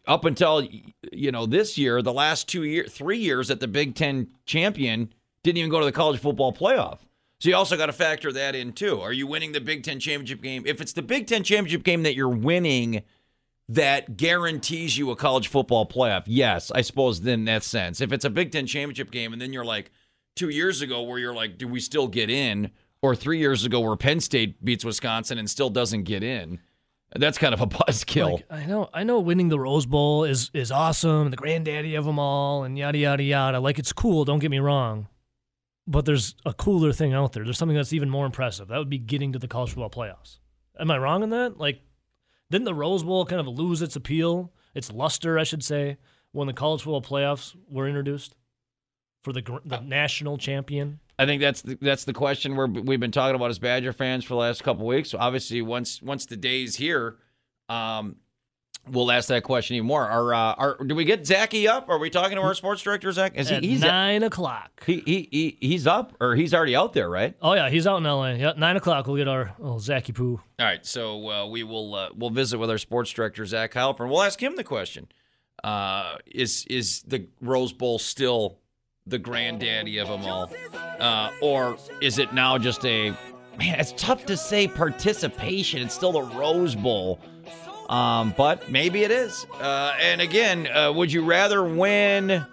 up 0.07 0.25
until 0.25 0.67
you 1.13 1.31
know 1.31 1.47
this 1.47 1.77
year, 1.77 2.03
the 2.03 2.13
last 2.13 2.49
two 2.49 2.65
year, 2.65 2.85
three 2.85 3.19
years 3.19 3.49
that 3.49 3.61
the 3.61 3.69
Big 3.69 3.95
Ten 3.95 4.29
champion 4.45 5.13
didn't 5.43 5.59
even 5.59 5.71
go 5.71 5.81
to 5.81 5.87
the 5.87 5.93
college 5.93 6.21
football 6.21 6.53
playoff. 6.53 6.99
So 7.39 7.51
you 7.51 7.57
also 7.57 7.77
got 7.77 7.87
to 7.87 7.93
factor 7.93 8.33
that 8.33 8.55
in 8.55 8.73
too. 8.73 9.01
Are 9.01 9.13
you 9.13 9.27
winning 9.27 9.53
the 9.53 9.61
Big 9.61 9.83
Ten 9.83 10.01
championship 10.01 10.43
game? 10.43 10.65
If 10.67 10.81
it's 10.81 10.95
the 10.95 11.03
Big 11.03 11.27
Ten 11.27 11.43
championship 11.43 11.85
game 11.85 12.03
that 12.05 12.15
you're 12.15 12.29
winning, 12.29 13.03
that 13.69 14.17
guarantees 14.17 14.97
you 14.97 15.11
a 15.11 15.17
college 15.17 15.49
football 15.49 15.87
playoff. 15.87 16.25
Yes, 16.27 16.71
I 16.71 16.81
suppose 16.81 17.21
then 17.21 17.41
in 17.41 17.45
that 17.47 17.63
sense. 17.63 18.01
If 18.01 18.13
it's 18.13 18.25
a 18.25 18.31
Big 18.31 18.53
Ten 18.53 18.67
championship 18.67 19.11
game 19.11 19.33
and 19.33 19.43
then 19.43 19.53
you're 19.53 19.65
like 19.65 19.91
two 20.35 20.49
years 20.49 20.83
ago 20.83 21.03
where 21.03 21.19
you're 21.19 21.35
like, 21.35 21.59
do 21.59 21.69
we 21.69 21.81
still 21.81 22.09
get 22.09 22.31
in? 22.31 22.71
Or 23.07 23.15
three 23.15 23.39
years 23.39 23.65
ago 23.65 23.79
where 23.79 23.95
Penn 23.95 24.19
State 24.19 24.65
beats 24.65 24.85
Wisconsin 24.85 25.39
and 25.39 25.49
still 25.49 25.71
doesn't 25.71 26.03
get 26.03 26.25
in. 26.25 26.59
That's 27.15 27.39
kind 27.39 27.55
of 27.55 27.61
a 27.61 27.67
buzzkill. 27.69 28.33
Like, 28.33 28.47
I 28.51 28.67
know, 28.67 28.91
I 28.93 29.05
know, 29.05 29.21
winning 29.21 29.49
the 29.49 29.61
Rose 29.61 29.87
Bowl 29.87 30.25
is 30.25 30.51
is 30.53 30.73
awesome, 30.73 31.31
the 31.31 31.37
granddaddy 31.37 31.95
of 31.95 32.05
them 32.05 32.19
all, 32.19 32.65
and 32.65 32.77
yada 32.77 32.99
yada 32.99 33.23
yada. 33.23 33.61
Like 33.61 33.79
it's 33.79 33.93
cool. 33.93 34.25
Don't 34.25 34.41
get 34.41 34.51
me 34.51 34.59
wrong, 34.59 35.07
but 35.87 36.05
there's 36.05 36.35
a 36.45 36.53
cooler 36.53 36.93
thing 36.93 37.15
out 37.15 37.33
there. 37.33 37.45
There's 37.45 37.57
something 37.59 37.77
that's 37.77 37.93
even 37.93 38.11
more 38.11 38.27
impressive. 38.27 38.67
That 38.67 38.79
would 38.79 38.91
be 38.91 38.99
getting 38.99 39.33
to 39.35 39.39
the 39.39 39.47
college 39.47 39.71
football 39.71 39.89
playoffs. 39.89 40.41
Am 40.81 40.91
I 40.91 40.99
wrong 40.99 41.23
in 41.23 41.31
that? 41.31 41.59
Like, 41.59 41.83
didn't 42.51 42.65
the 42.65 42.75
Rose 42.75 43.05
Bowl 43.05 43.25
kind 43.25 43.41
of 43.41 43.47
lose 43.47 43.83
its 43.83 43.95
appeal, 43.95 44.53
its 44.75 44.91
luster, 44.91 45.39
I 45.39 45.45
should 45.45 45.63
say, 45.63 45.99
when 46.33 46.49
the 46.49 46.53
college 46.53 46.83
football 46.83 47.03
playoffs 47.03 47.55
were 47.71 47.87
introduced 47.87 48.35
for 49.23 49.33
the 49.33 49.43
the 49.65 49.79
uh, 49.79 49.81
national 49.81 50.39
champion? 50.39 50.99
I 51.19 51.25
think 51.27 51.41
that's 51.41 51.63
the, 51.63 51.79
that's 51.81 52.05
the 52.05 52.13
question 52.13 52.57
we're, 52.57 52.67
we've 52.67 53.01
been 53.01 53.11
talking 53.13 53.35
about 53.37 53.51
as 53.51 53.59
Badger 53.59 53.93
fans 53.93 54.25
for 54.25 54.35
the 54.35 54.41
last 54.41 54.63
couple 54.63 54.83
of 54.83 54.89
weeks. 54.89 55.11
So 55.11 55.19
obviously, 55.19 55.63
once 55.63 56.03
once 56.03 56.27
the 56.27 56.37
day's 56.37 56.77
here, 56.77 57.17
um, 57.71 58.17
we'll 58.89 59.11
ask 59.11 59.29
that 59.29 59.43
question 59.43 59.77
even 59.77 59.87
more. 59.87 60.07
Are, 60.07 60.35
uh, 60.35 60.55
are 60.55 60.85
do 60.85 60.95
we 60.95 61.05
get 61.05 61.27
Zachy 61.27 61.67
up? 61.67 61.89
Are 61.89 61.99
we 61.99 62.11
talking 62.11 62.37
to 62.37 62.43
our 62.43 62.53
sports 62.55 62.83
director 62.83 63.11
Zach? 63.13 63.33
Is 63.35 63.51
At 63.51 63.63
he 63.63 63.71
he's 63.71 63.81
nine 63.81 64.23
o'clock. 64.23 64.83
he, 64.85 65.03
he 65.07 65.29
he 65.31 65.59
he's 65.61 65.87
up 65.87 66.15
or 66.21 66.37
he's 66.37 66.53
already 66.53 66.77
out 66.77 66.93
there, 66.93 67.09
right? 67.09 67.35
Oh 67.41 67.55
yeah, 67.55 67.71
he's 67.71 67.87
out 67.87 67.97
in 67.97 68.07
L.A. 68.07 68.35
Yeah, 68.37 68.53
nine 68.57 68.77
o'clock. 68.77 69.07
We'll 69.07 69.17
get 69.17 69.27
our 69.29 69.55
little 69.59 69.81
Zachy 69.81 70.13
Poo. 70.13 70.41
All 70.59 70.67
right, 70.67 70.85
so 70.85 71.31
uh, 71.31 71.47
we 71.47 71.63
will 71.63 71.95
uh, 71.95 72.09
we'll 72.15 72.31
visit 72.31 72.59
with 72.59 72.69
our 72.71 72.79
sports 72.79 73.11
director 73.11 73.47
Zach 73.47 73.73
Heilprin, 73.73 74.01
and 74.01 74.11
we'll 74.11 74.23
ask 74.23 74.43
him 74.43 74.55
the 74.57 74.65
question: 74.65 75.09
uh, 75.65 76.17
Is 76.27 76.67
is 76.69 77.03
the 77.03 77.27
Rose 77.41 77.73
Bowl 77.73 77.99
still 77.99 78.59
the 79.07 79.19
granddaddy 79.19 79.99
of 79.99 80.09
them 80.09 80.25
all, 80.25 80.51
uh, 81.01 81.31
or 81.41 81.77
is 82.01 82.19
it 82.19 82.33
now 82.33 82.59
just 82.59 82.85
a 82.85 83.11
man? 83.59 83.79
It's 83.79 83.93
tough 83.97 84.27
to 84.27 84.37
say 84.37 84.67
participation. 84.69 85.83
It's 85.83 85.95
still 85.95 86.13
the 86.13 86.23
Rose 86.23 86.75
Bowl, 86.75 87.21
um, 87.89 88.35
but 88.37 88.71
maybe 88.71 89.05
it 89.05 89.11
is. 89.11 89.47
Uh, 89.61 89.95
and 90.01 90.21
again, 90.21 90.67
uh, 90.69 90.93
would 90.93 91.13
you 91.13 91.25
rather 91.25 91.65
win 91.65 92.45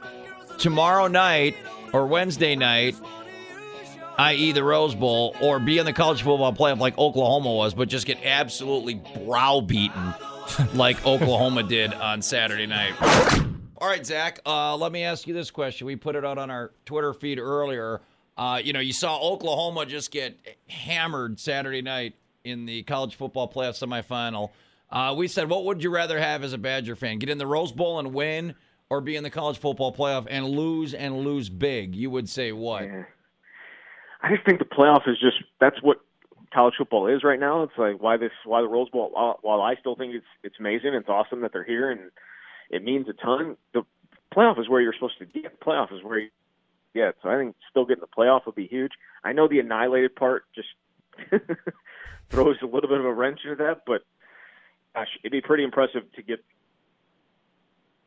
tomorrow 0.58 1.08
night 1.08 1.56
or 1.92 2.06
Wednesday 2.08 2.56
night? 2.56 2.96
i.e., 4.18 4.52
the 4.52 4.64
Rose 4.64 4.96
Bowl, 4.96 5.36
or 5.42 5.60
be 5.60 5.78
in 5.80 5.86
the 5.86 5.94
college 5.94 6.22
football 6.22 6.54
playoff 6.54 6.80
like 6.80 6.98
Oklahoma 6.98 7.52
was, 7.52 7.74
but 7.74 7.90
just 7.90 8.06
get 8.06 8.20
absolutely 8.24 9.02
browbeaten 9.26 10.14
like 10.74 11.06
Oklahoma 11.06 11.64
did 11.64 11.94
on 11.96 12.22
Saturday 12.22 12.68
night. 12.68 12.94
All 13.84 13.90
right, 13.90 14.06
Zach, 14.06 14.40
uh, 14.46 14.78
let 14.78 14.94
me 14.94 15.04
ask 15.04 15.28
you 15.28 15.34
this 15.34 15.52
question. 15.52 15.86
We 15.86 15.98
put 15.98 16.16
it 16.16 16.24
out 16.24 16.38
on 16.38 16.50
our 16.50 16.72
Twitter 16.86 17.14
feed 17.14 17.38
earlier. 17.38 18.00
Uh, 18.38 18.62
you 18.64 18.72
know, 18.72 18.80
you 18.80 18.94
saw 18.94 19.20
Oklahoma 19.20 19.86
just 19.86 20.10
get 20.10 20.40
hammered 20.70 21.38
Saturday 21.38 21.82
night 21.82 22.16
in 22.46 22.66
the 22.66 22.84
college 22.84 23.16
football 23.16 23.52
playoff 23.52 23.78
semifinal. 23.78 24.52
Uh, 24.90 25.14
we 25.18 25.28
said, 25.28 25.50
what 25.50 25.66
would 25.66 25.84
you 25.84 25.90
rather 25.90 26.18
have 26.18 26.46
as 26.46 26.54
a 26.54 26.58
Badger 26.58 26.96
fan? 26.96 27.20
Get 27.20 27.28
in 27.28 27.38
the 27.38 27.46
Rose 27.46 27.74
Bowl 27.74 28.00
and 28.00 28.14
win, 28.14 28.56
or 28.90 29.02
be 29.02 29.18
in 29.18 29.24
the 29.24 29.30
college 29.30 29.58
football 29.58 29.94
playoff 29.94 30.28
and 30.30 30.48
lose 30.48 30.94
and 30.94 31.18
lose 31.18 31.50
big? 31.50 31.94
You 31.94 32.10
would 32.10 32.30
say 32.30 32.54
what? 32.54 32.86
Yeah. 32.86 33.04
I 34.22 34.34
just 34.34 34.46
think 34.46 34.60
the 34.60 34.66
playoff 34.66 35.10
is 35.10 35.20
just 35.20 35.44
that's 35.60 35.84
what 35.84 35.98
college 36.54 36.76
football 36.78 37.08
is 37.08 37.22
right 37.22 37.38
now. 37.38 37.64
It's 37.64 37.78
like 37.78 38.02
why 38.02 38.16
this 38.16 38.32
why 38.46 38.62
the 38.62 38.70
Rose 38.70 38.90
Bowl. 38.92 39.12
While, 39.42 39.62
I 39.62 39.76
still 39.76 39.98
think 39.98 40.16
it's 40.16 40.26
it's 40.42 40.56
amazing, 40.58 40.94
it's 40.94 41.10
awesome 41.10 41.42
that 41.42 41.52
they're 41.52 41.66
here, 41.66 41.92
and 41.92 42.12
it 42.70 42.84
means 42.84 43.08
a 43.10 43.14
ton. 43.14 43.58
The 43.74 43.84
playoff 44.36 44.60
is 44.60 44.68
where 44.70 44.82
you're 44.82 44.94
supposed 44.94 45.18
to 45.20 45.26
get. 45.26 45.60
The 45.60 45.66
playoff 45.66 45.94
is 45.94 46.04
where 46.04 46.20
you 46.20 46.30
get. 46.96 47.16
So 47.24 47.30
I 47.30 47.38
think 47.38 47.56
still 47.70 47.86
getting 47.86 48.02
the 48.02 48.08
playoff 48.08 48.46
would 48.46 48.56
be 48.56 48.68
huge. 48.68 48.92
I 49.24 49.34
know 49.34 49.48
the 49.48 49.60
annihilated 49.60 50.16
part 50.16 50.46
just 50.56 50.68
throws 52.30 52.58
a 52.62 52.66
little 52.66 52.90
bit 52.90 53.00
of 53.00 53.06
a 53.06 53.14
wrench 53.14 53.42
into 53.44 53.56
that, 53.64 53.82
but 53.86 54.04
gosh, 54.96 55.08
it'd 55.24 55.32
be 55.32 55.42
pretty 55.42 55.64
impressive 55.64 56.04
to 56.16 56.22
get 56.22 56.44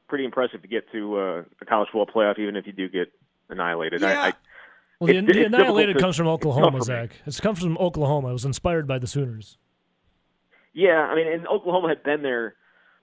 pretty 0.08 0.24
impressive 0.24 0.62
to 0.62 0.68
get 0.68 0.90
to 0.92 1.16
uh, 1.18 1.42
the 1.58 1.64
college 1.66 1.88
football 1.92 2.06
playoff, 2.06 2.38
even 2.38 2.56
if 2.56 2.66
you 2.66 2.72
do 2.72 2.88
get 2.88 3.12
annihilated. 3.48 4.00
Yeah. 4.00 4.20
I, 4.20 4.28
I, 4.28 4.32
Well, 5.00 5.08
the, 5.08 5.18
It's- 5.18 5.34
the 5.34 5.44
annihilated 5.46 5.96
to- 5.96 6.00
comes 6.02 6.16
from 6.16 6.28
Oklahoma, 6.28 6.78
for. 6.78 6.84
Zach. 6.84 7.10
It's 7.26 7.40
comes 7.40 7.60
from 7.60 7.76
Oklahoma. 7.78 8.28
It 8.28 8.32
was 8.32 8.44
inspired 8.44 8.86
by 8.86 8.98
the 8.98 9.06
Sooners. 9.06 9.58
Yeah, 10.72 11.00
I 11.00 11.14
mean, 11.16 11.26
and 11.26 11.46
Oklahoma 11.48 11.88
had 11.88 12.02
been 12.02 12.22
there 12.22 12.54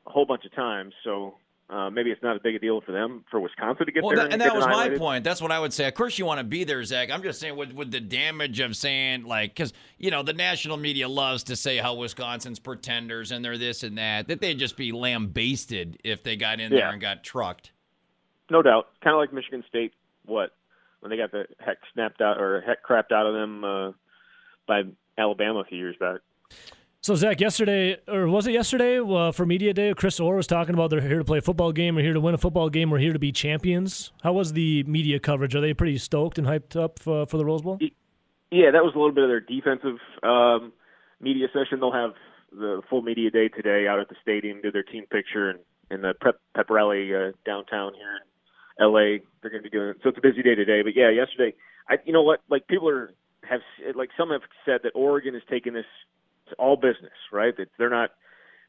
a 0.06 0.12
whole 0.12 0.26
bunch 0.26 0.46
of 0.46 0.54
times, 0.54 0.94
so 1.04 1.36
uh, 1.74 1.90
maybe 1.90 2.12
it's 2.12 2.22
not 2.22 2.36
a 2.38 2.40
big 2.40 2.54
a 2.56 2.60
deal 2.60 2.82
for 2.82 2.92
them 2.92 3.26
for 3.32 3.40
Wisconsin 3.40 3.86
to 3.88 3.92
get 3.92 4.04
Well, 4.04 4.16
there. 4.16 4.26
that, 4.26 4.34
and 4.34 4.42
get 4.42 4.54
that 4.54 4.56
was 4.56 4.66
my 4.68 4.90
point. 4.98 5.24
That's 5.24 5.42
what 5.42 5.52
I 5.52 5.60
would 5.60 5.74
say. 5.74 5.88
Of 5.88 5.96
course, 5.96 6.20
you 6.20 6.26
want 6.26 6.38
to 6.40 6.44
be 6.44 6.64
there, 6.64 6.84
Zach. 6.84 7.10
I'm 7.10 7.24
just 7.24 7.40
saying, 7.40 7.56
with, 7.56 7.72
with 7.74 7.90
the 7.92 8.00
damage 8.00 8.60
of 8.60 8.76
saying, 8.78 9.24
like, 9.24 9.56
because, 9.56 9.74
you 9.98 10.12
know, 10.12 10.22
the 10.22 10.34
national 10.34 10.78
media 10.78 11.08
loves 11.10 11.44
to 11.46 11.56
say 11.56 11.78
how 11.78 11.96
Wisconsin's 11.96 12.60
pretenders 12.60 13.32
and 13.32 13.44
they're 13.44 13.58
this 13.58 13.82
and 13.84 13.98
that, 13.98 14.28
that 14.28 14.40
they'd 14.40 14.60
just 14.60 14.78
be 14.78 14.92
lambasted 14.92 15.98
if 16.04 16.22
they 16.24 16.36
got 16.36 16.60
in 16.60 16.72
there 16.72 16.90
and 16.90 17.02
got 17.02 17.24
trucked. 17.24 17.72
no 18.52 18.62
doubt. 18.62 18.90
Kind 19.04 19.16
of 19.16 19.20
like 19.20 19.34
Michigan 19.34 19.64
State, 19.68 19.94
what 20.26 20.52
when 21.00 21.10
they 21.10 21.18
got 21.18 21.32
the 21.32 21.46
heck 21.60 21.78
snapped 21.94 22.22
out 22.22 22.40
or 22.40 22.62
heck 22.62 22.84
crapped 22.86 23.12
out 23.12 23.26
of 23.26 23.34
them 23.34 23.64
uh, 23.64 23.92
by 24.68 24.84
Alabama 25.18 25.60
a 25.60 25.66
few 25.66 25.78
years 25.78 25.96
back. 26.00 26.20
So 27.04 27.16
Zach, 27.16 27.42
yesterday 27.42 27.98
or 28.08 28.30
was 28.30 28.48
it 28.48 28.54
yesterday 28.54 28.98
uh, 28.98 29.34
for 29.34 29.46
media 29.46 29.74
day? 29.74 29.94
Chris 29.94 30.22
Orr 30.22 30.38
was 30.38 30.48
talking 30.48 30.74
about 30.74 30.90
they're 30.90 31.02
here 31.02 31.18
to 31.18 31.26
play 31.26 31.40
a 31.40 31.42
football 31.42 31.74
game, 31.74 31.96
we're 31.96 32.02
here 32.02 32.14
to 32.14 32.22
win 32.22 32.34
a 32.34 32.38
football 32.38 32.70
game, 32.70 32.90
we're 32.90 33.00
here 33.00 33.12
to 33.12 33.20
be 33.20 33.34
champions. 33.34 34.14
How 34.24 34.32
was 34.32 34.54
the 34.54 34.84
media 34.84 35.20
coverage? 35.20 35.54
Are 35.54 35.60
they 35.60 35.74
pretty 35.74 35.98
stoked 35.98 36.38
and 36.38 36.48
hyped 36.48 36.82
up 36.82 37.00
for, 37.00 37.26
for 37.26 37.36
the 37.36 37.44
Rose 37.44 37.62
Bowl? 37.62 37.78
Yeah, 38.52 38.72
that 38.72 38.86
was 38.86 38.94
a 38.96 38.98
little 38.98 39.12
bit 39.12 39.26
of 39.26 39.30
their 39.30 39.42
defensive 39.42 39.98
um, 40.24 40.72
media 41.20 41.48
session. 41.48 41.82
They'll 41.82 41.92
have 41.92 42.14
the 42.54 42.82
full 42.90 43.02
media 43.02 43.30
day 43.32 43.50
today 43.50 43.86
out 43.86 44.00
at 44.00 44.08
the 44.08 44.16
stadium, 44.22 44.62
do 44.62 44.72
their 44.72 44.84
team 44.84 45.06
picture, 45.12 45.50
and 45.50 45.60
in 45.92 46.04
the 46.04 46.14
Pep, 46.24 46.36
Pep 46.56 46.70
Rally 46.70 47.14
uh, 47.14 47.34
downtown 47.46 47.96
here 47.96 48.16
in 48.16 48.82
L.A. 48.82 49.20
They're 49.42 49.52
going 49.52 49.62
to 49.62 49.70
be 49.70 49.78
doing 49.78 49.90
it. 49.90 49.98
So 50.04 50.08
it's 50.08 50.18
a 50.18 50.22
busy 50.22 50.42
day 50.42 50.56
today. 50.56 50.82
But 50.82 50.94
yeah, 50.96 51.10
yesterday, 51.10 51.54
I 51.90 51.96
you 52.06 52.14
know 52.14 52.24
what? 52.24 52.40
Like 52.50 52.66
people 52.68 52.88
are 52.88 53.12
have 53.44 53.60
like 53.94 54.12
some 54.18 54.30
have 54.30 54.44
said 54.64 54.80
that 54.84 54.92
Oregon 54.96 55.36
is 55.36 55.42
taking 55.50 55.74
this 55.74 55.84
to 56.50 56.56
all 56.56 56.76
business, 56.76 57.14
right? 57.32 57.56
That 57.56 57.70
they're 57.78 57.90
not 57.90 58.12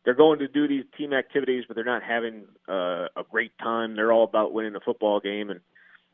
they're 0.04 0.14
going 0.14 0.40
to 0.40 0.48
do 0.48 0.68
these 0.68 0.84
team 0.98 1.12
activities, 1.12 1.64
but 1.66 1.74
they're 1.74 1.84
not 1.84 2.02
having 2.02 2.44
uh, 2.68 3.08
a 3.16 3.24
great 3.30 3.56
time. 3.58 3.96
They're 3.96 4.12
all 4.12 4.24
about 4.24 4.52
winning 4.52 4.76
a 4.76 4.80
football 4.80 5.20
game, 5.20 5.50
and 5.50 5.60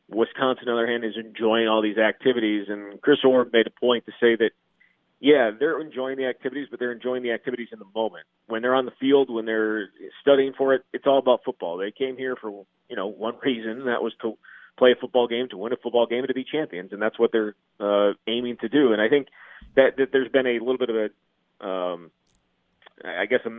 Wisconsin, 0.09 0.69
on 0.69 0.75
the 0.75 0.83
other 0.83 0.87
hand, 0.87 1.03
is 1.03 1.15
enjoying 1.17 1.67
all 1.67 1.81
these 1.81 1.97
activities. 1.97 2.67
And 2.69 3.01
Chris 3.01 3.19
Orr 3.25 3.47
made 3.51 3.67
a 3.67 3.79
point 3.79 4.05
to 4.05 4.11
say 4.13 4.35
that 4.37 4.51
yeah, 5.21 5.51
they're 5.57 5.79
enjoying 5.79 6.17
the 6.17 6.25
activities, 6.25 6.67
but 6.71 6.79
they're 6.79 6.91
enjoying 6.91 7.21
the 7.21 7.31
activities 7.31 7.67
in 7.71 7.77
the 7.77 7.85
moment. 7.93 8.25
When 8.47 8.63
they're 8.63 8.73
on 8.73 8.85
the 8.85 8.91
field, 8.99 9.29
when 9.29 9.45
they're 9.45 9.89
studying 10.19 10.53
for 10.57 10.73
it, 10.73 10.83
it's 10.93 11.05
all 11.05 11.19
about 11.19 11.41
football. 11.45 11.77
They 11.77 11.91
came 11.91 12.17
here 12.17 12.35
for 12.35 12.65
you 12.89 12.95
know 12.95 13.07
one 13.07 13.35
reason, 13.43 13.71
and 13.71 13.87
that 13.87 14.01
was 14.01 14.13
to 14.23 14.37
play 14.79 14.91
a 14.91 14.99
football 14.99 15.27
game, 15.27 15.47
to 15.49 15.57
win 15.57 15.73
a 15.73 15.77
football 15.77 16.07
game, 16.07 16.19
and 16.19 16.27
to 16.27 16.33
be 16.33 16.43
champions, 16.43 16.91
and 16.91 17.01
that's 17.01 17.19
what 17.19 17.31
they're 17.31 17.55
uh, 17.79 18.13
aiming 18.27 18.57
to 18.61 18.69
do. 18.69 18.93
And 18.93 19.01
I 19.01 19.09
think 19.09 19.27
that, 19.75 19.97
that 19.97 20.07
there's 20.11 20.31
been 20.31 20.47
a 20.47 20.59
little 20.59 20.79
bit 20.79 20.89
of 20.89 20.95
a, 20.95 21.09
um, 21.61 22.11
I 23.03 23.25
guess, 23.25 23.39
a 23.45 23.49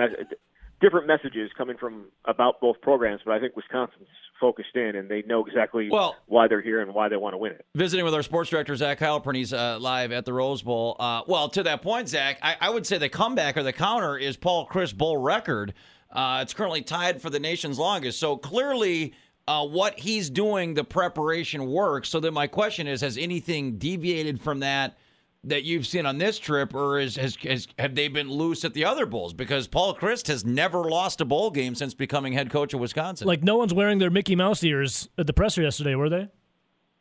different 0.82 1.06
messages 1.06 1.50
coming 1.56 1.76
from 1.78 2.06
about 2.24 2.60
both 2.60 2.80
programs, 2.80 3.20
but 3.24 3.32
I 3.32 3.40
think 3.40 3.56
Wisconsin's 3.56 4.08
focused 4.40 4.74
in 4.74 4.96
and 4.96 5.08
they 5.08 5.22
know 5.22 5.44
exactly 5.46 5.88
well, 5.88 6.16
why 6.26 6.48
they're 6.48 6.60
here 6.60 6.80
and 6.82 6.92
why 6.92 7.08
they 7.08 7.16
want 7.16 7.32
to 7.34 7.38
win 7.38 7.52
it. 7.52 7.64
Visiting 7.76 8.04
with 8.04 8.12
our 8.12 8.22
sports 8.22 8.50
director, 8.50 8.74
Zach 8.74 8.98
Heilprin, 8.98 9.36
he's 9.36 9.52
uh, 9.52 9.78
live 9.80 10.10
at 10.10 10.24
the 10.24 10.32
Rose 10.32 10.62
Bowl. 10.62 10.96
Uh, 10.98 11.22
well, 11.28 11.48
to 11.50 11.62
that 11.62 11.80
point, 11.80 12.08
Zach, 12.08 12.38
I, 12.42 12.56
I, 12.60 12.70
would 12.70 12.84
say 12.84 12.98
the 12.98 13.08
comeback 13.08 13.56
or 13.56 13.62
the 13.62 13.72
counter 13.72 14.18
is 14.18 14.36
Paul 14.36 14.66
Chryst 14.66 14.98
Bowl 14.98 15.16
record. 15.16 15.72
Uh, 16.10 16.40
it's 16.42 16.52
currently 16.52 16.82
tied 16.82 17.22
for 17.22 17.30
the 17.30 17.38
nation's 17.38 17.78
longest. 17.78 18.18
So 18.18 18.36
clearly, 18.36 19.14
uh, 19.46 19.64
what 19.64 20.00
he's 20.00 20.28
doing, 20.28 20.74
the 20.74 20.84
preparation 20.84 21.66
works. 21.66 22.08
So 22.08 22.18
then 22.18 22.34
my 22.34 22.48
question 22.48 22.88
is, 22.88 23.00
has 23.00 23.16
anything 23.16 23.78
deviated 23.78 24.40
from 24.40 24.58
that 24.60 24.98
that 25.44 25.64
you've 25.64 25.86
seen 25.86 26.06
on 26.06 26.18
this 26.18 26.38
trip, 26.38 26.74
or 26.74 26.98
is, 26.98 27.16
has, 27.16 27.36
has 27.42 27.66
have 27.78 27.94
they 27.94 28.08
been 28.08 28.30
loose 28.30 28.64
at 28.64 28.74
the 28.74 28.84
other 28.84 29.06
bowls? 29.06 29.34
Because 29.34 29.66
Paul 29.66 29.94
Chryst 29.94 30.28
has 30.28 30.44
never 30.44 30.84
lost 30.88 31.20
a 31.20 31.24
bowl 31.24 31.50
game 31.50 31.74
since 31.74 31.94
becoming 31.94 32.32
head 32.32 32.50
coach 32.50 32.74
of 32.74 32.80
Wisconsin. 32.80 33.26
Like 33.26 33.42
no 33.42 33.56
one's 33.56 33.74
wearing 33.74 33.98
their 33.98 34.10
Mickey 34.10 34.36
Mouse 34.36 34.62
ears 34.62 35.08
at 35.18 35.26
the 35.26 35.32
presser 35.32 35.62
yesterday, 35.62 35.94
were 35.94 36.08
they? 36.08 36.28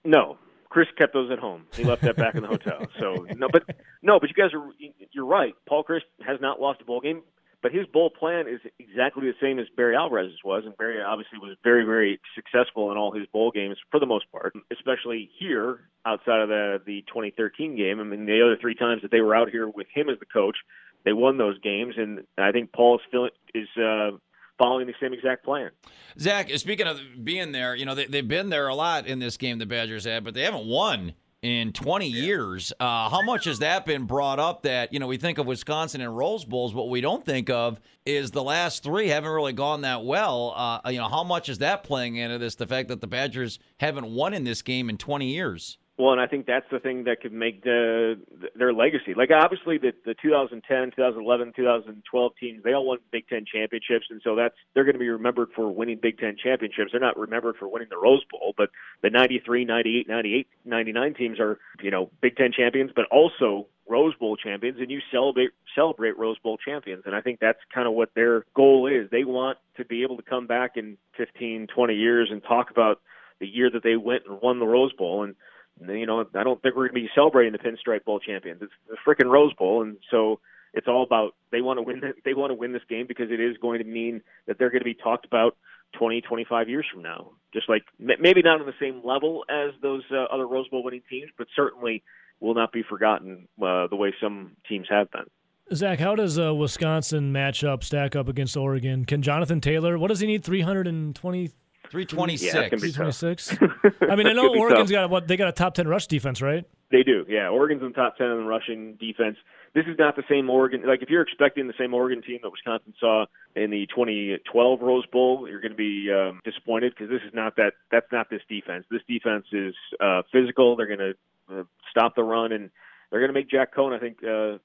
No, 0.04 0.38
Chryst 0.72 0.96
kept 0.98 1.14
those 1.14 1.30
at 1.32 1.40
home. 1.40 1.66
He 1.76 1.84
left 1.84 2.02
that 2.02 2.16
back 2.16 2.36
in 2.36 2.42
the 2.42 2.48
hotel. 2.48 2.88
So 3.00 3.28
no, 3.36 3.48
but 3.52 3.64
no, 4.02 4.20
but 4.20 4.30
you 4.30 4.36
guys 4.36 4.54
are 4.54 4.68
you're 5.12 5.26
right. 5.26 5.54
Paul 5.68 5.84
Chryst 5.84 6.02
has 6.26 6.40
not 6.42 6.60
lost 6.60 6.82
a 6.82 6.86
bowl 6.86 7.02
game. 7.02 7.22
But 7.62 7.72
his 7.72 7.86
bowl 7.88 8.10
plan 8.10 8.48
is 8.48 8.60
exactly 8.80 9.28
the 9.28 9.36
same 9.40 9.60
as 9.60 9.68
Barry 9.78 9.96
Alvarez's 9.96 10.44
was, 10.44 10.64
and 10.66 10.76
Barry 10.78 11.02
obviously 11.02 11.38
was 11.38 11.56
very, 11.64 11.86
very 11.86 12.20
successful 12.34 12.92
in 12.92 12.98
all 12.98 13.12
his 13.12 13.28
bowl 13.28 13.52
games 13.52 13.78
for 13.92 14.00
the 14.00 14.08
most 14.08 14.26
part, 14.32 14.54
especially 14.72 15.30
here 15.38 15.82
outside 16.06 16.42
of 16.42 16.50
the 16.50 16.82
the 16.86 17.04
2013 17.08 17.76
game. 17.76 18.00
I 18.00 18.04
mean, 18.04 18.26
the 18.26 18.42
other 18.42 18.58
three 18.60 18.74
times 18.74 19.04
that 19.04 19.12
they 19.12 19.22
were 19.22 19.36
out 19.36 19.50
here 19.52 19.68
with 19.68 19.88
him 19.94 20.10
as 20.10 20.18
the 20.20 20.26
coach, 20.26 20.58
they 21.06 21.14
won 21.14 21.38
those 21.38 21.60
games, 21.60 21.96
and 21.98 22.22
I 22.38 22.52
think 22.52 22.72
Paul 22.72 22.96
is 22.96 23.02
feeling 23.12 23.32
is. 23.54 23.68
Uh, 23.78 24.18
following 24.58 24.86
the 24.86 24.94
same 25.02 25.12
exact 25.12 25.44
plan. 25.44 25.72
Zach, 26.20 26.48
speaking 26.58 26.86
of 26.86 27.00
being 27.24 27.52
there, 27.52 27.74
you 27.74 27.84
know, 27.84 27.96
they, 27.96 28.18
have 28.18 28.28
been 28.28 28.50
there 28.50 28.68
a 28.68 28.76
lot 28.76 29.08
in 29.08 29.18
this 29.18 29.36
game, 29.36 29.58
the 29.58 29.66
Badgers 29.66 30.06
had, 30.06 30.24
but 30.24 30.36
they 30.36 30.44
haven't 30.44 30.68
won 30.68 31.14
in 31.42 31.74
20 31.74 32.08
years. 32.08 32.72
Uh, 32.80 33.10
how 33.10 33.22
much 33.22 33.46
has 33.46 33.60
that 33.60 33.86
been 33.86 34.06
brought 34.06 34.40
up 34.40 34.64
that, 34.64 34.94
you 34.94 35.00
know, 35.00 35.08
we 35.08 35.18
think 35.18 35.38
of 35.38 35.48
Wisconsin 35.48 36.02
and 36.02 36.16
Rose 36.16 36.46
Bowls. 36.46 36.74
What 36.74 36.90
we 36.90 37.02
don't 37.02 37.26
think 37.26 37.50
of 37.50 37.80
is 38.06 38.32
the 38.32 38.44
last 38.44 38.84
three 38.84 39.08
haven't 39.08 39.32
really 39.32 39.54
gone 39.54 39.82
that 39.82 40.04
well. 40.04 40.54
Uh, 40.56 40.90
you 40.90 41.00
know, 41.00 41.08
how 41.08 41.24
much 41.24 41.50
is 41.50 41.60
that 41.60 41.84
playing 41.84 42.18
into 42.18 42.38
this? 42.38 42.56
The 42.56 42.68
fact 42.68 42.90
that 42.90 43.02
the 43.02 43.08
Badgers 43.08 43.60
haven't 43.80 44.08
won 44.14 44.34
in 44.34 44.44
this 44.44 44.62
game 44.62 44.90
in 44.90 44.98
20 44.98 45.26
years. 45.28 45.78
Well, 46.02 46.14
and 46.14 46.20
I 46.20 46.26
think 46.26 46.48
that's 46.48 46.66
the 46.72 46.80
thing 46.80 47.04
that 47.04 47.22
could 47.22 47.32
make 47.32 47.64
the, 47.64 48.20
their 48.56 48.74
legacy. 48.74 49.14
Like 49.16 49.30
obviously 49.30 49.78
the 49.78 49.92
the 50.04 50.16
2010, 50.20 50.94
2011, 50.96 51.54
2012 51.56 52.32
teams, 52.40 52.64
they 52.64 52.74
all 52.74 52.88
won 52.88 52.98
Big 53.12 53.28
10 53.28 53.46
championships 53.46 54.08
and 54.10 54.20
so 54.24 54.36
that's 54.36 54.56
they're 54.74 54.84
going 54.84 54.96
to 54.96 55.00
be 55.00 55.10
remembered 55.10 55.50
for 55.56 55.70
winning 55.70 56.00
Big 56.02 56.18
10 56.18 56.38
championships. 56.44 56.90
They're 56.92 57.00
not 57.00 57.20
remembered 57.20 57.58
for 57.58 57.68
winning 57.68 57.90
the 57.92 58.00
Rose 58.00 58.24
Bowl, 58.32 58.56
but 58.58 58.72
the 59.04 59.12
93, 59.12 59.64
98, 59.64 60.08
98, 60.10 60.48
99 60.66 61.14
teams 61.14 61.40
are, 61.40 61.60
you 61.84 61.92
know, 61.92 62.10
Big 62.20 62.36
10 62.36 62.52
champions 62.58 62.90
but 62.96 63.06
also 63.12 63.68
Rose 63.88 64.16
Bowl 64.16 64.36
champions 64.38 64.80
and 64.80 64.90
you 64.90 65.02
celebrate 65.12 65.52
celebrate 65.76 66.18
Rose 66.18 66.40
Bowl 66.40 66.58
champions 66.58 67.04
and 67.06 67.14
I 67.14 67.22
think 67.22 67.40
that's 67.40 67.60
kind 67.72 67.88
of 67.88 67.94
what 67.94 68.10
their 68.16 68.44
goal 68.56 68.88
is. 68.88 69.08
They 69.12 69.24
want 69.24 69.60
to 69.78 69.86
be 69.86 70.02
able 70.02 70.18
to 70.18 70.24
come 70.24 70.48
back 70.48 70.78
in 70.78 70.98
15, 71.18 71.68
20 71.68 71.94
years 71.94 72.30
and 72.32 72.42
talk 72.42 72.72
about 72.72 73.02
the 73.40 73.48
year 73.48 73.70
that 73.70 73.84
they 73.84 73.98
went 73.98 74.24
and 74.28 74.42
won 74.42 74.58
the 74.58 74.66
Rose 74.66 74.94
Bowl 74.94 75.24
and 75.24 75.36
you 75.80 76.06
know, 76.06 76.26
I 76.36 76.44
don't 76.44 76.62
think 76.62 76.76
we're 76.76 76.88
going 76.90 77.04
to 77.04 77.08
be 77.08 77.10
celebrating 77.16 77.54
the 77.54 77.60
Pinstripe 77.60 78.06
Bowl 78.06 78.20
champions. 78.20 78.62
It's 78.62 78.72
the 78.88 78.98
freaking 79.06 79.30
Rose 79.30 79.54
Bowl, 79.54 79.82
and 79.82 79.98
so 80.10 80.40
it's 80.74 80.88
all 80.88 81.04
about 81.04 81.36
they 81.52 81.62
want 81.62 81.78
to 81.78 81.84
win. 81.84 82.02
They 82.24 82.34
want 82.34 82.52
to 82.52 82.56
win 82.56 82.74
this 82.74 82.84
game 82.90 83.06
because 83.08 83.32
it 83.32 83.40
is 83.40 83.58
going 83.58 83.80
to 83.80 83.86
mean 83.86 84.22
that 84.48 84.58
they're 84.58 84.70
going 84.70 84.82
to 84.82 84.86
be 84.86 84.94
talked 84.94 85.26
about 85.26 85.58
20, 85.98 86.22
25 86.22 86.70
years 86.70 86.86
from 86.92 87.02
now. 87.02 87.32
Just 87.54 87.68
like 87.68 87.84
maybe 88.00 88.42
not 88.42 88.62
on 88.62 88.66
the 88.66 88.74
same 88.80 89.02
level 89.04 89.44
as 89.50 89.72
those 89.82 90.04
uh, 90.12 90.24
other 90.34 90.48
Rose 90.48 90.68
Bowl 90.70 90.84
winning 90.84 91.02
teams, 91.10 91.30
but 91.38 91.48
certainly 91.56 92.04
will 92.40 92.56
not 92.56 92.72
be 92.72 92.84
forgotten 92.84 93.48
uh, 93.62 93.88
the 93.88 93.96
way 93.96 94.14
some 94.22 94.56
teams 94.68 94.88
have 94.90 95.12
been. 95.12 95.26
Zach, 95.74 96.00
how 96.00 96.16
does 96.16 96.38
a 96.38 96.54
Wisconsin 96.54 97.32
matchup 97.32 97.84
stack 97.84 98.16
up 98.16 98.28
against 98.28 98.58
Oregon? 98.58 99.06
Can 99.06 99.22
Jonathan 99.22 99.62
Taylor? 99.62 99.98
What 99.98 100.10
does 100.10 100.20
he 100.20 100.28
need? 100.28 100.44
Three 100.44 100.62
hundred 100.62 100.88
and 100.88 101.16
twenty 101.16 101.52
326. 101.92 102.54
Yeah, 102.54 102.70
326. 102.70 103.58
I 104.10 104.16
mean, 104.16 104.26
I 104.26 104.32
know 104.32 104.48
Oregon's 104.56 104.90
tough. 104.90 104.92
got 104.92 105.10
what 105.10 105.28
they 105.28 105.36
got 105.36 105.50
a 105.50 105.52
top 105.52 105.74
10 105.74 105.88
rush 105.88 106.08
defense, 106.08 106.42
right? 106.42 106.66
They 106.90 107.04
do. 107.04 107.26
Yeah, 107.28 107.50
Oregon's 107.50 107.82
in 107.82 107.90
the 107.90 107.94
top 107.94 108.18
10 108.18 108.28
in 108.28 108.46
rushing 108.46 108.96
defense. 108.96 109.38
This 109.74 109.86
is 109.88 109.98
not 110.00 110.16
the 110.16 110.24
same 110.30 110.50
Oregon. 110.50 110.84
Like 110.86 111.02
if 111.02 111.10
you're 111.10 111.22
expecting 111.22 111.68
the 111.68 111.74
same 111.78 111.94
Oregon 111.94 112.22
team 112.22 112.40
that 112.44 112.50
Wisconsin 112.50 112.94
saw 113.00 113.26
in 113.56 113.72
the 113.72 113.88
2012 113.88 114.82
Rose 114.82 115.06
Bowl, 115.08 115.48
you're 115.50 115.62
going 115.62 115.72
to 115.72 115.78
be 115.78 116.10
um, 116.12 116.40
disappointed 116.46 116.94
because 116.96 117.10
this 117.10 117.22
is 117.28 117.34
not 117.34 117.58
that. 117.58 117.74
That's 117.92 118.12
not 118.12 118.30
this 118.30 118.42
defense. 118.48 118.86
This 118.90 119.02
defense 119.08 119.46
is 119.52 119.76
uh, 120.00 120.22
physical. 120.32 120.78
They're 120.78 120.88
going 120.88 121.14
to 121.50 121.60
uh, 121.60 121.64
stop 121.90 122.16
the 122.16 122.24
run 122.24 122.54
and 122.54 122.70
they're 123.10 123.20
going 123.20 123.34
to 123.34 123.38
make 123.38 123.50
Jack 123.50 123.76
Coan. 123.76 123.94
I 123.94 124.00
think. 124.00 124.24
Uh, 124.24 124.60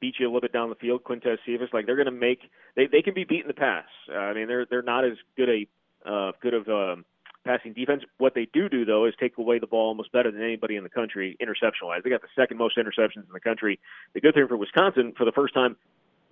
beat 0.00 0.14
you 0.18 0.26
a 0.26 0.28
little 0.28 0.40
bit 0.40 0.52
down 0.52 0.70
the 0.70 0.74
field, 0.76 1.04
Quintez 1.04 1.36
Cephus. 1.44 1.68
Like 1.72 1.86
they're 1.86 1.96
going 1.96 2.06
to 2.06 2.10
make 2.10 2.40
they 2.74 2.86
they 2.86 3.02
can 3.02 3.12
be 3.12 3.24
beat 3.24 3.42
in 3.42 3.48
the 3.48 3.54
pass. 3.54 3.84
Uh, 4.08 4.16
I 4.16 4.34
mean 4.34 4.48
they're 4.48 4.64
they're 4.64 4.82
not 4.82 5.04
as 5.04 5.12
good 5.36 5.48
a 5.48 5.66
uh, 6.04 6.32
good 6.40 6.54
of 6.54 6.68
um, 6.68 7.04
passing 7.44 7.72
defense. 7.72 8.02
What 8.18 8.34
they 8.34 8.48
do 8.52 8.68
do 8.68 8.84
though 8.84 9.06
is 9.06 9.14
take 9.18 9.38
away 9.38 9.58
the 9.58 9.66
ball 9.66 9.88
almost 9.88 10.12
better 10.12 10.30
than 10.30 10.42
anybody 10.42 10.76
in 10.76 10.82
the 10.82 10.90
country 10.90 11.36
interception 11.40 11.86
wise. 11.86 12.02
They 12.04 12.10
got 12.10 12.22
the 12.22 12.28
second 12.36 12.58
most 12.58 12.76
interceptions 12.76 13.26
in 13.26 13.32
the 13.32 13.40
country. 13.40 13.78
The 14.14 14.20
good 14.20 14.34
thing 14.34 14.46
for 14.48 14.56
Wisconsin, 14.56 15.12
for 15.16 15.24
the 15.24 15.32
first 15.32 15.54
time 15.54 15.76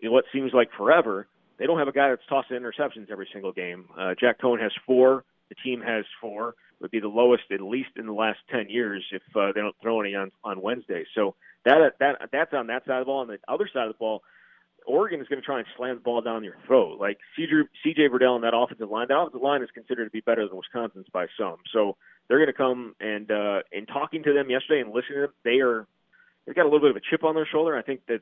in 0.00 0.12
what 0.12 0.24
seems 0.32 0.52
like 0.52 0.68
forever, 0.76 1.26
they 1.58 1.66
don't 1.66 1.78
have 1.78 1.88
a 1.88 1.92
guy 1.92 2.10
that's 2.10 2.22
tossing 2.28 2.56
interceptions 2.56 3.10
every 3.10 3.28
single 3.32 3.52
game. 3.52 3.86
Uh, 3.98 4.14
Jack 4.18 4.40
Coan 4.40 4.60
has 4.60 4.72
four. 4.86 5.24
The 5.48 5.56
team 5.56 5.80
has 5.80 6.04
four. 6.20 6.50
It 6.50 6.82
would 6.82 6.90
be 6.90 7.00
the 7.00 7.08
lowest 7.08 7.44
at 7.50 7.60
least 7.60 7.90
in 7.96 8.06
the 8.06 8.12
last 8.12 8.38
ten 8.50 8.68
years 8.68 9.04
if 9.10 9.22
uh, 9.34 9.52
they 9.52 9.60
don't 9.60 9.74
throw 9.82 10.00
any 10.00 10.14
on 10.14 10.30
on 10.44 10.60
Wednesday. 10.60 11.04
So 11.14 11.34
that 11.64 11.94
that 11.98 12.28
that's 12.30 12.52
on 12.52 12.68
that 12.68 12.84
side 12.86 12.98
of 12.98 13.00
the 13.00 13.04
ball. 13.06 13.20
On 13.20 13.28
the 13.28 13.38
other 13.48 13.68
side 13.72 13.86
of 13.86 13.92
the 13.92 13.98
ball, 13.98 14.22
Oregon 14.86 15.20
is 15.20 15.28
going 15.28 15.40
to 15.40 15.44
try 15.44 15.58
and 15.58 15.66
slam 15.76 15.96
the 15.96 16.00
ball 16.00 16.20
down 16.20 16.44
your 16.44 16.56
throat. 16.66 16.98
Like 16.98 17.18
CJ, 17.38 17.64
CJ 17.84 18.08
Verdell 18.10 18.34
and 18.34 18.44
that 18.44 18.56
offensive 18.56 18.90
line, 18.90 19.06
that 19.08 19.18
offensive 19.18 19.42
line 19.42 19.62
is 19.62 19.70
considered 19.72 20.04
to 20.04 20.10
be 20.10 20.20
better 20.20 20.46
than 20.46 20.56
Wisconsin's 20.56 21.06
by 21.12 21.26
some. 21.38 21.56
So 21.72 21.96
they're 22.28 22.38
going 22.38 22.48
to 22.48 22.52
come 22.52 22.94
and 23.00 23.30
uh, 23.30 23.60
in 23.72 23.86
talking 23.86 24.22
to 24.24 24.32
them 24.32 24.50
yesterday 24.50 24.80
and 24.80 24.88
listening 24.88 25.16
to 25.16 25.20
them, 25.26 25.34
they 25.44 25.60
are 25.60 25.86
they've 26.46 26.54
got 26.54 26.62
a 26.62 26.70
little 26.70 26.80
bit 26.80 26.90
of 26.90 26.96
a 26.96 27.00
chip 27.10 27.24
on 27.24 27.34
their 27.34 27.46
shoulder. 27.46 27.76
I 27.76 27.82
think 27.82 28.00
that 28.08 28.20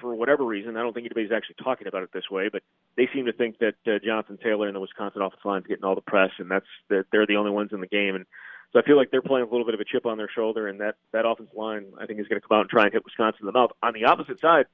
for 0.00 0.14
whatever 0.14 0.44
reason, 0.44 0.76
I 0.76 0.82
don't 0.82 0.92
think 0.92 1.06
anybody's 1.06 1.32
actually 1.32 1.56
talking 1.62 1.86
about 1.86 2.02
it 2.02 2.10
this 2.12 2.30
way, 2.30 2.48
but 2.50 2.62
they 2.96 3.08
seem 3.12 3.26
to 3.26 3.32
think 3.32 3.58
that 3.58 3.74
uh, 3.86 3.98
Jonathan 4.04 4.38
Taylor 4.42 4.66
and 4.66 4.76
the 4.76 4.80
Wisconsin 4.80 5.22
offensive 5.22 5.44
line 5.44 5.62
is 5.62 5.66
getting 5.66 5.84
all 5.84 5.94
the 5.94 6.00
press, 6.00 6.30
and 6.38 6.50
that's 6.50 6.66
that 6.88 7.06
they're 7.10 7.26
the 7.26 7.36
only 7.36 7.50
ones 7.50 7.70
in 7.72 7.80
the 7.80 7.86
game. 7.86 8.14
And 8.14 8.26
so 8.72 8.80
I 8.80 8.82
feel 8.82 8.96
like 8.96 9.10
they're 9.10 9.22
playing 9.22 9.46
a 9.46 9.50
little 9.50 9.64
bit 9.64 9.74
of 9.74 9.80
a 9.80 9.84
chip 9.84 10.06
on 10.06 10.18
their 10.18 10.30
shoulder, 10.34 10.68
and 10.68 10.80
that 10.80 10.96
that 11.12 11.26
offensive 11.26 11.56
line 11.56 11.86
I 12.00 12.06
think 12.06 12.20
is 12.20 12.28
going 12.28 12.40
to 12.40 12.46
come 12.46 12.58
out 12.58 12.62
and 12.62 12.70
try 12.70 12.84
and 12.84 12.92
hit 12.92 13.04
Wisconsin 13.04 13.40
in 13.42 13.46
the 13.46 13.52
mouth. 13.52 13.70
On 13.82 13.92
the 13.92 14.04
opposite 14.04 14.40
side 14.40 14.66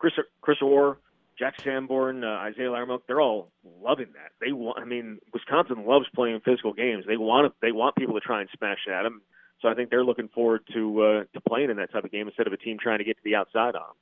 Chris 0.00 0.14
Chris 0.40 0.58
Orr, 0.62 0.98
Jack 1.38 1.60
Sanborn, 1.60 2.24
uh, 2.24 2.28
Isaiah 2.28 2.70
Loudermilk, 2.70 3.02
they're 3.06 3.20
all 3.20 3.52
loving 3.82 4.08
that. 4.14 4.32
They 4.40 4.52
want. 4.52 4.78
I 4.80 4.84
mean, 4.84 5.18
Wisconsin 5.32 5.86
loves 5.86 6.06
playing 6.14 6.40
physical 6.44 6.72
games. 6.72 7.04
They 7.06 7.18
want 7.18 7.54
they 7.62 7.70
want 7.70 7.94
people 7.96 8.14
to 8.14 8.20
try 8.20 8.40
and 8.40 8.50
smash 8.56 8.86
at 8.90 9.02
them. 9.02 9.20
So 9.60 9.68
I 9.68 9.74
think 9.74 9.90
they're 9.90 10.04
looking 10.04 10.28
forward 10.28 10.62
to 10.72 11.02
uh, 11.02 11.24
to 11.34 11.40
playing 11.46 11.70
in 11.70 11.76
that 11.76 11.92
type 11.92 12.04
of 12.04 12.10
game 12.10 12.26
instead 12.26 12.46
of 12.46 12.52
a 12.52 12.56
team 12.56 12.78
trying 12.82 12.98
to 12.98 13.04
get 13.04 13.16
to 13.18 13.22
the 13.22 13.36
outside 13.36 13.76
on 13.76 13.82
them. 13.88 13.96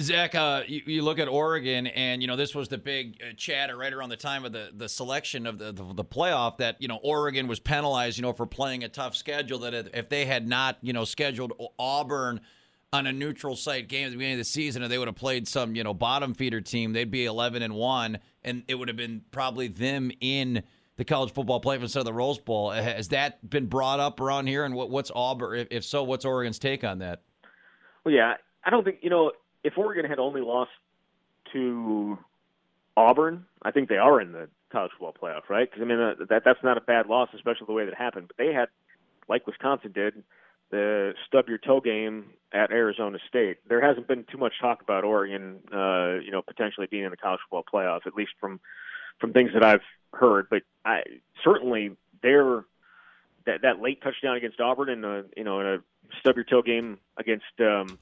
Zach, 0.00 0.34
uh, 0.34 0.62
you, 0.66 0.82
you, 0.86 1.02
look 1.02 1.20
at 1.20 1.28
Oregon, 1.28 1.86
and 1.86 2.20
you 2.20 2.26
know 2.26 2.34
this 2.34 2.54
was 2.54 2.68
the 2.68 2.78
big 2.78 3.16
uh, 3.22 3.32
chatter 3.36 3.76
right 3.76 3.92
around 3.92 4.08
the 4.08 4.16
time 4.16 4.44
of 4.44 4.52
the, 4.52 4.70
the 4.74 4.88
selection 4.88 5.46
of 5.46 5.58
the, 5.58 5.70
the, 5.70 5.94
the 5.94 6.04
playoff 6.04 6.56
that 6.58 6.76
you 6.80 6.88
know 6.88 6.98
Oregon 7.02 7.46
was 7.46 7.60
penalized, 7.60 8.18
you 8.18 8.22
know, 8.22 8.32
for 8.32 8.44
playing 8.44 8.82
a 8.82 8.88
tough 8.88 9.14
schedule. 9.14 9.60
That 9.60 9.74
if 9.94 10.08
they 10.08 10.26
had 10.26 10.48
not, 10.48 10.78
you 10.82 10.92
know, 10.92 11.04
scheduled 11.04 11.52
Auburn 11.78 12.40
on 12.92 13.06
a 13.06 13.12
neutral 13.12 13.54
site 13.54 13.88
game 13.88 14.06
at 14.06 14.10
the 14.10 14.16
beginning 14.16 14.34
of 14.34 14.38
the 14.38 14.44
season, 14.44 14.82
and 14.82 14.90
they 14.90 14.98
would 14.98 15.08
have 15.08 15.16
played 15.16 15.46
some, 15.46 15.74
you 15.74 15.84
know, 15.84 15.92
bottom 15.92 16.34
feeder 16.34 16.60
team, 16.60 16.92
they'd 16.92 17.10
be 17.10 17.24
eleven 17.26 17.62
and 17.62 17.74
one, 17.74 18.18
and 18.42 18.62
it 18.68 18.76
would 18.76 18.88
have 18.88 18.96
been 18.96 19.22
probably 19.30 19.68
them 19.68 20.10
in 20.20 20.62
the 20.96 21.04
college 21.04 21.32
football 21.32 21.60
playoff 21.60 21.82
instead 21.82 22.00
of 22.00 22.06
the 22.06 22.12
Rose 22.12 22.38
Bowl. 22.38 22.70
Has 22.70 23.08
that 23.08 23.48
been 23.48 23.66
brought 23.66 24.00
up 24.00 24.20
around 24.20 24.46
here? 24.46 24.64
And 24.64 24.74
what, 24.74 24.90
what's 24.90 25.10
Auburn? 25.14 25.66
If, 25.70 25.84
so, 25.84 26.02
what's 26.02 26.24
Oregon's 26.24 26.58
take 26.58 26.82
on 26.82 26.98
that? 26.98 27.22
Well, 28.04 28.14
yeah, 28.14 28.34
I 28.64 28.70
don't 28.70 28.84
think 28.84 28.98
you 29.02 29.10
know 29.10 29.32
if 29.62 29.76
Oregon 29.76 30.04
had 30.04 30.18
only 30.18 30.40
lost 30.40 30.70
to 31.52 32.18
Auburn, 32.96 33.44
I 33.62 33.70
think 33.70 33.88
they 33.88 33.96
are 33.96 34.20
in 34.20 34.32
the 34.32 34.48
college 34.70 34.92
football 34.98 35.14
playoff, 35.20 35.48
right? 35.48 35.70
Because 35.70 35.82
I 35.82 35.86
mean 35.86 36.00
uh, 36.00 36.14
that 36.28 36.42
that's 36.44 36.62
not 36.62 36.76
a 36.76 36.80
bad 36.80 37.06
loss, 37.06 37.28
especially 37.34 37.66
the 37.66 37.72
way 37.72 37.84
that 37.84 37.94
happened. 37.94 38.28
But 38.28 38.36
they 38.38 38.52
had, 38.52 38.68
like 39.28 39.46
Wisconsin 39.46 39.92
did, 39.92 40.22
the 40.70 41.14
stub 41.26 41.48
your 41.48 41.58
toe 41.58 41.80
game 41.80 42.26
at 42.52 42.70
Arizona 42.70 43.18
State. 43.28 43.58
There 43.68 43.80
hasn't 43.80 44.08
been 44.08 44.24
too 44.30 44.38
much 44.38 44.54
talk 44.60 44.82
about 44.82 45.04
Oregon, 45.04 45.60
uh, 45.72 46.20
you 46.24 46.30
know, 46.30 46.42
potentially 46.42 46.86
being 46.90 47.04
in 47.04 47.10
the 47.10 47.16
college 47.16 47.40
football 47.48 47.64
playoff, 47.72 48.06
at 48.06 48.14
least 48.14 48.32
from 48.40 48.60
from 49.20 49.32
things 49.32 49.50
that 49.54 49.64
I've 49.64 49.82
heard. 50.12 50.48
But 50.50 50.62
I 50.84 51.02
certainly 51.44 51.96
their 52.22 52.64
that 53.46 53.62
that 53.62 53.80
late 53.80 54.02
touchdown 54.02 54.36
against 54.36 54.60
Auburn 54.60 54.88
and 54.90 55.26
you 55.36 55.44
know 55.44 55.60
in 55.60 55.66
a 55.66 55.78
stub 56.20 56.36
your 56.36 56.44
toe 56.44 56.62
game 56.62 56.98
against 57.16 57.44
um, 57.60 57.98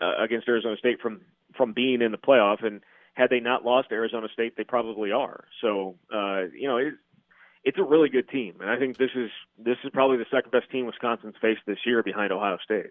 uh, 0.00 0.22
against 0.22 0.48
Arizona 0.48 0.76
State 0.76 1.00
from 1.00 1.22
from 1.56 1.72
being 1.72 2.02
in 2.02 2.12
the 2.12 2.18
playoff. 2.18 2.64
And 2.64 2.80
had 3.14 3.30
they 3.30 3.40
not 3.40 3.64
lost 3.64 3.88
to 3.90 3.94
Arizona 3.94 4.28
State, 4.32 4.56
they 4.56 4.64
probably 4.64 5.12
are. 5.12 5.44
So 5.60 5.96
uh, 6.12 6.44
you 6.54 6.68
know, 6.68 6.76
it, 6.78 6.94
it's 7.64 7.78
a 7.78 7.82
really 7.82 8.08
good 8.08 8.28
team, 8.28 8.54
and 8.60 8.70
I 8.70 8.78
think 8.78 8.96
this 8.96 9.10
is 9.14 9.30
this 9.58 9.76
is 9.84 9.90
probably 9.92 10.16
the 10.16 10.26
second 10.30 10.50
best 10.50 10.70
team 10.70 10.86
Wisconsin's 10.86 11.34
faced 11.40 11.60
this 11.66 11.78
year 11.84 12.02
behind 12.02 12.32
Ohio 12.32 12.58
State. 12.64 12.90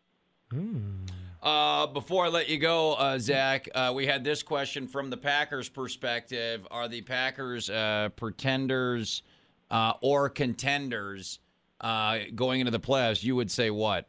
Hmm. 0.51 1.05
Uh, 1.41 1.87
before 1.87 2.25
I 2.25 2.29
let 2.29 2.49
you 2.49 2.57
go, 2.57 2.93
uh, 2.93 3.17
Zach, 3.17 3.69
uh, 3.73 3.93
we 3.95 4.05
had 4.05 4.25
this 4.25 4.43
question 4.43 4.87
from 4.87 5.09
the 5.09 5.17
Packers' 5.17 5.69
perspective: 5.69 6.67
Are 6.69 6.87
the 6.87 7.01
Packers 7.01 7.69
uh, 7.69 8.09
pretenders 8.15 9.23
uh, 9.71 9.93
or 10.01 10.29
contenders 10.29 11.39
uh, 11.81 12.19
going 12.35 12.59
into 12.59 12.71
the 12.71 12.79
playoffs? 12.79 13.23
You 13.23 13.35
would 13.35 13.51
say 13.51 13.69
what? 13.69 14.07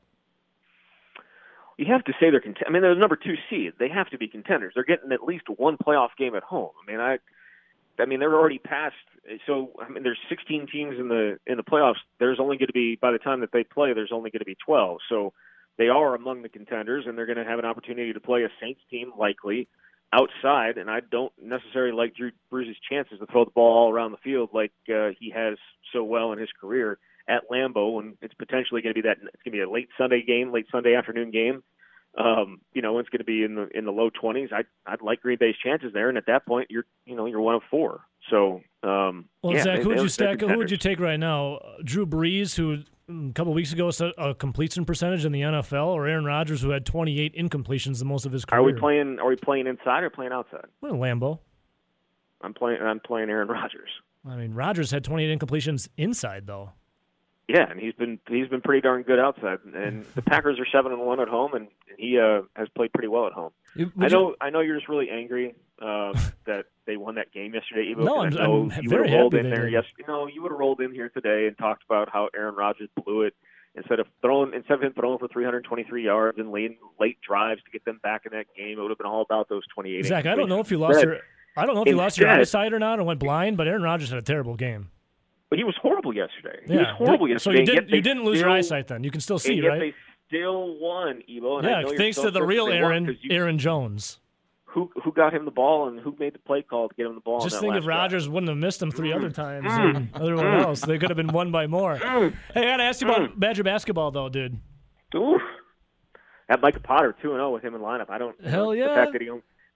you 1.81 1.87
have 1.87 2.05
to 2.05 2.13
say 2.21 2.29
they're 2.31 2.41
cont- 2.41 2.59
I 2.67 2.71
mean, 2.71 2.83
they're 2.83 2.95
the 2.95 3.01
number 3.01 3.17
two 3.17 3.37
seed. 3.49 3.73
They 3.79 3.89
have 3.89 4.11
to 4.11 4.19
be 4.19 4.29
contenders. 4.29 4.73
They're 4.75 4.85
getting 4.85 5.13
at 5.13 5.25
least 5.25 5.45
one 5.57 5.79
playoff 5.79 6.11
game 6.19 6.35
at 6.35 6.43
home. 6.43 6.73
I 6.87 6.91
mean, 6.91 7.01
I, 7.01 7.19
I 8.01 8.07
mean, 8.07 8.21
they're 8.21 8.35
already 8.35 8.59
past. 8.59 8.95
So 9.47 9.73
I 9.81 9.89
mean, 9.89 10.03
there's 10.03 10.19
16 10.29 10.69
teams 10.73 10.97
in 10.99 11.09
the 11.09 11.39
in 11.47 11.57
the 11.57 11.63
playoffs. 11.63 12.01
There's 12.19 12.39
only 12.41 12.57
going 12.57 12.69
to 12.69 12.73
be 12.73 12.99
by 13.01 13.13
the 13.13 13.19
time 13.19 13.41
that 13.41 13.51
they 13.53 13.65
play, 13.65 13.93
there's 13.93 14.13
only 14.13 14.31
going 14.31 14.41
to 14.41 14.45
be 14.45 14.57
12. 14.65 14.99
So 15.09 15.33
they 15.79 15.89
are 15.89 16.15
among 16.15 16.43
the 16.43 16.49
contenders, 16.49 17.05
and 17.07 17.17
they're 17.17 17.27
going 17.27 17.39
to 17.39 17.45
have 17.45 17.59
an 17.59 17.65
opportunity 17.65 18.13
to 18.13 18.21
play 18.21 18.43
a 18.43 18.49
Saints 18.61 18.81
team 18.91 19.13
likely 19.19 19.69
outside. 20.13 20.79
And 20.79 20.91
I 20.91 21.01
don't 21.01 21.33
necessarily 21.43 21.93
like 21.93 22.15
Drew 22.15 22.33
Brees' 22.53 22.75
chances 22.91 23.19
to 23.19 23.27
throw 23.27 23.45
the 23.45 23.51
ball 23.53 23.87
all 23.87 23.93
around 23.93 24.13
the 24.13 24.19
field 24.19 24.51
like 24.53 24.73
uh, 24.89 25.11
he 25.19 25.31
has 25.31 25.57
so 25.93 26.05
well 26.05 26.33
in 26.33 26.39
his 26.39 26.51
career 26.61 26.99
at 27.29 27.49
Lambeau, 27.51 28.01
and 28.01 28.17
it's 28.21 28.35
potentially 28.35 28.83
going 28.83 28.95
to 28.95 29.03
be 29.03 29.09
that 29.09 29.19
it's 29.23 29.43
going 29.43 29.53
to 29.53 29.59
be 29.59 29.61
a 29.61 29.71
late 29.71 29.89
Sunday 29.97 30.23
game, 30.23 30.53
late 30.53 30.67
Sunday 30.71 30.95
afternoon 30.95 31.31
game. 31.31 31.63
Um, 32.19 32.61
you 32.73 32.83
know, 32.83 32.99
it's 32.99 33.09
going 33.09 33.21
to 33.21 33.25
be 33.25 33.45
in 33.45 33.55
the 33.55 33.69
in 33.73 33.85
the 33.85 33.93
low 33.93 34.11
twenties. 34.11 34.51
I 34.53 34.63
I'd 34.85 35.01
like 35.01 35.21
Green 35.23 35.39
Bay's 35.39 35.55
chances 35.63 35.93
there, 35.93 36.09
and 36.09 36.19
at 36.19 36.27
that 36.27 36.45
point, 36.45 36.69
you're 36.71 36.85
you 37.07 37.15
know 37.15 37.27
you're 37.27 37.41
one 37.41 37.55
of 37.55 37.63
four. 37.71 38.01
So, 38.29 38.61
um, 38.83 39.27
well, 39.43 39.55
yeah, 39.55 39.63
Zach, 39.63 39.81
who 39.81 39.91
would 39.91 40.01
you 40.01 40.09
stack? 40.09 40.41
Who 40.41 40.59
would 40.59 40.71
you 40.71 40.77
take 40.77 41.01
right 41.01 41.19
now? 41.19 41.55
Uh, 41.57 41.77
Drew 41.85 42.07
Brees, 42.07 42.57
who 42.57 42.83
mm, 43.09 43.31
a 43.31 43.33
couple 43.33 43.55
weeks 43.55 43.73
ago 43.73 43.91
set 43.91 44.13
a 44.19 44.35
completion 44.35 44.85
percentage 44.85 45.25
in 45.25 45.33
the 45.33 45.41
NFL, 45.41 45.87
or 45.87 46.07
Aaron 46.07 46.25
Rodgers, 46.25 46.63
who 46.63 46.71
had 46.71 46.85
28 46.85 47.35
incompletions 47.37 48.01
the 48.01 48.05
most 48.05 48.27
of 48.27 48.33
his 48.33 48.45
career. 48.45 48.61
Are 48.61 48.65
we 48.65 48.73
playing? 48.73 49.19
Are 49.21 49.29
we 49.29 49.37
playing 49.37 49.69
inside 49.69 50.03
or 50.03 50.11
playing 50.11 50.33
outside? 50.33 50.67
Well, 50.81 50.95
Lambeau. 50.95 51.39
I'm 52.41 52.55
playing. 52.55 52.83
I'm 52.83 53.01
playing 53.01 53.31
Aaron 53.31 53.49
Rodgers. 53.49 53.91
I 54.29 54.37
mean, 54.37 54.53
Rodgers 54.53 54.91
had 54.91 55.05
28 55.05 55.39
incompletions 55.39 55.89
inside, 55.97 56.47
though. 56.47 56.73
Yeah, 57.53 57.69
and 57.69 57.81
he's 57.81 57.95
been 57.95 58.21
he's 58.29 58.49
been 58.49 58.61
pretty 58.61 58.81
darn 58.81 59.03
good 59.03 59.19
outside. 59.19 59.59
And 59.75 60.05
the 60.15 60.23
Packers 60.23 60.61
are 60.61 60.67
seven 60.71 60.93
and 60.93 61.01
one 61.01 61.19
at 61.19 61.29
home, 61.29 61.55
and 61.55 61.69
he 61.99 62.19
uh, 62.19 62.43
has 62.55 62.69
played 62.77 62.93
pretty 62.93 63.09
well 63.09 63.27
at 63.27 63.33
home. 63.33 63.51
Would 63.77 63.93
I 63.99 64.09
know 64.09 64.31
you... 64.31 64.37
I 64.41 64.51
know 64.51 64.61
you're 64.61 64.77
just 64.77 64.89
really 64.89 65.11
angry 65.11 65.55
uh, 65.83 66.13
that 66.47 66.67
they 66.87 66.97
won 66.97 67.17
that 67.17 67.33
game 67.33 67.55
yesterday. 67.55 67.91
Ebo, 67.91 68.05
no, 68.05 68.21
I'm, 68.21 68.27
I 68.27 68.47
know 68.47 68.71
I'm 68.73 68.83
you 68.83 68.89
very 68.89 69.11
rolled 69.11 69.33
happy 69.33 69.47
in 69.47 69.53
there. 69.53 69.69
Yes, 69.69 69.85
you 69.99 70.07
know 70.07 70.29
you 70.29 70.43
would 70.43 70.53
have 70.53 70.61
rolled 70.61 70.81
in 70.81 70.93
here 70.93 71.09
today 71.09 71.47
and 71.49 71.59
talked 71.59 71.83
about 71.85 72.09
how 72.09 72.29
Aaron 72.37 72.55
Rodgers 72.55 72.89
blew 73.05 73.23
it 73.23 73.35
instead 73.75 73.99
of 73.99 74.07
throwing 74.23 74.55
instead 74.55 74.75
of 74.75 74.83
him 74.83 74.93
throwing 74.93 75.19
for 75.19 75.27
323 75.27 76.05
yards 76.05 76.39
and 76.39 76.53
late 76.53 76.79
late 77.01 77.19
drives 77.21 77.63
to 77.65 77.71
get 77.73 77.85
them 77.85 77.99
back 78.03 78.27
in 78.27 78.33
that 78.33 78.47
game. 78.57 78.79
It 78.79 78.83
would 78.83 78.91
have 78.91 78.99
been 78.99 79.07
all 79.07 79.23
about 79.23 79.49
those 79.49 79.67
28. 79.75 80.07
Zach, 80.07 80.27
I 80.27 80.37
don't 80.37 80.49
know 80.49 80.61
if 80.61 80.71
you 80.71 80.79
lost 80.79 81.03
your 81.03 81.19
I 81.57 81.67
don't 81.67 81.75
know 81.75 81.83
if 81.83 81.89
you 81.89 81.97
lost 81.97 82.17
your 82.17 82.29
eyesight 82.29 82.73
or 82.73 82.79
not 82.79 82.99
and 82.99 83.07
went 83.07 83.19
blind, 83.19 83.57
but 83.57 83.67
Aaron 83.67 83.83
Rodgers 83.83 84.11
had 84.11 84.19
a 84.19 84.23
terrible 84.23 84.55
game. 84.55 84.91
But 85.51 85.59
he 85.59 85.65
was 85.65 85.75
horrible 85.83 86.15
yesterday. 86.15 86.61
He 86.65 86.75
yeah. 86.75 86.79
was 86.79 86.97
horrible 86.97 87.27
Did, 87.27 87.35
yesterday. 87.35 87.67
So 87.67 87.73
you, 87.73 87.81
did, 87.81 87.91
you 87.91 88.01
didn't 88.01 88.25
lose 88.25 88.39
still, 88.39 88.49
your 88.49 88.57
eyesight 88.57 88.87
then. 88.87 89.03
You 89.03 89.11
can 89.11 89.21
still 89.21 89.39
see, 89.39 89.61
right? 89.67 89.81
They 89.81 89.95
still 90.29 90.79
won, 90.79 91.23
Ebo. 91.29 91.59
And 91.59 91.67
yeah, 91.67 91.97
thanks 91.97 92.19
to 92.19 92.31
the 92.31 92.43
real 92.43 92.69
Aaron, 92.69 93.19
you, 93.21 93.37
Aaron 93.37 93.59
Jones. 93.59 94.21
Who 94.67 94.89
who 95.03 95.13
got 95.13 95.35
him 95.35 95.45
the 95.45 95.51
ball 95.51 95.89
and 95.89 95.99
who 95.99 96.15
made 96.21 96.33
the 96.33 96.39
play 96.39 96.63
call 96.63 96.89
to 96.89 96.95
get 96.95 97.07
him 97.07 97.17
the 97.17 97.21
ball? 97.21 97.41
Just 97.41 97.59
think 97.59 97.75
if 97.75 97.85
Rodgers 97.85 98.29
wouldn't 98.29 98.49
have 98.49 98.59
missed 98.59 98.81
him 98.81 98.93
three 98.93 99.11
mm. 99.11 99.17
other 99.17 99.29
times 99.29 99.67
mm. 99.67 99.97
and 99.97 100.15
everyone 100.15 100.45
mm. 100.45 100.63
else, 100.63 100.83
they 100.83 100.97
could 100.97 101.11
have 101.11 101.17
been 101.17 101.33
won 101.33 101.51
by 101.51 101.67
more. 101.67 101.97
Hey, 101.97 102.33
I 102.55 102.61
gotta 102.61 102.85
ask 102.85 103.01
you 103.01 103.09
about 103.09 103.39
Badger 103.39 103.65
basketball 103.65 104.13
though, 104.13 104.29
dude. 104.29 104.57
Oof. 105.17 105.43
That 106.49 106.61
Micah 106.61 106.79
Potter 106.79 107.17
two 107.21 107.31
and 107.31 107.39
zero 107.39 107.53
with 107.53 107.65
him 107.65 107.75
in 107.75 107.81
lineup. 107.81 108.09
I 108.09 108.19
don't. 108.19 108.41
Hell 108.47 108.73
yeah. 108.73 108.91
The 108.91 108.95
fact 108.95 109.13
that 109.15 109.23
he 109.23 109.29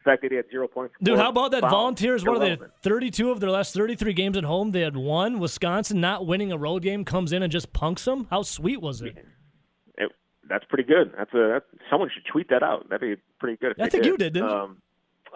the 0.04 0.10
fact 0.10 0.22
that 0.22 0.30
he 0.30 0.36
had 0.36 0.44
zero 0.50 0.68
points. 0.68 0.94
Dude, 1.02 1.18
how 1.18 1.30
about 1.30 1.50
that 1.52 1.62
foul, 1.62 1.70
Volunteers? 1.70 2.24
What 2.24 2.42
are 2.42 2.56
they? 2.56 2.58
32 2.82 3.30
of 3.30 3.40
their 3.40 3.50
last 3.50 3.74
33 3.74 4.12
games 4.12 4.36
at 4.36 4.44
home, 4.44 4.72
they 4.72 4.80
had 4.80 4.96
one. 4.96 5.38
Wisconsin 5.38 6.00
not 6.00 6.26
winning 6.26 6.52
a 6.52 6.58
road 6.58 6.82
game 6.82 7.04
comes 7.04 7.32
in 7.32 7.42
and 7.42 7.50
just 7.50 7.72
punks 7.72 8.04
them. 8.04 8.26
How 8.30 8.42
sweet 8.42 8.80
was 8.80 9.00
it? 9.02 9.16
It, 9.96 10.12
that's 10.48 10.64
pretty 10.66 10.84
good. 10.84 11.12
That's 11.16 11.32
a 11.32 11.36
that, 11.36 11.62
someone 11.90 12.10
should 12.12 12.24
tweet 12.30 12.48
that 12.50 12.62
out. 12.62 12.88
That'd 12.90 13.16
be 13.16 13.22
pretty 13.38 13.56
good. 13.56 13.74
I 13.80 13.88
think 13.88 14.04
did. 14.04 14.06
you 14.06 14.16
did, 14.16 14.32
didn't 14.34 14.50
you? 14.50 14.54
um, 14.54 14.82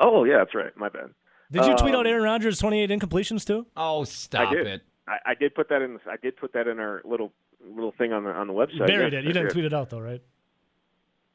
Oh 0.01 0.25
yeah, 0.25 0.39
that's 0.39 0.55
right. 0.55 0.77
My 0.77 0.89
bad. 0.89 1.11
Did 1.51 1.65
you 1.65 1.77
tweet 1.77 1.95
um, 1.95 2.01
out 2.01 2.07
Aaron 2.07 2.23
Rodgers' 2.23 2.59
28 2.59 2.91
incompletions 2.91 3.45
too? 3.47 3.67
Oh, 3.77 4.05
stop 4.05 4.49
I 4.51 4.55
did. 4.55 4.67
it! 4.67 4.83
I, 5.09 5.31
I 5.31 5.35
did 5.35 5.55
put 5.55 5.69
that 5.71 5.83
in. 5.83 5.99
I 6.07 6.17
did 6.23 6.37
put 6.37 6.53
that 6.53 6.69
in 6.69 6.79
our 6.79 7.01
little 7.05 7.33
little 7.67 7.93
thing 7.97 8.13
on 8.13 8.25
the 8.25 8.31
on 8.31 8.47
the 8.47 8.53
website. 8.53 8.75
You 8.75 8.87
buried 8.87 9.13
Yes, 9.13 9.21
it. 9.21 9.27
You 9.27 9.33
didn't 9.33 9.49
did. 9.49 9.53
tweet 9.53 9.65
it 9.65 9.73
out 9.73 9.91
though, 9.91 10.01
right? 10.01 10.23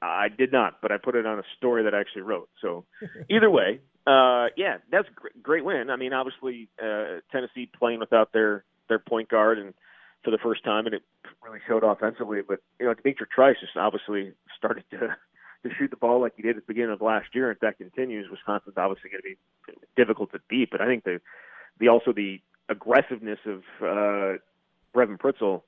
I 0.04 0.28
did 0.30 0.52
not, 0.52 0.82
but 0.82 0.92
I 0.92 0.98
put 0.98 1.16
it 1.16 1.26
on 1.26 1.40
a 1.40 1.44
story 1.58 1.84
that 1.84 1.94
I 1.94 2.00
actually 2.00 2.24
wrote. 2.24 2.50
So 2.62 2.86
either 3.30 3.50
way, 3.50 3.80
uh, 4.06 4.48
yeah, 4.58 4.78
that's 4.92 5.08
a 5.08 5.40
great, 5.40 5.64
win. 5.64 5.90
I 5.90 5.96
mean, 5.96 6.14
obviously 6.14 6.70
uh, 6.82 7.22
Tennessee 7.32 7.70
playing 7.78 8.00
without 8.00 8.34
their 8.34 8.64
their 8.90 9.00
point 9.00 9.30
guard 9.30 9.58
and 9.60 9.74
for 10.24 10.32
the 10.32 10.38
first 10.38 10.64
time, 10.64 10.86
and 10.86 10.96
it 10.96 11.04
really 11.42 11.60
showed 11.68 11.84
offensively. 11.84 12.42
But 12.46 12.60
you 12.80 12.86
know, 12.86 12.94
D'Mitrik 12.94 13.30
Trice 13.34 13.58
has 13.62 13.70
obviously 13.76 14.34
started 14.58 14.84
to 14.92 15.16
to 15.64 15.70
shoot 15.78 15.90
the 15.90 15.98
ball 15.98 16.20
like 16.22 16.34
he 16.36 16.42
did 16.42 16.58
at 16.58 16.68
the 16.68 16.74
beginning 16.74 16.92
of 16.92 17.02
last 17.02 17.28
year. 17.34 17.50
And 17.50 17.56
if 17.56 17.62
that 17.62 17.78
continues, 17.78 18.30
Wisconsin's 18.30 18.76
obviously 18.78 19.10
going 19.10 19.22
to 19.22 19.30
be 19.30 19.88
difficult 19.96 20.32
to 20.34 20.40
beat. 20.50 20.70
But 20.72 20.82
I 20.82 20.86
think 20.86 21.04
the 21.04 21.22
the 21.80 21.88
also 21.88 22.12
the 22.12 22.42
aggressiveness 22.70 23.40
of 23.46 23.60
uh, 23.82 24.38
Brevin 24.96 25.18
Pritzl 25.18 25.62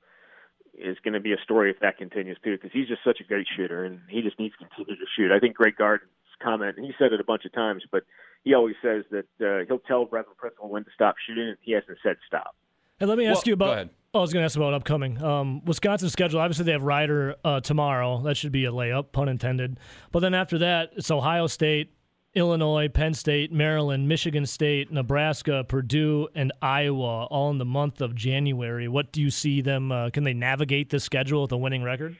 is 0.78 0.96
going 1.02 1.14
to 1.14 1.20
be 1.20 1.32
a 1.32 1.40
story 1.42 1.70
if 1.70 1.80
that 1.80 1.98
continues 1.98 2.38
too, 2.42 2.56
because 2.56 2.70
he's 2.72 2.88
just 2.88 3.02
such 3.04 3.20
a 3.20 3.24
great 3.24 3.46
shooter 3.56 3.84
and 3.84 4.00
he 4.08 4.22
just 4.22 4.38
needs 4.38 4.54
to 4.58 4.66
continue 4.66 4.96
to 4.96 5.06
shoot. 5.16 5.32
I 5.32 5.38
think 5.38 5.56
Greg 5.56 5.76
Gardner's 5.76 6.10
comment, 6.42 6.76
and 6.76 6.86
he 6.86 6.92
said 6.98 7.12
it 7.12 7.20
a 7.20 7.24
bunch 7.24 7.44
of 7.44 7.52
times, 7.52 7.82
but 7.90 8.04
he 8.44 8.54
always 8.54 8.76
says 8.82 9.04
that 9.10 9.26
uh, 9.40 9.64
he'll 9.66 9.78
tell 9.78 10.06
Brevin 10.06 10.36
Pritzl 10.40 10.68
when 10.68 10.84
to 10.84 10.90
stop 10.94 11.16
shooting, 11.26 11.48
and 11.48 11.56
he 11.60 11.72
hasn't 11.72 11.98
said 12.02 12.16
stop. 12.26 12.54
Hey, 12.98 13.06
let 13.06 13.18
me 13.18 13.26
ask 13.26 13.38
Well, 13.38 13.42
you 13.46 13.52
about. 13.54 13.88
Oh, 14.14 14.20
I 14.20 14.22
was 14.22 14.32
going 14.32 14.40
to 14.42 14.44
ask 14.46 14.56
about 14.56 14.72
upcoming 14.72 15.22
um, 15.22 15.62
Wisconsin 15.66 16.08
schedule. 16.08 16.40
Obviously, 16.40 16.64
they 16.64 16.72
have 16.72 16.84
Rider 16.84 17.34
uh, 17.44 17.60
tomorrow. 17.60 18.22
That 18.22 18.36
should 18.36 18.52
be 18.52 18.64
a 18.64 18.72
layup, 18.72 19.12
pun 19.12 19.28
intended. 19.28 19.78
But 20.10 20.20
then 20.20 20.32
after 20.32 20.56
that, 20.58 20.92
it's 20.96 21.10
Ohio 21.10 21.48
State, 21.48 21.92
Illinois, 22.36 22.88
Penn 22.88 23.14
State, 23.14 23.50
Maryland, 23.50 24.08
Michigan 24.08 24.44
State, 24.44 24.92
Nebraska, 24.92 25.64
Purdue, 25.66 26.28
and 26.34 26.52
Iowa, 26.60 27.24
all 27.24 27.50
in 27.50 27.56
the 27.56 27.64
month 27.64 28.02
of 28.02 28.14
January. 28.14 28.88
What 28.88 29.10
do 29.10 29.22
you 29.22 29.30
see 29.30 29.62
them? 29.62 29.90
Uh, 29.90 30.10
can 30.10 30.22
they 30.22 30.34
navigate 30.34 30.90
this 30.90 31.02
schedule 31.02 31.42
with 31.42 31.52
a 31.52 31.56
winning 31.56 31.82
record? 31.82 32.16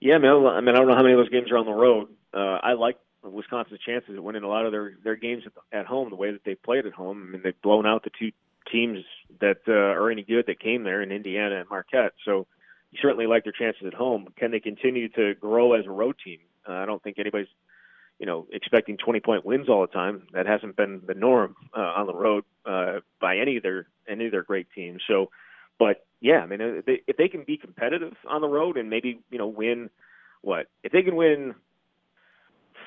Yeah, 0.00 0.18
man. 0.18 0.46
I 0.46 0.60
mean, 0.60 0.70
I 0.74 0.78
don't 0.78 0.86
know 0.86 0.94
how 0.94 1.02
many 1.02 1.14
of 1.14 1.18
those 1.18 1.30
games 1.30 1.50
are 1.50 1.58
on 1.58 1.66
the 1.66 1.72
road. 1.72 2.08
Uh, 2.32 2.58
I 2.62 2.74
like 2.74 2.96
Wisconsin's 3.24 3.80
chances 3.80 4.14
at 4.14 4.22
winning 4.22 4.44
a 4.44 4.48
lot 4.48 4.66
of 4.66 4.72
their 4.72 4.94
their 5.02 5.16
games 5.16 5.42
at, 5.46 5.80
at 5.80 5.86
home 5.86 6.10
the 6.10 6.16
way 6.16 6.30
that 6.30 6.44
they 6.44 6.54
played 6.54 6.86
at 6.86 6.92
home. 6.92 7.26
I 7.26 7.32
mean, 7.32 7.40
they've 7.42 7.60
blown 7.62 7.86
out 7.86 8.04
the 8.04 8.10
two 8.16 8.30
teams 8.70 9.04
that 9.40 9.58
uh, 9.66 9.72
are 9.72 10.10
any 10.10 10.22
good 10.22 10.46
that 10.46 10.60
came 10.60 10.84
there 10.84 11.02
in 11.02 11.10
Indiana 11.10 11.60
and 11.60 11.68
Marquette. 11.68 12.12
So 12.24 12.46
you 12.92 12.98
certainly 13.02 13.26
like 13.26 13.44
their 13.44 13.52
chances 13.52 13.82
at 13.84 13.94
home. 13.94 14.28
Can 14.36 14.52
they 14.52 14.60
continue 14.60 15.08
to 15.10 15.34
grow 15.34 15.72
as 15.72 15.86
a 15.86 15.90
road 15.90 16.16
team? 16.24 16.38
Uh, 16.68 16.74
I 16.74 16.86
don't 16.86 17.02
think 17.02 17.18
anybody's 17.18 17.48
you 18.22 18.26
know 18.26 18.46
expecting 18.52 18.96
20 18.96 19.18
point 19.20 19.44
wins 19.44 19.68
all 19.68 19.80
the 19.82 19.88
time. 19.92 20.22
That 20.32 20.46
hasn't 20.46 20.76
been 20.76 21.02
the 21.06 21.12
norm 21.14 21.56
uh, 21.76 21.80
on 21.80 22.06
the 22.06 22.14
road 22.14 22.44
uh, 22.64 23.00
by 23.20 23.36
any 23.36 23.56
of 23.56 23.64
their 23.64 23.88
any 24.08 24.26
of 24.26 24.30
their 24.32 24.44
great 24.44 24.68
teams. 24.74 25.02
So, 25.08 25.28
but 25.78 26.06
yeah, 26.20 26.38
I 26.38 26.46
mean 26.46 26.60
if 26.60 26.84
they, 26.86 27.02
if 27.08 27.16
they 27.16 27.26
can 27.28 27.42
be 27.44 27.56
competitive 27.56 28.14
on 28.28 28.40
the 28.40 28.46
road 28.48 28.76
and 28.78 28.88
maybe 28.88 29.18
you 29.30 29.38
know 29.38 29.48
win 29.48 29.90
what 30.40 30.68
if 30.84 30.92
they 30.92 31.02
can 31.02 31.16
win 31.16 31.54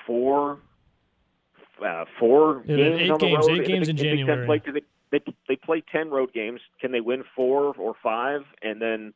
four 0.08 0.60
uh, 1.86 2.06
four 2.18 2.64
Yeah, 2.66 2.78
games 2.78 3.02
eight 3.02 3.12
on 3.12 3.20
the 3.20 3.26
games- 3.28 3.48
road. 3.48 3.60
eight 3.60 3.68
games 3.68 3.88
they- 3.88 3.92
in 3.92 3.98
if 3.98 4.02
they 4.04 4.10
can 4.18 4.18
January. 4.28 4.46
Play, 4.46 4.62
they, 4.74 4.82
they 5.20 5.34
they 5.50 5.56
play 5.58 5.84
ten 5.92 6.10
road 6.10 6.32
games. 6.34 6.62
Can 6.80 6.94
they 6.94 7.02
win 7.02 7.26
four 7.36 7.76
or 7.78 7.94
five 8.02 8.42
and 8.62 8.82
then 8.82 9.14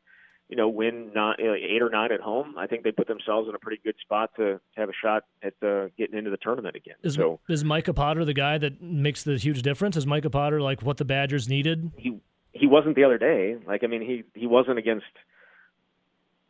you 0.50 0.56
know 0.56 0.68
win 0.68 1.12
nine, 1.14 1.36
uh, 1.40 1.52
eight 1.54 1.80
or 1.80 1.88
nine 1.88 2.12
at 2.12 2.20
home? 2.20 2.56
I 2.58 2.66
think 2.66 2.82
they 2.82 2.92
put 2.92 3.06
themselves 3.06 3.48
in 3.48 3.54
a 3.54 3.58
pretty 3.58 3.80
good 3.82 3.94
spot 4.02 4.30
to 4.36 4.60
have 4.76 4.88
a 4.88 4.92
shot 4.92 5.24
at 5.42 5.54
uh, 5.66 5.86
getting 5.96 6.18
into 6.18 6.30
the 6.30 6.36
tournament 6.36 6.76
again. 6.76 6.96
Is 7.02 7.14
so 7.14 7.40
is 7.48 7.64
Micah 7.64 7.94
Potter 7.94 8.24
the 8.24 8.34
guy 8.34 8.58
that 8.58 8.82
makes 8.82 9.22
the 9.22 9.38
huge 9.38 9.62
difference? 9.62 9.96
Is 9.96 10.06
Micah 10.06 10.30
Potter 10.30 10.60
like 10.60 10.82
what 10.82 10.96
the 10.98 11.04
Badgers 11.04 11.48
needed? 11.48 11.92
he 11.96 12.20
he 12.52 12.66
wasn't 12.66 12.96
the 12.96 13.04
other 13.04 13.18
day. 13.18 13.56
Like 13.66 13.84
I 13.84 13.86
mean, 13.86 14.02
he 14.02 14.24
he 14.38 14.46
wasn't 14.46 14.78
against 14.78 15.06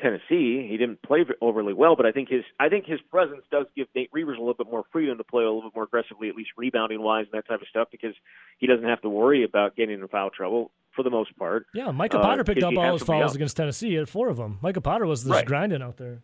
Tennessee. 0.01 0.66
He 0.68 0.76
didn't 0.76 1.03
play 1.03 1.24
overly 1.40 1.72
well, 1.72 1.96
but 1.96 2.07
I 2.07 2.12
think 2.12 2.28
his 2.28 2.42
I 2.59 2.68
think 2.68 2.86
his 2.86 3.01
presence 3.11 3.42
does 3.51 3.66
give 3.76 3.86
Nate 3.94 4.11
Reuvers 4.12 4.36
a 4.36 4.40
little 4.40 4.55
bit 4.55 4.70
more 4.70 4.84
freedom 4.92 5.18
to 5.18 5.24
play 5.24 5.42
a 5.44 5.46
little 5.46 5.62
bit 5.70 5.74
more 5.74 5.84
aggressively, 5.84 6.28
at 6.28 6.34
least 6.34 6.51
rebounding 6.57 7.03
wise 7.03 7.26
and 7.32 7.38
that 7.38 7.46
type 7.48 7.61
of 7.61 7.68
stuff, 7.68 7.88
because 7.90 8.14
he 8.59 8.66
doesn't 8.66 8.84
have 8.88 9.01
to 9.03 9.09
worry 9.09 9.44
about 9.44 9.76
getting 9.76 10.01
in 10.01 10.09
foul 10.09 10.30
trouble 10.30 10.70
for 10.96 11.03
the 11.03 11.11
most 11.11 11.36
part. 11.38 11.66
Yeah, 11.74 11.90
Micah 11.90 12.18
Uh, 12.18 12.22
Potter 12.22 12.44
picked 12.44 12.62
up 12.62 12.76
all 12.76 12.92
his 12.94 13.03
fouls 13.03 13.34
against 13.36 13.57
Tennessee. 13.57 13.90
He 13.90 13.94
had 13.94 14.09
four 14.09 14.28
of 14.28 14.36
them. 14.36 14.59
Micah 14.62 14.80
Potter 14.80 15.07
was 15.07 15.20
just 15.22 15.32
Right. 15.32 15.46
grinding 15.46 15.82
out 15.82 15.96
there. 15.98 16.20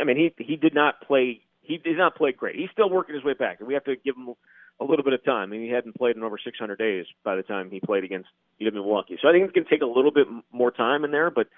I 0.00 0.04
mean, 0.04 0.16
he 0.16 0.32
he 0.44 0.56
did 0.56 0.74
not 0.74 1.00
play. 1.02 1.40
He 1.62 1.78
did 1.78 1.96
not 1.98 2.14
play 2.14 2.32
great. 2.32 2.56
He's 2.56 2.70
still 2.70 2.88
working 2.88 3.14
his 3.14 3.24
way 3.24 3.32
back, 3.34 3.58
and 3.58 3.66
we 3.68 3.74
have 3.74 3.84
to 3.84 3.96
give 3.96 4.16
him 4.16 4.28
a 4.78 4.84
little 4.84 5.02
bit 5.04 5.14
of 5.14 5.24
time. 5.24 5.44
I 5.50 5.56
mean, 5.56 5.62
he 5.62 5.70
hadn't 5.70 5.96
played 5.96 6.16
in 6.16 6.22
over 6.22 6.36
600 6.38 6.76
days 6.78 7.06
by 7.24 7.34
the 7.34 7.42
time 7.42 7.70
he 7.70 7.80
played 7.80 8.04
against 8.04 8.28
Milwaukee. 8.60 9.18
So 9.22 9.28
I 9.28 9.32
think 9.32 9.44
it's 9.44 9.52
going 9.54 9.64
to 9.64 9.70
take 9.70 9.80
a 9.82 9.86
little 9.86 10.10
bit 10.10 10.26
more 10.52 10.70
time 10.70 11.02
in 11.04 11.10
there. 11.12 11.30
But 11.30 11.48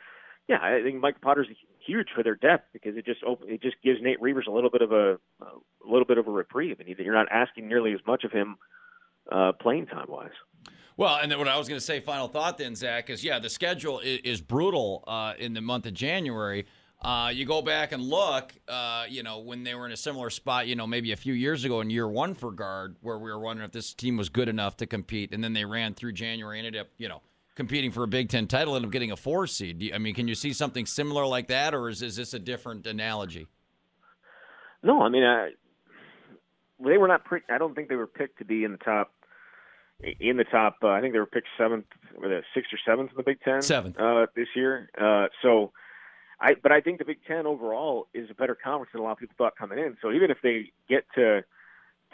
yeah, 0.48 0.58
I 0.62 0.82
think 0.82 1.00
Mike 1.00 1.20
Potter's 1.20 1.46
huge 1.86 2.08
for 2.14 2.22
their 2.22 2.34
depth 2.34 2.68
because 2.72 2.96
it 2.96 3.04
just 3.04 3.22
open, 3.22 3.48
it 3.50 3.62
just 3.62 3.76
gives 3.84 4.00
Nate 4.02 4.20
Reuvers 4.20 4.46
a 4.48 4.50
little 4.50 4.70
bit 4.70 4.82
of 4.82 4.92
a 4.92 5.18
a 5.42 5.86
little 5.86 6.06
bit 6.06 6.18
of 6.18 6.26
a 6.26 6.30
reprieve, 6.30 6.80
and 6.80 6.88
you're 6.88 7.14
not 7.14 7.28
asking 7.30 7.68
nearly 7.68 7.92
as 7.92 8.00
much 8.06 8.24
of 8.24 8.32
him 8.32 8.56
uh, 9.30 9.52
playing 9.52 9.86
time 9.86 10.06
wise. 10.08 10.30
Well, 10.96 11.18
and 11.22 11.30
then 11.30 11.38
what 11.38 11.48
I 11.48 11.56
was 11.56 11.68
going 11.68 11.78
to 11.78 11.84
say, 11.84 12.00
final 12.00 12.26
thought 12.26 12.58
then, 12.58 12.74
Zach, 12.74 13.08
is 13.08 13.22
yeah, 13.22 13.38
the 13.38 13.50
schedule 13.50 14.00
is, 14.00 14.20
is 14.24 14.40
brutal 14.40 15.04
uh, 15.06 15.34
in 15.38 15.52
the 15.52 15.60
month 15.60 15.86
of 15.86 15.94
January. 15.94 16.66
Uh, 17.00 17.30
you 17.32 17.44
go 17.44 17.62
back 17.62 17.92
and 17.92 18.02
look, 18.02 18.52
uh, 18.66 19.04
you 19.08 19.22
know, 19.22 19.38
when 19.38 19.62
they 19.62 19.74
were 19.74 19.86
in 19.86 19.92
a 19.92 19.96
similar 19.96 20.30
spot, 20.30 20.66
you 20.66 20.74
know, 20.74 20.86
maybe 20.86 21.12
a 21.12 21.16
few 21.16 21.32
years 21.32 21.64
ago 21.64 21.80
in 21.80 21.90
year 21.90 22.08
one 22.08 22.34
for 22.34 22.50
Gard, 22.50 22.96
where 23.00 23.18
we 23.18 23.30
were 23.30 23.38
wondering 23.38 23.64
if 23.66 23.72
this 23.72 23.94
team 23.94 24.16
was 24.16 24.28
good 24.28 24.48
enough 24.48 24.76
to 24.78 24.86
compete, 24.86 25.32
and 25.32 25.44
then 25.44 25.52
they 25.52 25.64
ran 25.64 25.94
through 25.94 26.12
January, 26.12 26.58
ended 26.58 26.74
up, 26.74 26.88
you 26.96 27.08
know, 27.08 27.22
competing 27.58 27.90
for 27.90 28.04
a 28.04 28.06
Big 28.08 28.28
Ten 28.28 28.46
title, 28.46 28.76
ended 28.76 28.88
up 28.88 28.92
getting 28.92 29.10
a 29.10 29.16
four 29.16 29.46
seed. 29.48 29.82
You- 29.82 29.92
I 29.92 29.98
mean, 29.98 30.14
can 30.14 30.28
you 30.28 30.34
see 30.36 30.52
something 30.52 30.86
similar 30.86 31.26
like 31.26 31.48
that, 31.48 31.74
or 31.74 31.88
is, 31.88 32.02
is 32.02 32.14
this 32.16 32.32
a 32.32 32.38
different 32.38 32.86
analogy? 32.86 33.48
No, 34.82 35.02
I 35.02 35.08
mean, 35.08 35.24
I, 35.24 35.50
they 36.78 36.96
were 36.96 37.08
not. 37.08 37.24
Pre- 37.24 37.42
I 37.50 37.58
don't 37.58 37.74
think 37.74 37.88
they 37.88 37.96
were 37.96 38.06
picked 38.06 38.38
to 38.38 38.44
be 38.44 38.62
in 38.62 38.70
the 38.72 38.78
top. 38.78 39.12
In 40.20 40.36
the 40.36 40.44
top, 40.44 40.76
uh, 40.84 40.90
I 40.90 41.00
think 41.00 41.12
they 41.12 41.18
were 41.18 41.26
picked 41.26 41.48
seventh, 41.58 41.86
or 42.22 42.28
the 42.28 42.42
sixth 42.54 42.72
or 42.72 42.78
seventh 42.86 43.10
in 43.10 43.16
the 43.16 43.24
Big 43.24 43.40
Ten. 43.42 43.60
Seventh. 43.60 43.98
uh, 43.98 44.26
this 44.36 44.46
year. 44.54 44.88
Uh, 44.96 45.26
so, 45.42 45.72
I 46.40 46.54
but 46.62 46.70
I 46.70 46.80
think 46.80 47.00
the 47.00 47.04
Big 47.04 47.18
Ten 47.26 47.44
overall 47.44 48.06
is 48.14 48.30
a 48.30 48.34
better 48.34 48.54
conference 48.54 48.92
than 48.92 49.00
a 49.00 49.04
lot 49.04 49.12
of 49.12 49.18
people 49.18 49.34
thought 49.36 49.56
coming 49.56 49.80
in. 49.80 49.96
So 50.00 50.12
even 50.12 50.30
if 50.30 50.38
they 50.44 50.70
get 50.88 51.04
to 51.16 51.42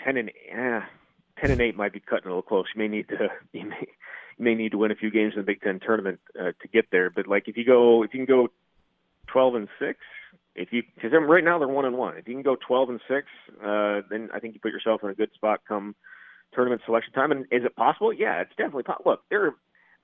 ten 0.03 0.17
and 0.17 0.31
eh, 0.51 0.81
ten 1.39 1.51
and 1.51 1.61
eight, 1.61 1.77
might 1.77 1.93
be 1.93 2.01
cutting 2.01 2.25
a 2.25 2.29
little 2.31 2.41
close. 2.41 2.65
You 2.75 2.79
may 2.81 2.89
need 2.89 3.09
to 3.09 3.29
you 3.53 3.67
may 3.67 3.87
may 4.39 4.55
need 4.55 4.73
to 4.73 4.79
win 4.79 4.91
a 4.91 4.97
few 4.97 5.11
games 5.11 5.35
in 5.35 5.41
the 5.41 5.47
Big 5.47 5.61
Ten 5.61 5.81
tournament 5.81 6.21
uh, 6.39 6.53
to 6.61 6.69
get 6.73 6.87
there. 6.91 7.11
But 7.11 7.27
like 7.27 7.49
if 7.49 7.57
you 7.57 7.65
go 7.65 8.03
if 8.03 8.15
you 8.15 8.25
can 8.25 8.35
go 8.35 8.49
twelve 9.27 9.55
and 9.55 9.69
six. 9.79 9.99
If 10.57 10.73
you, 10.73 10.85
because 10.95 11.11
right 11.13 11.43
now 11.43 11.59
they're 11.59 11.67
one 11.67 11.85
and 11.85 11.99
one. 11.99 12.17
If 12.17 12.29
you 12.29 12.35
can 12.35 12.45
go 12.45 12.57
twelve 12.57 12.89
and 12.89 13.01
six, 13.09 13.27
uh, 13.61 14.03
then 14.09 14.29
I 14.33 14.39
think 14.39 14.55
you 14.55 14.61
put 14.61 14.71
yourself 14.71 15.03
in 15.03 15.11
a 15.11 15.15
good 15.15 15.31
spot 15.35 15.63
come 15.67 15.97
tournament 16.53 16.83
selection 16.87 17.13
time. 17.13 17.33
And 17.33 17.45
is 17.51 17.65
it 17.65 17.75
possible? 17.75 18.13
Yeah, 18.13 18.41
it's 18.41 18.55
definitely 18.57 18.85
possible. 18.85 19.11
Look, 19.13 19.23
they're 19.31 19.55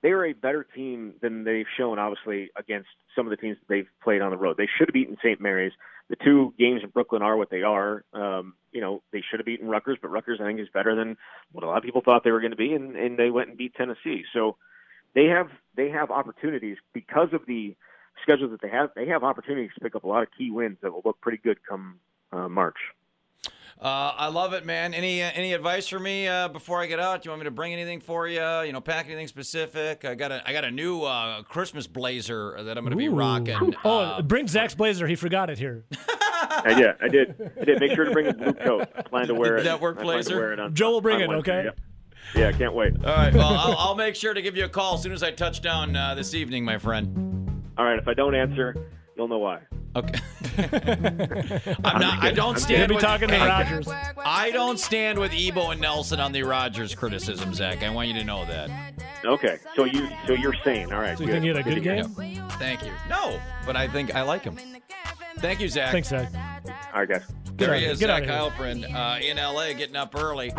they're 0.01 0.25
a 0.25 0.33
better 0.33 0.63
team 0.63 1.13
than 1.21 1.43
they've 1.43 1.65
shown, 1.77 1.99
obviously, 1.99 2.49
against 2.55 2.89
some 3.15 3.25
of 3.25 3.31
the 3.31 3.37
teams 3.37 3.57
that 3.59 3.67
they've 3.67 3.87
played 4.03 4.21
on 4.21 4.31
the 4.31 4.37
road. 4.37 4.57
They 4.57 4.67
should 4.77 4.87
have 4.89 4.93
beaten 4.93 5.17
St. 5.23 5.39
Mary's. 5.39 5.73
The 6.09 6.15
two 6.15 6.53
games 6.57 6.81
in 6.83 6.89
Brooklyn 6.89 7.21
are 7.21 7.37
what 7.37 7.49
they 7.49 7.61
are. 7.61 8.03
Um, 8.13 8.55
you 8.71 8.81
know, 8.81 9.01
they 9.13 9.21
should 9.21 9.39
have 9.39 9.45
beaten 9.45 9.67
Rutgers, 9.67 9.97
but 10.01 10.09
Rutgers, 10.09 10.39
I 10.41 10.45
think, 10.45 10.59
is 10.59 10.67
better 10.73 10.95
than 10.95 11.17
what 11.51 11.63
a 11.63 11.67
lot 11.67 11.77
of 11.77 11.83
people 11.83 12.01
thought 12.03 12.23
they 12.23 12.31
were 12.31 12.41
going 12.41 12.51
to 12.51 12.57
be, 12.57 12.73
and, 12.73 12.95
and 12.95 13.17
they 13.17 13.29
went 13.29 13.49
and 13.49 13.57
beat 13.57 13.75
Tennessee. 13.75 14.23
So 14.33 14.57
they 15.13 15.25
have 15.25 15.49
they 15.75 15.89
have 15.89 16.11
opportunities 16.11 16.77
because 16.93 17.29
of 17.33 17.45
the 17.45 17.75
schedule 18.23 18.49
that 18.49 18.61
they 18.61 18.69
have. 18.69 18.89
They 18.95 19.07
have 19.07 19.23
opportunities 19.23 19.71
to 19.75 19.81
pick 19.81 19.95
up 19.95 20.03
a 20.03 20.07
lot 20.07 20.23
of 20.23 20.29
key 20.37 20.51
wins 20.51 20.77
that 20.81 20.91
will 20.91 21.01
look 21.05 21.21
pretty 21.21 21.39
good 21.41 21.59
come 21.67 21.99
uh, 22.31 22.49
March. 22.49 22.77
Uh, 23.81 24.13
I 24.15 24.27
love 24.27 24.53
it, 24.53 24.63
man. 24.63 24.93
Any 24.93 25.23
uh, 25.23 25.31
any 25.33 25.53
advice 25.53 25.87
for 25.87 25.97
me 25.99 26.27
uh, 26.27 26.49
before 26.49 26.79
I 26.81 26.85
get 26.85 26.99
out? 26.99 27.23
Do 27.23 27.27
you 27.27 27.31
want 27.31 27.39
me 27.39 27.45
to 27.45 27.51
bring 27.51 27.73
anything 27.73 27.99
for 27.99 28.27
you? 28.27 28.39
You 28.61 28.71
know, 28.73 28.79
pack 28.81 29.07
anything 29.07 29.25
specific? 29.27 30.05
I 30.05 30.13
got 30.13 30.31
a 30.31 30.47
I 30.47 30.53
got 30.53 30.63
a 30.65 30.69
new 30.69 31.01
uh, 31.01 31.41
Christmas 31.43 31.87
blazer 31.87 32.61
that 32.63 32.77
I'm 32.77 32.83
going 32.83 32.91
to 32.91 32.95
be 32.97 33.09
rocking. 33.09 33.73
Oh, 33.83 33.99
Uh, 33.99 34.21
bring 34.21 34.47
Zach's 34.47 34.75
blazer. 34.75 35.07
He 35.07 35.15
forgot 35.15 35.49
it 35.49 35.57
here. 35.57 35.83
I 36.31 36.73
did. 36.75 36.95
I 37.01 37.07
did. 37.07 37.51
I 37.59 37.63
did. 37.65 37.79
Make 37.79 37.93
sure 37.93 38.05
to 38.05 38.11
bring 38.11 38.27
a 38.27 38.33
blue 38.33 38.53
coat. 38.53 38.87
I 38.95 39.01
plan 39.01 39.27
to 39.27 39.33
wear 39.33 39.57
it. 39.57 39.63
Network 39.63 39.97
I 39.97 40.03
plan 40.03 40.17
to 40.19 40.23
blazer? 40.29 40.35
wear 40.39 40.53
it 40.53 40.59
on- 40.59 40.75
Joe 40.75 40.91
will 40.91 41.01
bring 41.01 41.15
on 41.15 41.21
it, 41.23 41.27
Wednesday, 41.29 41.51
okay? 41.59 41.65
Yep. 41.65 41.79
Yeah, 42.35 42.47
I 42.49 42.51
can't 42.53 42.75
wait. 42.75 42.93
all 43.03 43.15
right. 43.15 43.33
Well, 43.33 43.47
I'll, 43.47 43.75
I'll 43.79 43.95
make 43.95 44.15
sure 44.15 44.33
to 44.35 44.41
give 44.43 44.55
you 44.55 44.65
a 44.65 44.69
call 44.69 44.93
as 44.95 45.01
soon 45.01 45.11
as 45.11 45.23
I 45.23 45.31
touch 45.31 45.61
down 45.61 45.95
uh, 45.95 46.13
this 46.13 46.35
evening, 46.35 46.63
my 46.63 46.77
friend. 46.77 47.63
All 47.79 47.85
right. 47.85 47.97
If 47.97 48.07
I 48.07 48.13
don't 48.13 48.35
answer, 48.35 48.75
you'll 49.17 49.27
know 49.27 49.39
why. 49.39 49.61
Okay. 49.95 50.19
I'm 51.83 51.99
not. 51.99 52.23
I 52.23 52.31
don't 52.33 52.53
He'll 52.55 52.61
stand 52.63 52.89
be 52.89 52.95
with 52.95 53.03
talking 53.03 53.27
to 53.27 53.35
I- 53.37 53.45
Rodgers. 53.47 53.87
I 54.17 54.51
don't 54.51 54.79
stand 54.79 55.19
with 55.19 55.33
Ebo 55.33 55.71
and 55.71 55.81
Nelson 55.81 56.19
on 56.19 56.31
the 56.31 56.43
Rodgers 56.43 56.95
criticism, 56.95 57.53
Zach. 57.53 57.83
I 57.83 57.89
want 57.89 58.07
you 58.07 58.13
to 58.15 58.23
know 58.23 58.45
that. 58.45 58.69
Okay. 59.25 59.57
So 59.75 59.83
you 59.85 60.07
so 60.27 60.33
you're 60.33 60.55
sane. 60.63 60.93
All 60.93 60.99
right. 61.01 61.17
So 61.17 61.25
you 61.25 61.31
think 61.31 61.41
he 61.43 61.47
had 61.49 61.57
a 61.57 61.63
good 61.63 61.75
to 61.75 61.81
hear. 61.81 62.03
game? 62.03 62.41
Thank 62.51 62.85
you. 62.85 62.91
No, 63.09 63.39
but 63.65 63.75
I 63.75 63.87
think 63.87 64.15
I 64.15 64.21
like 64.21 64.43
him. 64.43 64.57
Thank 65.39 65.59
you, 65.59 65.67
Zach. 65.67 65.91
Thanks, 65.91 66.09
Zach. 66.09 66.31
All 66.93 66.99
right, 67.01 67.09
guys. 67.09 67.23
There 67.57 67.69
Get 67.69 67.79
he 67.79 67.85
is, 67.85 67.99
get 67.99 68.07
Zach 68.07 68.27
out 68.27 68.51
Heilprin, 68.53 68.83
uh, 68.93 69.19
in 69.21 69.37
LA, 69.37 69.73
getting 69.73 69.95
up 69.95 70.15
early. 70.15 70.51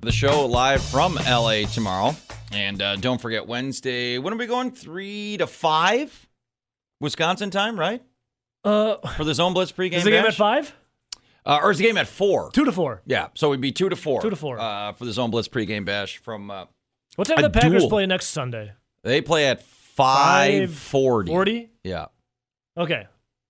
The 0.00 0.12
show 0.12 0.44
live 0.46 0.82
from 0.82 1.14
LA 1.28 1.62
tomorrow. 1.72 2.14
And 2.52 2.80
uh, 2.82 2.96
don't 2.96 3.20
forget, 3.20 3.46
Wednesday, 3.46 4.18
when 4.18 4.32
are 4.32 4.36
we 4.36 4.46
going? 4.46 4.70
Three 4.70 5.36
to 5.38 5.46
five? 5.46 6.28
Wisconsin 7.00 7.50
time, 7.50 7.78
right? 7.78 8.02
Uh, 8.66 8.96
For 9.16 9.24
the 9.24 9.34
Zone 9.34 9.54
Blitz 9.54 9.72
pregame 9.72 9.94
is 9.94 10.04
the 10.04 10.10
game 10.10 10.24
at 10.24 10.34
five? 10.34 10.74
Uh, 11.44 11.60
or 11.62 11.70
is 11.70 11.78
the 11.78 11.84
game 11.84 11.96
at 11.96 12.08
four? 12.08 12.50
Two 12.52 12.64
to 12.64 12.72
four. 12.72 13.02
Yeah, 13.06 13.28
so 13.34 13.52
it'd 13.52 13.60
be 13.60 13.70
two 13.70 13.88
to 13.88 13.94
four. 13.96 14.20
Two 14.20 14.30
to 14.30 14.36
four. 14.36 14.58
Uh, 14.58 14.92
for 14.92 15.04
the 15.04 15.12
Zone 15.12 15.30
Blitz 15.30 15.46
pregame 15.48 15.84
bash 15.84 16.18
from. 16.18 16.50
Uh, 16.50 16.64
What 17.14 17.28
time 17.28 17.36
do 17.36 17.42
the 17.44 17.50
Packers 17.50 17.82
duel. 17.82 17.88
play 17.90 18.06
next 18.06 18.26
Sunday? 18.26 18.72
they 19.04 19.20
play 19.20 19.46
at 19.46 19.62
five 19.62 20.74
forty. 20.74 21.30
Forty. 21.30 21.70
Yeah. 21.84 22.06
Okay. 22.76 23.06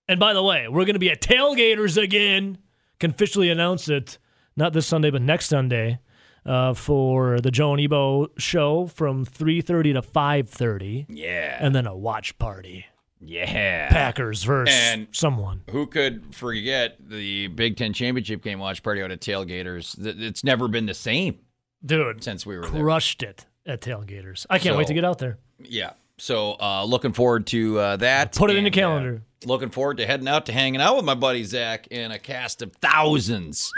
And 0.08 0.20
by 0.20 0.34
the 0.34 0.42
way, 0.42 0.68
we're 0.68 0.84
going 0.84 0.94
to 0.94 1.00
be 1.00 1.10
at 1.10 1.20
Tailgaters 1.22 2.00
again. 2.00 2.58
Can 3.00 3.10
officially 3.10 3.50
announce 3.50 3.88
it, 3.88 4.18
not 4.56 4.72
this 4.72 4.86
Sunday, 4.86 5.10
but 5.10 5.20
next 5.22 5.46
Sunday, 5.48 5.98
uh, 6.46 6.72
for 6.74 7.40
the 7.40 7.50
Joe 7.50 7.72
and 7.72 7.80
Ebo 7.80 8.28
show 8.38 8.86
from 8.86 9.24
three 9.24 9.60
thirty 9.62 9.92
to 9.94 10.00
five 10.02 10.48
thirty, 10.48 11.06
Yeah. 11.08 11.56
and 11.60 11.74
then 11.74 11.86
a 11.86 11.96
watch 11.96 12.38
party. 12.38 12.86
Yeah. 13.26 13.88
Packers 13.88 14.42
versus 14.44 14.74
And- 14.74 15.08
someone. 15.12 15.62
Who 15.70 15.86
could 15.86 16.34
forget 16.34 16.96
the 17.00 17.48
Big 17.48 17.76
Ten 17.76 17.92
championship 17.92 18.42
game 18.42 18.58
watch 18.58 18.82
party 18.82 19.02
out 19.02 19.10
at 19.10 19.20
Tailgaters? 19.20 19.96
It's 20.22 20.44
never 20.44 20.68
been 20.68 20.86
the 20.86 20.94
same 20.94 21.38
Dude, 21.84 22.22
since 22.24 22.46
we 22.46 22.56
were 22.56 22.68
there. 22.68 22.82
crushed 22.82 23.22
it 23.22 23.44
at 23.66 23.80
Tailgaters. 23.80 24.46
I 24.48 24.58
can't 24.58 24.74
So- 24.74 24.78
wait 24.78 24.86
to 24.88 24.94
get 24.94 25.04
out 25.04 25.18
there. 25.18 25.38
Yeah. 25.58 25.90
So 26.18 26.56
uh, 26.60 26.84
looking 26.84 27.12
forward 27.12 27.46
to 27.48 27.78
uh, 27.78 27.96
that. 27.98 28.34
Put 28.34 28.48
it 28.50 28.56
in 28.56 28.64
the 28.64 28.68
And, 28.68 28.74
uh, 28.76 28.80
calendar. 28.80 29.22
looking 29.44 29.68
forward 29.68 29.98
to 29.98 30.06
heading 30.06 30.28
out 30.28 30.46
to 30.46 30.52
hanging 30.52 30.80
out 30.80 30.96
with 30.96 31.04
my 31.04 31.14
buddy 31.14 31.44
Zach 31.44 31.86
and 31.90 32.10
a 32.12 32.18
cast 32.18 32.62
of 32.62 32.72
thousands 32.76 33.70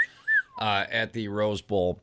uh, 0.61 0.85
at 0.91 1.13
the 1.13 1.27
Rose 1.29 1.61
Bowl. 1.63 2.01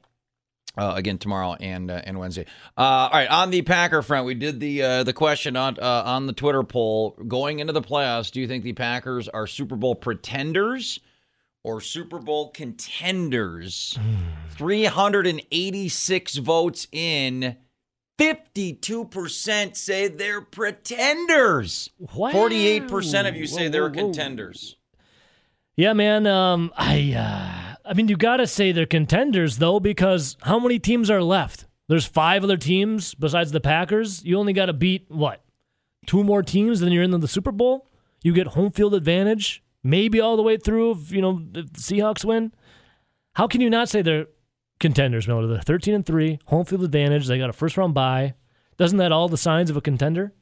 Uh, 0.78 0.93
again 0.95 1.17
tomorrow 1.17 1.55
and 1.61 1.89
uh, 1.89 2.01
and 2.03 2.19
Wednesday. 2.19 2.45
Uh, 2.78 2.82
all 2.82 3.09
right, 3.11 3.30
on 3.30 3.49
the 3.49 3.61
Packer 3.61 4.01
front, 4.01 4.26
we 4.26 4.34
did 4.34 4.59
the 4.59 4.84
uh, 4.84 5.03
the 5.03 5.13
question 5.13 5.55
on 5.55 5.78
uh, 5.80 6.03
on 6.05 6.28
the 6.28 6.34
Twitter 6.34 6.63
poll 6.63 7.11
going 7.28 7.59
into 7.59 7.71
the 7.71 7.82
playoffs. 7.82 8.30
Do 8.30 8.41
you 8.41 8.47
think 8.47 8.63
the 8.63 8.73
Packers 8.73 9.30
are 9.30 9.47
Super 9.47 9.78
Bowl 9.78 9.95
pretenders, 9.95 10.99
or 11.65 11.82
Super 11.82 12.19
Bowl 12.19 12.51
contenders. 12.51 13.97
386 14.51 16.38
votes 16.38 16.88
in. 16.91 17.57
52% 18.19 19.76
say 19.76 20.07
they're 20.07 20.41
pretenders. 20.41 21.89
Wow. 21.99 22.32
48% 22.32 23.28
of 23.28 23.36
you 23.36 23.47
say 23.47 23.65
Whoa, 23.65 23.69
they're 23.69 23.82
whoa, 23.84 23.89
whoa. 23.89 23.95
contenders. 23.95 24.78
Yeah, 25.76 25.93
man. 25.93 26.26
Um, 26.28 26.71
I, 26.78 27.13
uh, 27.13 27.64
I 27.88 27.93
mean, 27.93 28.07
you 28.07 28.17
got 28.17 28.38
to 28.38 28.47
say 28.47 28.71
they're 28.71 28.86
contenders 28.86 29.57
though, 29.57 29.79
because 29.79 30.38
how 30.41 30.59
many 30.59 30.79
teams 30.79 31.09
are 31.09 31.21
left? 31.21 31.65
There's 31.88 32.05
five 32.05 32.43
other 32.43 32.57
teams 32.57 33.13
besides 33.15 33.51
the 33.51 33.59
Packers. 33.61 34.23
You 34.25 34.38
only 34.39 34.53
got 34.53 34.65
to 34.67 34.73
beat 34.73 35.05
what? 35.09 35.43
Two 36.07 36.23
more 36.23 36.41
teams, 36.43 36.79
then 36.79 36.91
you're 36.91 37.03
in 37.03 37.11
the 37.11 37.27
Super 37.27 37.51
Bowl. 37.51 37.89
You 38.23 38.33
get 38.33 38.47
home 38.47 38.71
field 38.71 38.93
advantage, 38.95 39.63
maybe 39.83 40.19
all 40.19 40.36
the 40.36 40.43
way 40.43 40.57
through. 40.57 40.91
If 40.91 41.11
you 41.11 41.21
know 41.21 41.41
if 41.53 41.73
the 41.73 41.79
Seahawks 41.79 42.25
win, 42.25 42.53
how 43.33 43.47
can 43.47 43.61
you 43.61 43.69
not 43.69 43.89
say 43.89 44.01
they're 44.01 44.27
contenders, 44.79 45.27
Miller? 45.27 45.45
They're 45.47 45.61
13 45.61 45.93
and 45.93 46.05
three, 46.05 46.39
home 46.45 46.65
field 46.65 46.83
advantage. 46.83 47.27
They 47.27 47.38
got 47.38 47.49
a 47.49 47.53
first 47.53 47.77
round 47.77 47.93
bye. 47.93 48.33
Doesn't 48.77 48.97
that 48.97 49.11
all 49.11 49.29
the 49.29 49.38
signs 49.38 49.69
of 49.69 49.77
a 49.77 49.81
contender 49.81 50.33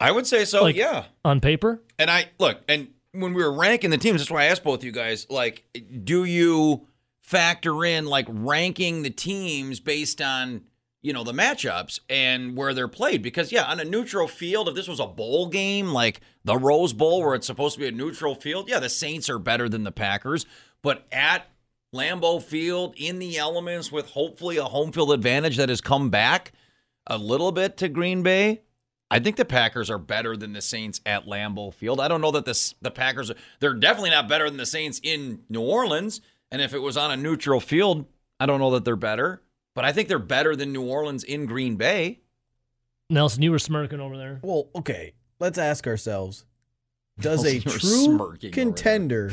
I 0.00 0.12
would 0.12 0.26
say 0.28 0.44
so, 0.44 0.62
Like- 0.62 0.76
yeah. 0.76 1.06
on 1.24 1.40
paper? 1.40 1.82
And 1.98 2.08
I 2.10 2.26
look, 2.38 2.60
and 2.68 2.88
when 3.12 3.34
we 3.34 3.42
were 3.42 3.52
ranking 3.52 3.90
the 3.90 3.98
teams, 3.98 4.20
that's 4.20 4.30
why 4.30 4.42
I 4.42 4.46
asked 4.46 4.64
both 4.64 4.80
of 4.80 4.84
you 4.84 4.92
guys, 4.92 5.26
like, 5.30 5.64
do 6.04 6.24
you 6.24 6.86
factor 7.22 7.84
in 7.84 8.06
like 8.06 8.26
ranking 8.28 9.02
the 9.02 9.10
teams 9.10 9.80
based 9.80 10.22
on 10.22 10.62
you 11.02 11.12
know 11.12 11.22
the 11.24 11.32
matchups 11.32 12.00
and 12.08 12.56
where 12.56 12.74
they're 12.74 12.88
played? 12.88 13.22
Because 13.22 13.52
yeah, 13.52 13.64
on 13.64 13.80
a 13.80 13.84
neutral 13.84 14.28
field, 14.28 14.68
if 14.68 14.74
this 14.74 14.88
was 14.88 15.00
a 15.00 15.06
bowl 15.06 15.48
game 15.48 15.88
like 15.88 16.20
the 16.44 16.56
Rose 16.56 16.92
Bowl 16.92 17.22
where 17.22 17.34
it's 17.34 17.46
supposed 17.46 17.74
to 17.74 17.80
be 17.80 17.88
a 17.88 17.92
neutral 17.92 18.34
field, 18.34 18.68
yeah, 18.68 18.78
the 18.78 18.88
Saints 18.88 19.28
are 19.28 19.38
better 19.38 19.68
than 19.68 19.84
the 19.84 19.92
Packers, 19.92 20.46
but 20.82 21.06
at 21.12 21.48
Lambeau 21.94 22.42
Field 22.42 22.94
in 22.96 23.18
the 23.18 23.38
elements 23.38 23.90
with 23.90 24.10
hopefully 24.10 24.58
a 24.58 24.64
home 24.64 24.92
field 24.92 25.12
advantage 25.12 25.56
that 25.56 25.70
has 25.70 25.80
come 25.80 26.10
back 26.10 26.52
a 27.06 27.16
little 27.16 27.52
bit 27.52 27.76
to 27.78 27.88
Green 27.88 28.22
Bay. 28.22 28.62
I 29.10 29.20
think 29.20 29.36
the 29.36 29.44
Packers 29.44 29.88
are 29.90 29.98
better 29.98 30.36
than 30.36 30.52
the 30.52 30.60
Saints 30.60 31.00
at 31.06 31.26
Lambeau 31.26 31.72
Field. 31.72 32.00
I 32.00 32.08
don't 32.08 32.20
know 32.20 32.30
that 32.32 32.44
this 32.44 32.74
the 32.82 32.90
Packers 32.90 33.30
are, 33.30 33.36
they're 33.60 33.74
definitely 33.74 34.10
not 34.10 34.28
better 34.28 34.48
than 34.48 34.58
the 34.58 34.66
Saints 34.66 35.00
in 35.02 35.40
New 35.48 35.62
Orleans. 35.62 36.20
And 36.50 36.60
if 36.60 36.74
it 36.74 36.80
was 36.80 36.96
on 36.96 37.10
a 37.10 37.16
neutral 37.16 37.60
field, 37.60 38.06
I 38.38 38.46
don't 38.46 38.60
know 38.60 38.70
that 38.72 38.84
they're 38.84 38.96
better. 38.96 39.42
But 39.74 39.84
I 39.84 39.92
think 39.92 40.08
they're 40.08 40.18
better 40.18 40.56
than 40.56 40.72
New 40.72 40.82
Orleans 40.82 41.24
in 41.24 41.46
Green 41.46 41.76
Bay. 41.76 42.20
Nelson, 43.10 43.42
you 43.42 43.50
were 43.50 43.58
smirking 43.58 44.00
over 44.00 44.16
there. 44.16 44.40
Well, 44.42 44.68
okay. 44.74 45.14
Let's 45.40 45.56
ask 45.56 45.86
ourselves: 45.86 46.44
Does 47.20 47.44
a 47.44 47.60
true 47.60 47.78
smirking 47.78 48.18
over 48.18 48.38
there. 48.38 48.50
contender 48.50 49.32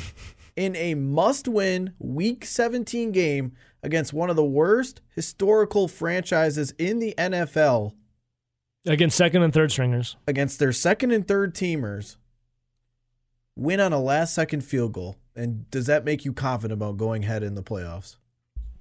in 0.55 0.75
a 0.75 0.93
must-win 0.93 1.93
Week 1.99 2.45
17 2.45 3.11
game 3.11 3.53
against 3.83 4.13
one 4.13 4.29
of 4.29 4.35
the 4.35 4.45
worst 4.45 5.01
historical 5.09 5.87
franchises 5.87 6.73
in 6.77 6.99
the 6.99 7.13
NFL 7.17 7.93
Against 8.85 9.17
second 9.17 9.41
and 9.41 9.53
third 9.53 9.71
stringers. 9.71 10.15
against 10.27 10.59
their 10.59 10.71
second 10.71 11.11
and 11.11 11.27
third 11.27 11.55
teamers 11.55 12.17
win 13.55 13.79
on 13.79 13.93
a 13.93 13.99
last-second 13.99 14.61
field 14.61 14.93
goal? 14.93 15.15
And 15.35 15.69
does 15.71 15.87
that 15.87 16.05
make 16.05 16.23
you 16.25 16.31
confident 16.33 16.73
about 16.79 16.97
going 16.97 17.23
ahead 17.23 17.41
in 17.43 17.55
the 17.55 17.63
playoffs? 17.63 18.17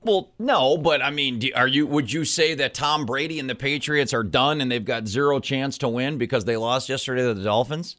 Well, 0.03 0.33
no, 0.39 0.77
but 0.77 1.01
I 1.03 1.11
mean, 1.11 1.39
do, 1.39 1.51
are 1.57 1.67
you? 1.67 1.87
Would 1.87 2.13
you 2.13 2.27
say 2.27 2.55
that 2.55 2.75
Tom 2.75 3.07
Brady 3.07 3.41
and 3.41 3.49
the 3.49 3.55
Patriots 3.55 4.13
are 4.13 4.23
done 4.23 4.61
and 4.61 4.71
they've 4.71 4.85
got 4.85 5.09
zero 5.09 5.41
chance 5.41 5.79
to 5.79 5.89
win 5.89 6.19
because 6.19 6.45
they 6.45 6.59
lost 6.59 6.91
yesterday 6.91 7.23
to 7.23 7.33
the 7.33 7.43
Dolphins? 7.43 7.97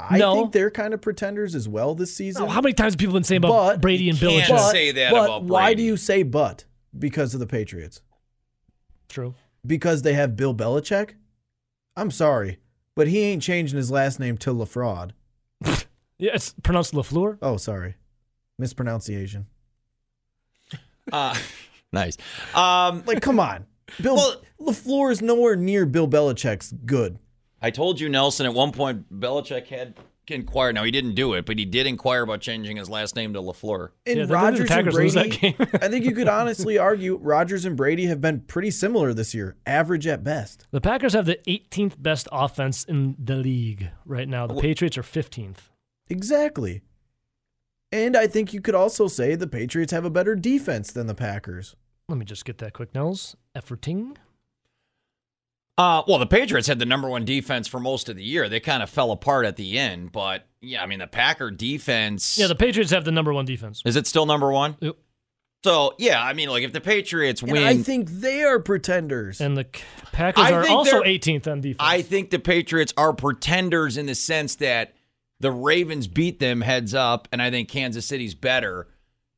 I 0.00 0.18
No. 0.18 0.34
think 0.34 0.52
they're 0.52 0.70
kind 0.72 0.92
of 0.94 1.00
pretenders 1.00 1.54
as 1.54 1.68
well 1.68 1.94
this 1.94 2.12
season. 2.14 2.42
Oh, 2.42 2.46
how 2.48 2.60
many 2.60 2.72
times 2.72 2.94
have 2.94 2.98
people 2.98 3.14
been 3.14 3.22
saying 3.22 3.38
about 3.44 3.50
But 3.74 3.80
Brady 3.80 4.10
and 4.10 4.20
you 4.20 4.28
Belichick? 4.28 4.46
can't 4.46 4.48
but, 4.58 4.70
say 4.72 4.90
that 4.90 5.12
but 5.12 5.24
about 5.26 5.44
why 5.44 5.74
do 5.74 5.82
you 5.84 5.96
say 5.96 6.24
but? 6.24 6.64
Because 6.98 7.32
of 7.34 7.38
the 7.40 7.46
Patriots. 7.46 8.02
True. 9.08 9.34
Because 9.66 10.02
they 10.02 10.14
have 10.14 10.36
Bill 10.36 10.54
Belichick? 10.54 11.10
I'm 11.96 12.10
sorry, 12.10 12.58
but 12.96 13.08
he 13.08 13.20
ain't 13.20 13.42
changing 13.42 13.76
his 13.76 13.90
last 13.90 14.18
name 14.20 14.36
to 14.38 14.52
LaFraud. 14.54 15.12
Yeah, 16.18 16.32
it's 16.34 16.54
pronounced 16.62 16.92
Lafleur. 16.94 17.36
Oh, 17.42 17.56
sorry. 17.56 17.96
Mispronunciation. 18.58 19.46
Uh, 21.12 21.36
nice. 21.92 22.16
Um, 22.54 23.02
Like, 23.06 23.20
come 23.20 23.40
on. 23.40 23.66
Bill 24.00 24.14
Well- 24.14 24.42
LaFleur 24.60 25.10
is 25.10 25.20
nowhere 25.20 25.56
near 25.56 25.84
Bill 25.84 26.06
Belichick's 26.06 26.72
good. 26.86 27.18
I 27.60 27.70
told 27.70 27.98
you, 28.00 28.08
Nelson, 28.08 28.46
at 28.46 28.54
one 28.54 28.70
point, 28.70 29.12
Belichick 29.20 29.66
had 29.66 29.94
inquired. 30.30 30.74
Now, 30.74 30.84
he 30.84 30.90
didn't 30.90 31.14
do 31.14 31.34
it, 31.34 31.46
but 31.46 31.58
he 31.58 31.64
did 31.64 31.86
inquire 31.86 32.22
about 32.22 32.40
changing 32.40 32.76
his 32.76 32.88
last 32.88 33.16
name 33.16 33.32
to 33.34 33.40
LaFleur. 33.40 33.88
And 34.06 34.06
Yeah, 34.06 34.14
they 34.14 34.14
did 34.14 34.28
the 34.28 34.34
Rodgers 34.34 34.60
and 34.60 34.68
Packers 34.68 34.94
lose 34.94 35.14
that 35.14 35.28
Brady, 35.28 35.38
game. 35.38 35.68
I 35.80 35.88
think 35.88 36.04
you 36.04 36.14
could 36.14 36.28
honestly 36.40 36.78
argue 36.78 37.16
Rodgers 37.16 37.64
and 37.64 37.76
Brady 37.76 38.06
have 38.06 38.20
been 38.20 38.40
pretty 38.40 38.70
similar 38.70 39.12
this 39.12 39.34
year, 39.34 39.56
average 39.66 40.06
at 40.06 40.22
best. 40.22 40.66
The 40.70 40.80
Packers 40.80 41.14
have 41.14 41.26
the 41.26 41.38
18th 41.48 42.00
best 42.00 42.28
offense 42.30 42.84
in 42.84 43.16
the 43.18 43.36
league 43.36 43.90
right 44.04 44.28
now. 44.28 44.46
The 44.46 44.60
Patriots 44.60 44.96
are 44.96 45.02
15th. 45.02 45.70
Exactly. 46.08 46.82
And 47.90 48.16
I 48.16 48.26
think 48.26 48.54
you 48.54 48.60
could 48.60 48.74
also 48.74 49.08
say 49.08 49.34
the 49.34 49.46
Patriots 49.46 49.92
have 49.92 50.04
a 50.04 50.10
better 50.10 50.34
defense 50.34 50.92
than 50.92 51.06
the 51.06 51.14
Packers. 51.14 51.76
Let 52.08 52.18
me 52.18 52.24
just 52.24 52.44
get 52.44 52.58
that 52.58 52.72
quick, 52.72 52.94
Nels. 52.94 53.36
Efforting. 53.56 54.16
Uh, 55.78 56.02
well, 56.06 56.18
the 56.18 56.26
Patriots 56.26 56.68
had 56.68 56.78
the 56.78 56.86
number 56.86 57.08
one 57.08 57.24
defense 57.24 57.66
for 57.66 57.80
most 57.80 58.08
of 58.08 58.16
the 58.16 58.22
year. 58.22 58.48
They 58.48 58.60
kind 58.60 58.82
of 58.82 58.90
fell 58.90 59.10
apart 59.10 59.46
at 59.46 59.56
the 59.56 59.78
end, 59.78 60.12
but 60.12 60.46
yeah, 60.60 60.82
I 60.82 60.86
mean, 60.86 60.98
the 60.98 61.06
Packer 61.06 61.50
defense. 61.50 62.36
Yeah, 62.38 62.46
the 62.46 62.54
Patriots 62.54 62.90
have 62.90 63.04
the 63.04 63.12
number 63.12 63.32
one 63.32 63.46
defense. 63.46 63.82
is 63.86 63.96
it 63.96 64.06
still 64.06 64.26
number 64.26 64.52
one? 64.52 64.76
Yep. 64.80 64.96
So, 65.64 65.94
yeah, 65.98 66.22
I 66.22 66.32
mean, 66.32 66.48
like 66.48 66.64
if 66.64 66.72
the 66.72 66.80
Patriots 66.80 67.40
And 67.40 67.52
win, 67.52 67.62
I 67.62 67.76
think 67.76 68.10
they 68.10 68.42
are 68.42 68.58
pretenders. 68.58 69.40
And 69.40 69.56
the 69.56 69.66
Packers 70.10 70.44
I 70.44 70.52
are 70.52 70.68
also 70.68 71.02
18th 71.02 71.46
on 71.46 71.60
defense. 71.60 71.76
I 71.80 72.02
think 72.02 72.30
the 72.30 72.40
Patriots 72.40 72.92
are 72.96 73.12
pretenders 73.12 73.96
in 73.96 74.06
the 74.06 74.16
sense 74.16 74.56
that 74.56 74.94
the 75.38 75.52
Ravens 75.52 76.08
beat 76.08 76.40
them 76.40 76.60
heads 76.60 76.94
up, 76.94 77.28
and 77.32 77.40
I 77.40 77.50
think 77.50 77.68
Kansas 77.68 78.06
City's 78.06 78.34
better. 78.34 78.88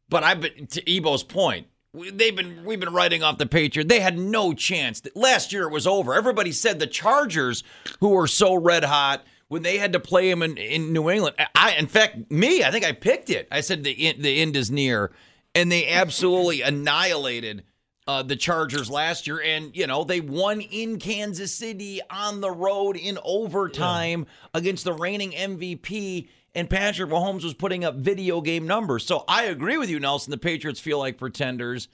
But 0.09 0.23
I've 0.25 0.41
to 0.41 0.97
Ebo's 0.97 1.23
point. 1.23 1.67
They've 1.95 2.35
been 2.35 2.65
we've 2.65 2.81
been 2.81 2.93
writing 2.93 3.23
off 3.23 3.39
the 3.39 3.47
Patriots. 3.47 3.89
They 3.89 4.01
had 4.01 4.19
no 4.19 4.53
chance. 4.53 5.01
Last 5.15 5.53
year 5.53 5.65
it 5.65 5.73
was 5.73 5.87
over. 5.87 6.13
Everybody 6.15 6.51
said 6.51 6.81
the 6.81 6.87
Chargers, 6.87 7.63
who 8.01 8.09
were 8.09 8.27
so 8.27 8.55
red 8.55 8.85
hot 8.85 9.25
when 9.49 9.63
they 9.63 9.79
had 9.79 9.93
to 9.93 10.01
play 10.01 10.29
them 10.29 10.43
in, 10.43 10.57
in 10.57 10.93
New 10.93 11.09
England. 11.09 11.37
I, 11.55 11.75
in 11.75 11.87
fact, 11.87 12.31
me, 12.31 12.65
I 12.65 12.71
think 12.71 12.85
I 12.85 12.93
picked 12.93 13.31
it. 13.31 13.47
I 13.53 13.61
said 13.61 13.85
the 13.85 14.09
end- 14.09 14.25
the 14.25 14.41
end 14.41 14.57
is 14.57 14.71
near, 14.71 15.13
and 15.55 15.71
they 15.71 15.87
absolutely 15.89 16.63
annihilated 16.63 17.63
uh, 18.07 18.23
the 18.23 18.37
Chargers 18.37 18.91
last 18.91 19.27
year, 19.27 19.41
and 19.41 19.75
you 19.77 19.87
know 19.87 20.05
they 20.05 20.21
won 20.21 20.61
in 20.61 20.99
Kansas 20.99 21.55
City 21.55 22.01
on 22.11 22.41
the 22.41 22.51
road 22.51 22.97
in 22.97 23.19
overtime 23.25 24.27
against 24.53 24.85
the 24.85 24.93
reigning 24.93 25.31
MVP. 25.31 26.29
And 26.55 26.71
Patrick 26.71 27.11
Mahomes 27.11 27.43
was 27.43 27.55
putting 27.55 27.85
up 27.85 27.97
video 27.97 28.41
game 28.41 28.67
numbers. 28.67 29.05
So 29.05 29.25
I 29.27 29.45
agree 29.45 29.77
with 29.77 29.91
you, 29.91 29.99
Nelson. 29.99 30.31
The 30.31 30.39
Patriots 30.39 30.79
feel 30.79 30.99
like 31.01 31.19
pretenders, 31.19 31.89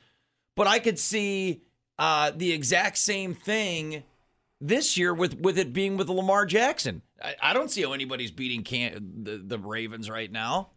but 0.55 0.67
I 0.67 0.79
could 0.79 0.99
see 0.99 1.63
uh, 1.99 2.33
the 2.35 2.53
exact 2.53 2.99
same 2.99 3.35
thing 3.35 4.03
this 4.61 4.99
year 4.99 5.15
with 5.15 5.41
with 5.41 5.59
it 5.59 5.73
being 5.73 5.97
with 5.97 6.09
Lamar 6.11 6.45
Jackson. 6.45 7.03
I, 7.23 7.35
I 7.43 7.53
don't 7.55 7.71
see 7.71 7.83
how 7.83 7.93
anybody's 7.93 8.31
beating 8.31 8.63
can- 8.63 9.23
the 9.23 9.39
the 9.39 9.59
Ravens 9.59 10.11
right 10.11 10.31
now. 10.31 10.71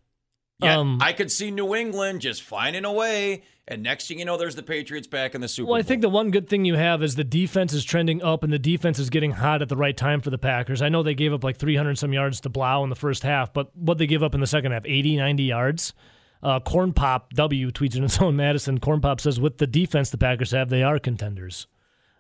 Yeah, 0.60 0.80
Um, 0.80 1.00
I 1.02 1.14
could 1.14 1.32
see 1.32 1.52
New 1.52 1.76
England 1.76 2.22
just 2.22 2.42
finding 2.44 2.86
a 2.86 2.92
way, 2.92 3.44
and 3.68 3.82
next 3.84 4.08
thing 4.08 4.20
you 4.20 4.26
know, 4.26 4.38
there's 4.38 4.56
the 4.56 4.64
Patriots 4.64 5.08
back 5.08 5.34
in 5.36 5.42
the 5.42 5.48
Super 5.48 5.66
Bowl. 5.66 5.74
Well, 5.74 5.80
I 5.80 5.84
think 5.84 6.02
the 6.02 6.10
one 6.10 6.32
good 6.32 6.48
thing 6.48 6.64
you 6.64 6.76
have 6.76 7.02
is 7.02 7.16
the 7.16 7.24
defense 7.24 7.74
is 7.74 7.84
trending 7.84 8.22
up 8.22 8.44
and 8.44 8.54
the 8.54 8.60
defense 8.60 9.00
is 9.00 9.10
getting 9.10 9.32
hot 9.32 9.62
at 9.62 9.70
the 9.70 9.76
right 9.76 9.98
time 9.98 10.22
for 10.22 10.30
the 10.30 10.38
Packers. 10.38 10.82
I 10.82 10.90
know 10.90 11.02
they 11.04 11.16
gave 11.16 11.34
up 11.34 11.44
like 11.44 11.58
300 11.58 11.98
some 11.98 12.14
yards 12.14 12.40
to 12.42 12.50
Blough 12.50 12.84
in 12.84 12.90
the 12.90 12.96
first 12.96 13.24
half, 13.24 13.52
but 13.54 13.76
what 13.76 13.98
they 13.98 14.08
give 14.08 14.22
up 14.24 14.36
in 14.36 14.42
the 14.42 14.48
second 14.48 14.72
half, 14.74 14.86
80, 14.86 15.18
90 15.18 15.44
yards. 15.44 15.94
Uh, 16.42 16.60
Corn 16.60 16.92
Pop 16.94 17.32
W 17.34 17.72
tweets 17.72 17.96
in 17.96 18.04
its 18.04 18.22
own 18.22 18.36
Madison. 18.36 18.80
Corn 18.80 19.00
Pop 19.02 19.22
says, 19.22 19.40
with 19.40 19.58
the 19.58 19.68
defense 19.68 20.10
the 20.10 20.18
Packers 20.18 20.52
have, 20.52 20.70
they 20.70 20.84
are 20.84 21.00
contenders. 21.00 21.68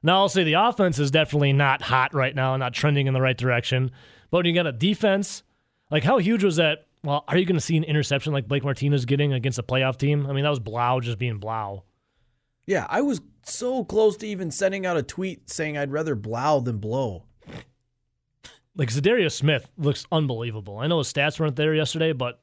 Now, 0.02 0.18
I'll 0.20 0.30
say 0.30 0.44
the 0.44 0.54
offense 0.54 0.98
is 0.98 1.12
definitely 1.12 1.54
not 1.54 1.82
hot 1.82 2.14
right 2.14 2.34
now, 2.36 2.56
not 2.58 2.74
trending 2.74 3.08
in 3.08 3.14
the 3.14 3.22
right 3.22 3.38
direction. 3.38 3.92
But 4.32 4.38
when 4.40 4.46
you 4.48 4.54
got 4.54 4.68
a 4.68 4.72
defense, 4.72 5.44
like 5.92 6.04
how 6.04 6.18
huge 6.18 6.44
was 6.44 6.56
that? 6.56 6.88
Well, 7.04 7.26
are 7.28 7.38
you 7.38 7.45
going 7.45 7.56
to 7.56 7.62
see 7.62 7.76
an 7.76 7.84
interception 7.84 8.32
like 8.32 8.47
Blake 8.47 8.64
Martinez 8.64 9.06
getting 9.06 9.34
against 9.34 9.60
a 9.60 9.64
playoff 9.64 9.97
team? 9.97 10.26
I 10.26 10.32
mean, 10.34 10.43
that 10.43 10.49
was 10.49 10.60
Blough 10.60 11.01
just 11.01 11.18
being 11.20 11.38
Blough. 11.38 11.84
yeah, 12.66 12.88
I 12.89 13.01
was 13.01 13.20
so 13.45 13.84
close 13.84 14.16
to 14.18 14.28
even 14.28 14.51
sending 14.51 14.86
out 14.86 14.95
a 14.95 15.04
tweet 15.04 15.49
saying 15.49 15.78
I'd 15.78 15.91
rather 15.91 16.16
Blough 16.16 16.62
than 16.62 16.78
blow. 16.78 17.26
Like 18.76 18.89
Za'Darius 18.89 19.34
Smith 19.34 19.70
looks 19.78 20.06
unbelievable. 20.12 20.80
I 20.80 20.88
know 20.88 20.99
his 20.99 21.12
stats 21.12 21.39
weren't 21.39 21.58
there 21.58 21.76
yesterday, 21.76 22.14
but 22.14 22.41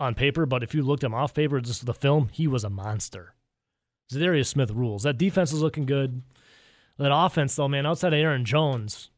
on 0.00 0.14
paper, 0.14 0.46
but 0.46 0.62
if 0.62 0.74
you 0.74 0.82
looked 0.82 1.04
him 1.04 1.14
off 1.14 1.34
paper, 1.34 1.60
just 1.60 1.84
the 1.84 1.92
film, 1.94 2.30
he 2.32 2.48
was 2.48 2.64
a 2.64 2.70
monster. 2.70 3.34
Za'Darius 4.10 4.46
Smith 4.46 4.70
rules. 4.70 5.02
That 5.02 5.18
defense 5.18 5.52
is 5.52 5.60
looking 5.60 5.84
good. 5.84 6.22
That 6.96 7.14
offense, 7.14 7.54
though, 7.54 7.68
man, 7.68 7.84
outside 7.86 8.12
of 8.14 8.18
Aaron 8.18 8.44
Jones, 8.44 9.10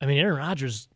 I 0.00 0.06
mean, 0.06 0.18
Aaron 0.18 0.38
Rodgers 0.38 0.88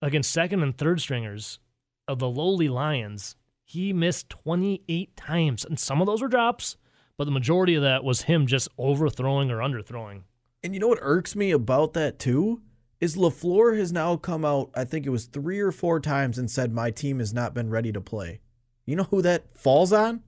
against 0.00 0.30
second 0.30 0.62
and 0.62 0.76
third 0.76 1.00
stringers 1.00 1.58
of 2.06 2.18
the 2.18 2.28
lowly 2.28 2.68
Lions, 2.68 3.36
he 3.64 3.92
missed 3.92 4.30
28 4.30 5.16
times. 5.16 5.64
And 5.64 5.78
some 5.78 6.00
of 6.00 6.06
those 6.06 6.22
were 6.22 6.28
drops, 6.28 6.76
but 7.16 7.24
the 7.24 7.30
majority 7.30 7.74
of 7.74 7.82
that 7.82 8.04
was 8.04 8.22
him 8.22 8.46
just 8.46 8.68
overthrowing 8.78 9.50
or 9.50 9.58
underthrowing. 9.58 10.22
And 10.62 10.74
you 10.74 10.80
know 10.80 10.88
what 10.88 10.98
irks 11.02 11.36
me 11.36 11.50
about 11.50 11.92
that 11.92 12.18
too? 12.18 12.62
Is 13.00 13.16
LaFleur 13.16 13.78
has 13.78 13.92
now 13.92 14.16
come 14.16 14.44
out, 14.44 14.70
I 14.74 14.84
think 14.84 15.06
it 15.06 15.10
was 15.10 15.26
three 15.26 15.60
or 15.60 15.70
four 15.70 16.00
times, 16.00 16.36
and 16.36 16.50
said, 16.50 16.72
My 16.72 16.90
team 16.90 17.20
has 17.20 17.32
not 17.32 17.54
been 17.54 17.70
ready 17.70 17.92
to 17.92 18.00
play. 18.00 18.40
You 18.86 18.96
know 18.96 19.04
who 19.04 19.22
that 19.22 19.56
falls 19.56 19.92
on? 19.92 20.22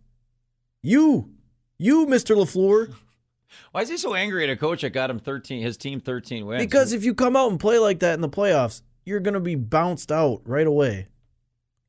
You. 0.82 1.30
You, 1.78 2.06
Mr. 2.06 2.36
LaFleur. 2.36 2.94
Why 3.72 3.80
is 3.80 3.88
he 3.88 3.96
so 3.96 4.14
angry 4.14 4.44
at 4.44 4.50
a 4.50 4.56
coach 4.56 4.82
that 4.82 4.90
got 4.90 5.10
him 5.10 5.18
13, 5.18 5.62
his 5.62 5.76
team 5.76 5.98
13 5.98 6.46
wins? 6.46 6.62
Because 6.62 6.92
if 6.92 7.04
you 7.04 7.14
come 7.14 7.34
out 7.34 7.50
and 7.50 7.58
play 7.58 7.78
like 7.78 8.00
that 8.00 8.14
in 8.14 8.20
the 8.20 8.28
playoffs, 8.28 8.82
you're 9.04 9.20
going 9.20 9.34
to 9.34 9.40
be 9.40 9.54
bounced 9.54 10.12
out 10.12 10.42
right 10.44 10.66
away. 10.66 11.08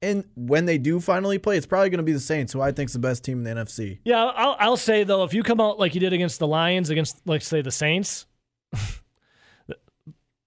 And 0.01 0.25
when 0.35 0.65
they 0.65 0.79
do 0.79 0.99
finally 0.99 1.37
play, 1.37 1.57
it's 1.57 1.67
probably 1.67 1.89
going 1.89 1.99
to 1.99 2.03
be 2.03 2.11
the 2.11 2.19
Saints, 2.19 2.53
who 2.53 2.61
I 2.61 2.71
think 2.71 2.89
is 2.89 2.93
the 2.93 2.99
best 2.99 3.23
team 3.23 3.39
in 3.39 3.43
the 3.43 3.61
NFC. 3.61 3.99
Yeah, 4.03 4.25
I'll, 4.25 4.55
I'll 4.59 4.77
say 4.77 5.03
though, 5.03 5.23
if 5.23 5.33
you 5.33 5.43
come 5.43 5.61
out 5.61 5.77
like 5.77 5.93
you 5.93 5.99
did 5.99 6.11
against 6.13 6.39
the 6.39 6.47
Lions, 6.47 6.89
against 6.89 7.21
like 7.27 7.43
say 7.43 7.61
the 7.61 7.71
Saints, 7.71 8.25
the 8.71 9.77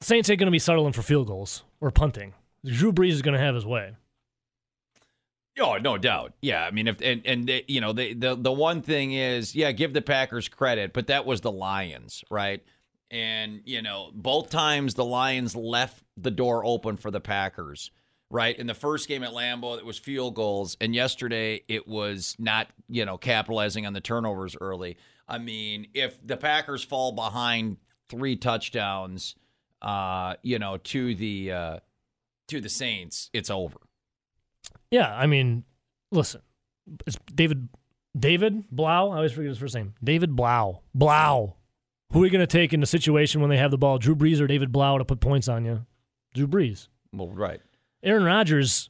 Saints 0.00 0.28
ain't 0.28 0.40
going 0.40 0.48
to 0.48 0.52
be 0.52 0.58
settling 0.58 0.92
for 0.92 1.02
field 1.02 1.28
goals 1.28 1.62
or 1.80 1.92
punting. 1.92 2.34
Drew 2.64 2.92
Brees 2.92 3.12
is 3.12 3.22
going 3.22 3.34
to 3.38 3.40
have 3.40 3.54
his 3.54 3.64
way. 3.64 3.94
Oh, 5.60 5.76
no 5.76 5.98
doubt. 5.98 6.32
Yeah, 6.42 6.64
I 6.64 6.72
mean, 6.72 6.88
if 6.88 7.00
and 7.00 7.22
and 7.24 7.46
they, 7.46 7.64
you 7.68 7.80
know, 7.80 7.92
the 7.92 8.12
the 8.14 8.34
the 8.34 8.50
one 8.50 8.82
thing 8.82 9.12
is, 9.12 9.54
yeah, 9.54 9.70
give 9.70 9.92
the 9.92 10.02
Packers 10.02 10.48
credit, 10.48 10.92
but 10.92 11.06
that 11.06 11.26
was 11.26 11.42
the 11.42 11.52
Lions, 11.52 12.24
right? 12.28 12.64
And 13.10 13.60
you 13.64 13.82
know, 13.82 14.10
both 14.14 14.50
times 14.50 14.94
the 14.94 15.04
Lions 15.04 15.54
left 15.54 16.02
the 16.16 16.30
door 16.30 16.64
open 16.64 16.96
for 16.96 17.10
the 17.10 17.20
Packers, 17.20 17.90
right? 18.30 18.58
In 18.58 18.66
the 18.66 18.74
first 18.74 19.08
game 19.08 19.22
at 19.22 19.30
Lambeau, 19.30 19.78
it 19.78 19.84
was 19.84 19.98
field 19.98 20.34
goals, 20.34 20.76
and 20.80 20.94
yesterday 20.94 21.62
it 21.68 21.86
was 21.86 22.34
not, 22.38 22.68
you 22.88 23.04
know, 23.04 23.16
capitalizing 23.16 23.86
on 23.86 23.92
the 23.92 24.00
turnovers 24.00 24.56
early. 24.60 24.96
I 25.28 25.38
mean, 25.38 25.88
if 25.94 26.24
the 26.26 26.36
Packers 26.36 26.82
fall 26.84 27.12
behind 27.12 27.78
three 28.08 28.36
touchdowns, 28.36 29.36
uh, 29.80 30.34
you 30.42 30.58
know, 30.58 30.78
to 30.78 31.14
the 31.14 31.52
uh, 31.52 31.78
to 32.48 32.60
the 32.60 32.68
Saints, 32.68 33.30
it's 33.32 33.50
over. 33.50 33.78
Yeah, 34.90 35.14
I 35.14 35.26
mean, 35.26 35.64
listen, 36.10 36.40
it's 37.06 37.16
David 37.34 37.68
David 38.18 38.64
Blough. 38.70 39.10
I 39.10 39.16
always 39.16 39.32
forget 39.32 39.48
his 39.48 39.58
first 39.58 39.74
name. 39.74 39.94
David 40.02 40.34
Blough. 40.34 40.82
Blough. 40.94 41.56
Who 42.14 42.22
are 42.22 42.26
you 42.26 42.30
going 42.30 42.46
to 42.46 42.46
take 42.46 42.72
in 42.72 42.78
the 42.78 42.86
situation 42.86 43.40
when 43.40 43.50
they 43.50 43.56
have 43.56 43.72
the 43.72 43.76
ball? 43.76 43.98
Drew 43.98 44.14
Brees 44.14 44.40
or 44.40 44.46
David 44.46 44.70
Blough 44.70 44.98
to 44.98 45.04
put 45.04 45.18
points 45.18 45.48
on 45.48 45.64
you? 45.64 45.84
Drew 46.32 46.46
Brees. 46.46 46.86
Well, 47.12 47.28
right. 47.28 47.60
Aaron 48.04 48.22
Rodgers. 48.22 48.88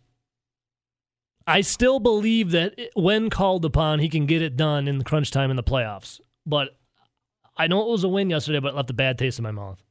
I 1.47 1.63
still 1.63 2.01
believe 2.01 2.51
that 2.51 2.79
when 2.93 3.31
called 3.31 3.65
upon, 3.65 4.01
he 4.01 4.11
can 4.11 4.27
get 4.27 4.43
it 4.43 4.59
done 4.59 4.87
in 4.87 4.99
the 4.99 5.05
crunch 5.05 5.31
time 5.31 5.49
in 5.49 5.57
the 5.57 5.63
playoffs. 5.63 6.21
But 6.45 6.77
I 7.57 7.67
know 7.67 7.81
it 7.81 7.89
was 7.89 8.05
a 8.05 8.09
win 8.09 8.29
yesterday, 8.29 8.61
but 8.61 8.69
it 8.69 8.77
left 8.77 8.91
a 8.91 8.95
bad 8.95 9.17
taste 9.17 9.39
in 9.39 9.43
my 9.43 9.53
mouth. 9.53 9.83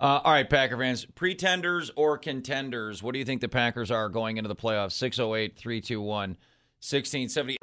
Uh, 0.00 0.20
all 0.24 0.32
right, 0.32 0.48
Packer 0.48 0.78
fans, 0.78 1.04
pretenders 1.14 1.90
or 1.94 2.16
contenders? 2.16 3.02
What 3.02 3.12
do 3.12 3.18
you 3.18 3.26
think 3.26 3.42
the 3.42 3.48
Packers 3.48 3.90
are 3.90 4.08
going 4.08 4.38
into 4.38 4.48
the 4.48 4.56
playoffs? 4.56 4.92
608 4.92 5.58
321 5.58 6.30
1670. 6.80 7.58